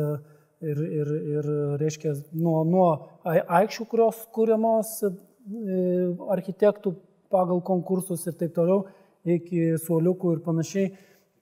ir, 0.62 0.80
ir, 1.00 1.12
ir 1.36 1.48
reiškia 1.80 2.14
nuo, 2.38 2.62
nuo 2.68 2.88
ai- 3.26 3.42
aikščių, 3.62 3.86
kurios 3.90 4.20
kūriamos 4.34 4.94
e, 5.08 5.12
architektų 6.30 6.94
pagal 7.32 7.62
konkursus 7.66 8.26
ir 8.28 8.36
taip 8.38 8.54
toliau, 8.54 8.84
iki 9.26 9.72
suoliukų 9.82 10.36
ir 10.36 10.42
panašiai, 10.46 10.92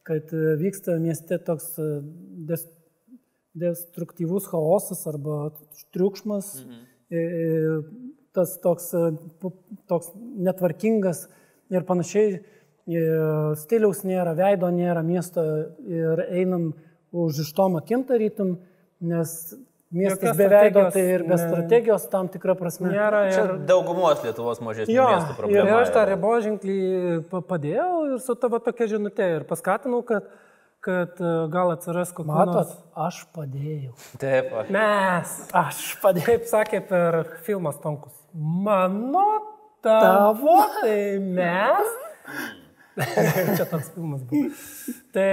kad 0.09 0.33
e, 0.33 0.55
vyksta 0.63 0.97
mieste 1.03 1.41
toks 1.45 1.75
des, 2.49 2.65
destruktyvus 3.61 4.49
chaosas 4.49 5.05
arba 5.11 5.51
triukšmas, 5.93 6.55
mhm. 6.63 6.87
tas 8.31 8.53
toks, 8.63 8.93
toks 9.91 10.13
netvarkingas 10.15 11.25
ir 11.75 11.83
panašiai. 11.89 12.39
Stiliaus 13.59 14.05
nėra, 14.07 14.37
veido 14.39 14.71
nėra 14.75 15.03
miesto 15.07 15.43
ir 15.83 16.23
einam 16.31 16.71
už 17.13 17.41
iš 17.45 17.51
tom 17.57 17.77
akim 17.81 18.05
tarytum, 18.07 18.57
nes 19.01 19.33
miestas 19.91 20.37
be 20.39 20.47
veido 20.47 20.85
strategijos 20.87 20.93
tai 20.95 21.03
ir 21.15 21.23
be 21.27 21.35
ne- 21.35 21.39
strategijos 21.49 22.05
tam 22.13 22.29
tikrą 22.31 22.55
prasme. 22.59 22.93
Nėra 22.93 23.25
Čia 23.33 23.45
ir... 23.49 23.55
daugumos 23.67 24.21
Lietuvos 24.23 24.61
mažesnių 24.63 24.95
Jo, 24.95 25.09
miestų 25.11 25.33
ir 25.35 25.39
problema. 25.41 25.81
aš 25.83 25.91
tą 25.97 26.05
riboženklį 26.13 26.77
pa- 27.33 27.41
padėjau 27.51 27.91
ir 28.13 28.21
su 28.23 28.37
tavo 28.39 28.61
tokia 28.63 28.87
žinutė 28.95 29.27
ir 29.41 29.47
paskatinau, 29.51 30.05
kad, 30.07 30.29
kad 30.87 31.19
e, 31.19 31.33
gal 31.51 31.75
atsiras 31.75 32.13
kokių 32.15 32.31
Matot, 32.31 32.77
aš 32.95 33.25
padėjau. 33.35 33.97
Taip, 34.23 34.53
va. 34.55 34.63
Mes, 34.71 35.35
Aš 35.65 35.83
padėjau. 36.05 36.29
kaip 36.31 36.47
sakė 36.53 36.83
per 36.87 37.21
filmą 37.49 37.75
Stonkus, 37.75 38.15
mano 38.39 39.27
tavo, 39.83 40.61
tai 40.85 41.19
mes. 41.19 41.97
Čia 43.57 43.65
toks 43.71 43.91
filmas 43.95 44.23
buvo. 44.29 44.51
Tai 45.15 45.31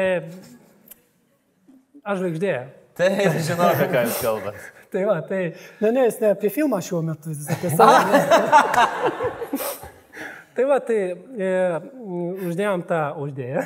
aš 2.08 2.24
žvaigždė. 2.24 2.56
Taip, 2.98 3.36
žinau, 3.46 3.68
apie 3.70 3.88
ką 3.92 4.04
jūs 4.08 4.22
kalbate. 4.24 4.66
Tai 4.94 5.02
va, 5.04 5.18
tai 5.28 5.42
Ne, 5.84 5.90
ne, 5.92 6.06
jis 6.08 6.22
ne 6.22 6.30
apie 6.32 6.50
filmą 6.50 6.80
šiuo 6.82 7.02
metu, 7.04 7.34
jis 7.36 7.50
apie 7.52 7.74
save. 7.76 8.22
Tai 10.58 10.64
va, 10.66 10.80
tai 10.82 10.96
e, 11.14 11.50
uždėjom 12.48 12.82
tą 12.90 13.02
uždėję. 13.22 13.66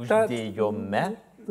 Uždėjome. 0.00 1.02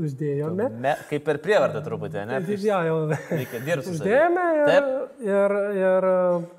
Uždėjome. 0.02 0.70
Me, 0.82 0.96
kaip 1.12 1.28
per 1.28 1.38
prievartą 1.44 1.84
truputį, 1.86 2.24
ne? 2.26 2.40
Tai 2.48 2.56
jo, 2.58 2.80
jau. 2.88 2.96
Reikia 3.30 3.62
dirbti. 3.68 3.94
Uždėjome 3.94 4.46
ir, 4.56 4.72
Taip. 4.72 5.22
ir, 5.28 5.56
ir 5.78 6.08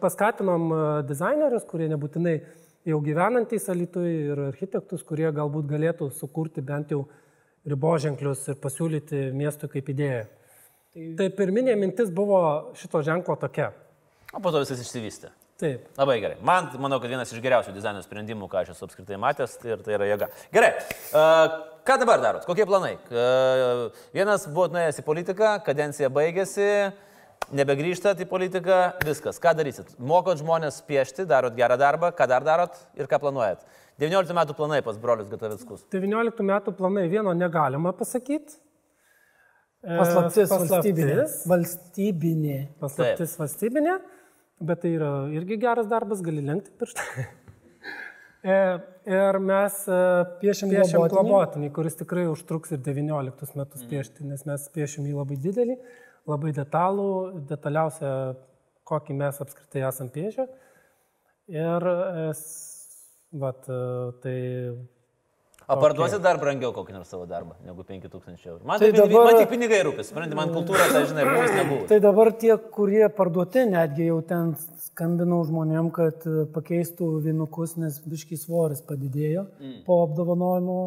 paskatinom 0.05 0.69
e, 0.69 0.85
dizainerius, 1.09 1.67
kurie 1.67 1.89
nebūtinai 1.91 2.37
jau 2.87 3.01
gyvenantys 3.03 3.67
Alitui 3.73 4.13
ir 4.29 4.45
architektus, 4.53 5.03
kurie 5.07 5.27
galbūt 5.35 5.67
galėtų 5.71 6.13
sukurti 6.21 6.63
bent 6.63 6.95
jau 6.95 7.07
riboženklius 7.69 8.49
ir 8.51 8.59
pasiūlyti 8.63 9.29
miestui 9.37 9.71
kaip 9.73 9.91
idėją. 9.93 10.25
Tai, 10.93 11.05
tai 11.21 11.29
pirminė 11.37 11.77
mintis 11.81 12.11
buvo 12.13 12.41
šito 12.79 13.01
ženklo 13.07 13.37
tokia. 13.41 13.71
O 14.33 14.41
po 14.41 14.53
to 14.53 14.61
viskas 14.63 14.83
išsivystė. 14.83 15.31
Taip. 15.63 15.85
Labai 15.95 16.17
gerai. 16.19 16.37
Man, 16.43 16.73
manau, 16.83 16.99
kad 16.99 17.13
vienas 17.13 17.31
iš 17.31 17.39
geriausių 17.45 17.75
dizaino 17.77 18.01
sprendimų, 18.03 18.49
ką 18.51 18.65
aš 18.65 18.73
esu 18.73 18.87
apskritai 18.89 19.19
matęs, 19.21 19.55
tai 19.63 19.77
ir 19.77 19.85
tai 19.85 19.95
yra 19.95 20.09
jėga. 20.09 20.29
Gerai. 20.55 20.71
Uh, 21.15 21.55
ką 21.87 21.99
dabar 22.03 22.25
darot? 22.25 22.47
Kokie 22.49 22.67
planai? 22.67 22.97
Uh, 23.13 23.85
vienas 24.17 24.49
buvo 24.49 24.67
nuėjęs 24.73 24.99
į 24.99 25.05
politiką, 25.07 25.53
kadencija 25.63 26.11
baigėsi, 26.11 26.67
nebegrįžtat 27.55 28.25
į 28.25 28.27
politiką, 28.33 28.81
viskas. 29.07 29.39
Ką 29.43 29.55
darysit? 29.61 29.95
Mokot 30.03 30.41
žmonės 30.43 30.81
piešti, 30.89 31.29
darot 31.31 31.55
gerą 31.55 31.79
darbą, 31.79 32.11
ką 32.17 32.27
dar 32.35 32.49
darot 32.49 32.83
ir 32.99 33.07
ką 33.07 33.23
planuojat? 33.23 33.63
19 34.01 34.37
metų 34.37 34.57
planai 34.57 34.81
pas 34.85 34.97
brolius 34.99 35.29
Gatavickus. 35.31 35.85
19 35.93 36.47
metų 36.49 36.73
planai 36.79 37.09
vieno 37.13 37.35
negalima 37.37 37.93
pasakyti. 37.97 38.57
E, 39.83 39.99
Paslaptis 39.99 40.49
valstybinė. 40.51 41.19
Paslaptis. 41.19 41.45
Valstybinė. 41.51 42.59
Paslaptis 42.81 43.37
valstybinė, 43.41 43.99
bet 44.63 44.83
tai 44.85 44.95
yra 44.97 45.13
irgi 45.35 45.59
geras 45.61 45.91
darbas, 45.91 46.23
gali 46.25 46.45
lenkti 46.49 46.75
pirštą. 46.81 47.07
E, 48.43 48.55
Ir 49.07 49.37
mes 49.43 49.75
e, 49.91 49.99
Piešim 50.41 50.71
piešim 50.71 51.05
globotinį. 51.11 51.69
kuris 51.75 51.95
tikrai 51.99 52.25
užtruks 52.31 52.71
ir 52.75 52.79
19 52.83 53.57
metus 53.59 53.83
piešti, 53.91 54.23
nes 54.27 54.45
mes 54.47 54.69
piešim 54.75 55.07
jį 55.07 55.15
labai 55.17 55.39
didelį, 55.43 55.77
labai 56.31 56.53
detalų, 56.55 57.07
detaliausią, 57.51 58.13
kokį 58.87 59.17
mes 59.19 59.41
apskritai 59.43 59.83
esam 59.89 60.11
piešę. 60.11 60.47
Ir, 61.51 61.89
vat, 63.33 63.69
e, 63.69 63.83
tai 64.23 64.39
O 65.73 65.77
parduosi 65.79 66.19
dar 66.21 66.37
brangiau 66.43 66.73
kokį 66.75 66.93
nors 66.97 67.11
savo 67.13 67.25
darbą 67.29 67.55
negu 67.65 67.85
5000 67.87 68.49
eurų. 68.51 68.65
Man, 68.67 68.81
Tai 68.83 68.89
tai 68.91 68.97
dabar... 68.97 69.13
dabar- 69.13 69.29
man 69.31 69.39
tik 69.41 69.53
pinigai 69.53 69.79
rūpės, 69.87 70.09
suprantate, 70.11 70.37
man 70.37 70.51
kultūra, 70.53 70.89
tai 70.91 71.05
žinai, 71.09 71.27
mums 71.29 71.55
nebuvo. 71.57 71.87
Tai 71.89 71.99
dabar 72.03 72.33
tie, 72.43 72.53
kurie 72.77 73.05
parduoti, 73.21 73.63
netgi 73.71 74.09
jau 74.11 74.19
ten 74.27 74.51
skambinau 74.89 75.41
žmonėm, 75.49 75.93
kad 75.95 76.27
e, 76.29 76.45
pakeistų 76.53 77.13
vinukus, 77.25 77.77
nes 77.81 78.01
biškai 78.05 78.41
svoris 78.41 78.83
padidėjo 78.85 79.47
mm. 79.47 79.79
po 79.87 80.03
apdovanojimo. 80.09 80.81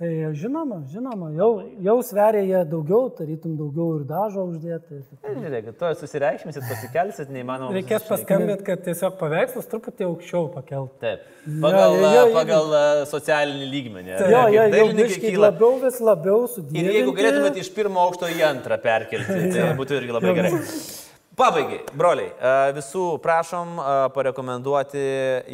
Tai 0.00 0.08
žinoma, 0.32 0.78
žinoma, 0.88 1.26
jau, 1.36 1.48
jau 1.84 1.94
sveria 2.08 2.40
jie 2.40 2.60
daugiau, 2.70 3.10
tarytum 3.12 3.52
daugiau 3.58 3.98
ir 3.98 4.06
dažo 4.08 4.46
uždėti. 4.48 5.00
Tai 5.20 5.32
Žiūrėkit, 5.36 5.74
to 5.76 5.90
susireikšmėsit, 6.00 6.64
pasikelsit, 6.70 7.28
neįmanoma. 7.34 7.74
Reikės 7.76 8.06
paskambinti, 8.08 8.64
kad 8.64 8.80
tiesiog 8.86 9.18
paveikslus 9.20 9.68
truputį 9.68 10.06
aukščiau 10.06 10.48
pakelt. 10.54 10.94
Taip. 11.04 11.26
Pagal, 11.66 11.98
jo, 12.00 12.14
jo, 12.16 12.24
pagal 12.32 12.72
e, 12.78 12.82
socialinį 13.12 13.68
lygmenį. 13.74 14.14
ne? 14.14 14.32
Jo, 14.32 14.46
jo, 14.56 14.64
dailininkai 14.72 15.20
kyla. 15.26 15.44
labiau 15.50 15.76
vis 15.84 16.00
labiau 16.08 16.48
sudėti. 16.48 16.80
Ir 16.80 16.96
jeigu 17.02 17.14
galėtumėte 17.20 17.60
iš 17.60 17.70
pirmo 17.76 18.00
aukšto 18.06 18.32
į 18.32 18.40
antrą 18.54 18.80
perkelti, 18.80 19.38
tai 19.52 19.68
būtų 19.76 20.00
irgi 20.00 20.16
labai 20.16 20.36
gerai. 20.40 20.64
Pabaigai, 21.40 21.78
broliai, 21.96 22.28
e, 22.36 22.50
visų 22.76 23.02
prašom 23.24 23.78
e, 23.80 23.84
parekomenduoti 24.12 25.04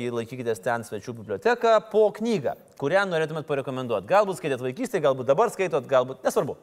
į 0.03 0.09
Laikykitės 0.16 0.59
ten 0.64 0.82
svečių 0.82 1.12
biblioteką 1.20 1.76
po 1.93 2.09
knygą, 2.16 2.57
kurią 2.80 3.05
norėtumėt 3.07 3.47
parekomenduoti. 3.47 4.09
Galbūt 4.11 4.41
skaitėt 4.41 4.64
vaikystėje, 4.64 5.05
galbūt 5.05 5.28
dabar 5.28 5.53
skaitot, 5.55 5.87
galbūt 5.87 6.26
nesvarbu. 6.26 6.57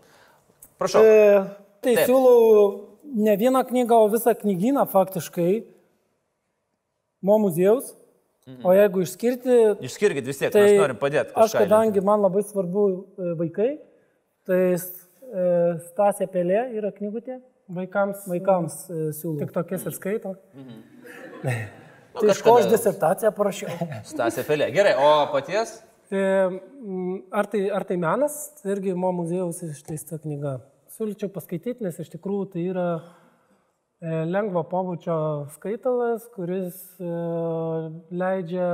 Prašau. 0.81 1.05
E, 1.07 1.39
tai 1.79 1.93
Taip. 2.01 2.09
siūlau 2.09 2.81
ne 3.23 3.37
vieną 3.39 3.63
knygą, 3.69 4.01
o 4.03 4.11
visą 4.11 4.33
knygyną 4.41 4.83
faktiškai. 4.91 5.63
Mo 7.23 7.39
muziejaus. 7.45 7.93
O 8.59 8.75
jeigu 8.75 9.05
išskirti, 9.05 9.57
Išskirkit 9.87 10.27
vis 10.27 10.41
tiek, 10.41 10.51
tai 10.51 10.65
mes 10.65 10.81
norim 10.81 10.99
padėti. 10.99 11.31
Aš 11.39 11.55
kadangi 11.55 12.03
man 12.03 12.25
labai 12.25 12.43
svarbu 12.43 12.83
e, 12.91 13.31
vaikai, 13.39 13.71
tai 14.43 14.61
e, 14.75 14.79
Stasė 15.87 16.27
Pelė 16.27 16.65
yra 16.75 16.91
knygutė. 16.91 17.39
Vaikams, 17.71 18.25
Vaikams 18.27 18.75
e, 18.89 18.99
siūlau. 19.15 19.39
tik 19.39 19.53
tokias 19.55 19.87
ir 19.87 19.95
skaito. 19.95 20.35
Tai 21.43 22.27
iš 22.29 22.43
ko 22.45 22.57
aš 22.59 22.67
disertaciją 22.71 23.31
parašiau? 23.35 23.87
Stasė 24.11 24.43
Pelė. 24.47 24.69
Gerai, 24.75 24.93
o 24.99 25.09
paties? 25.33 25.77
Tai, 26.11 26.19
mm, 26.19 27.15
ar, 27.33 27.49
tai, 27.49 27.63
ar 27.73 27.87
tai 27.89 27.97
menas, 27.97 28.35
tai 28.59 28.75
irgi 28.75 28.93
mo 28.99 29.13
muziejaus 29.15 29.63
išleista 29.65 30.19
knyga. 30.21 30.59
Siūlyčiau 30.93 31.31
paskaityti, 31.33 31.81
nes 31.85 31.97
iš 32.03 32.11
tikrųjų 32.13 32.49
tai 32.53 32.67
yra 32.69 32.87
e, 32.99 34.19
lengvo 34.29 34.61
pobūdžio 34.69 35.17
skaitalas, 35.55 36.27
kuris 36.35 36.83
e, 37.01 37.15
leidžia 38.13 38.67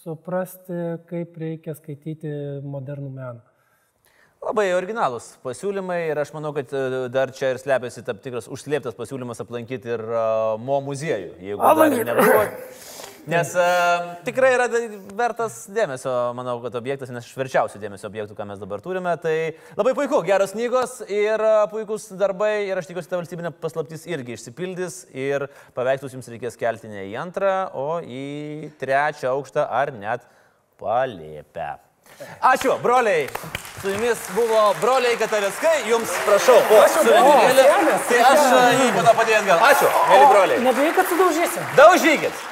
suprasti, 0.00 0.80
kaip 1.12 1.38
reikia 1.38 1.76
skaityti 1.78 2.32
modernų 2.64 3.12
meną. 3.12 3.49
Labai 4.40 4.70
originalūs 4.72 5.34
pasiūlymai 5.44 5.98
ir 6.08 6.18
aš 6.22 6.30
manau, 6.32 6.54
kad 6.56 6.70
e, 6.72 7.08
dar 7.12 7.28
čia 7.36 7.50
ir 7.52 7.58
slepiasi 7.60 8.00
tam 8.06 8.16
tikras 8.24 8.46
užslėptas 8.48 8.96
pasiūlymas 8.96 9.42
aplankyti 9.44 9.90
ir 9.92 10.00
uh, 10.00 10.54
Mo 10.56 10.78
muziejų, 10.86 11.34
jeigu 11.44 11.60
dar 11.60 11.92
nebuvo. 11.92 12.46
Nes 13.28 13.50
uh, 13.52 14.06
tikrai 14.24 14.54
yra 14.54 14.64
vertas 15.18 15.58
dėmesio, 15.68 16.14
manau, 16.38 16.54
kad 16.64 16.78
objektas, 16.80 17.12
nes 17.12 17.28
iš 17.28 17.36
verčiausių 17.36 17.82
dėmesio 17.82 18.08
objektų, 18.08 18.38
ką 18.38 18.46
mes 18.48 18.62
dabar 18.62 18.80
turime. 18.80 19.12
Tai 19.20 19.34
labai 19.76 19.92
puiku, 19.98 20.22
geros 20.24 20.56
knygos 20.56 20.96
ir 21.04 21.44
uh, 21.44 21.66
puikus 21.68 22.08
darbai 22.16 22.64
ir 22.70 22.80
aš 22.80 22.88
tikiuosi, 22.88 23.12
ta 23.12 23.20
valstybinė 23.20 23.52
paslaptis 23.60 24.08
irgi 24.08 24.38
išsipildys 24.38 25.02
ir 25.12 25.50
paveikslus 25.76 26.16
jums 26.16 26.32
reikės 26.32 26.56
kelti 26.56 26.88
ne 26.88 27.04
į 27.12 27.14
antrą, 27.26 27.54
o 27.76 28.00
į 28.00 28.72
trečią 28.80 29.36
aukštą 29.36 29.68
ar 29.68 29.92
net 30.00 30.24
palėpę. 30.80 31.89
Ačiū, 32.52 32.76
broliai. 32.82 33.28
Su 33.80 33.88
jumis 33.90 34.18
buvo 34.36 34.74
broliai 34.80 35.16
Katalickai. 35.16 35.88
Jums 35.88 36.12
prašau, 36.26 36.60
po 36.68 36.80
suvenyrėlį. 36.94 37.64
Tai 38.08 38.20
aš 38.28 38.46
a, 38.52 38.62
jį 38.76 38.88
po 38.96 39.04
to 39.08 39.14
padėjau 39.22 39.42
gal. 39.48 39.66
Ačiū, 39.70 39.90
mėly 40.12 40.30
broliai. 40.34 40.62
Nebijai, 40.68 40.94
kad 41.00 41.12
sudaužysi. 41.12 41.66
Daužykit. 41.76 42.46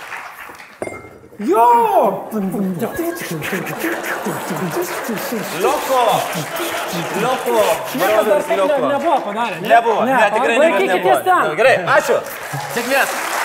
Jo! 1.39 1.65
Lioko. 5.61 6.01
Lioko. 7.21 7.65
Niekas 7.95 8.27
dar 8.27 8.43
taip 8.43 8.83
nebuvo 8.83 9.21
padarę. 9.25 9.61
Ne? 9.61 9.69
Nebuvo, 9.69 10.05
Ne, 10.05 10.31
tikrai 10.35 10.59
nebuvo. 10.59 11.55
Gerai, 11.61 11.77
ačiū. 11.97 12.19
Sėkmės. 12.75 13.38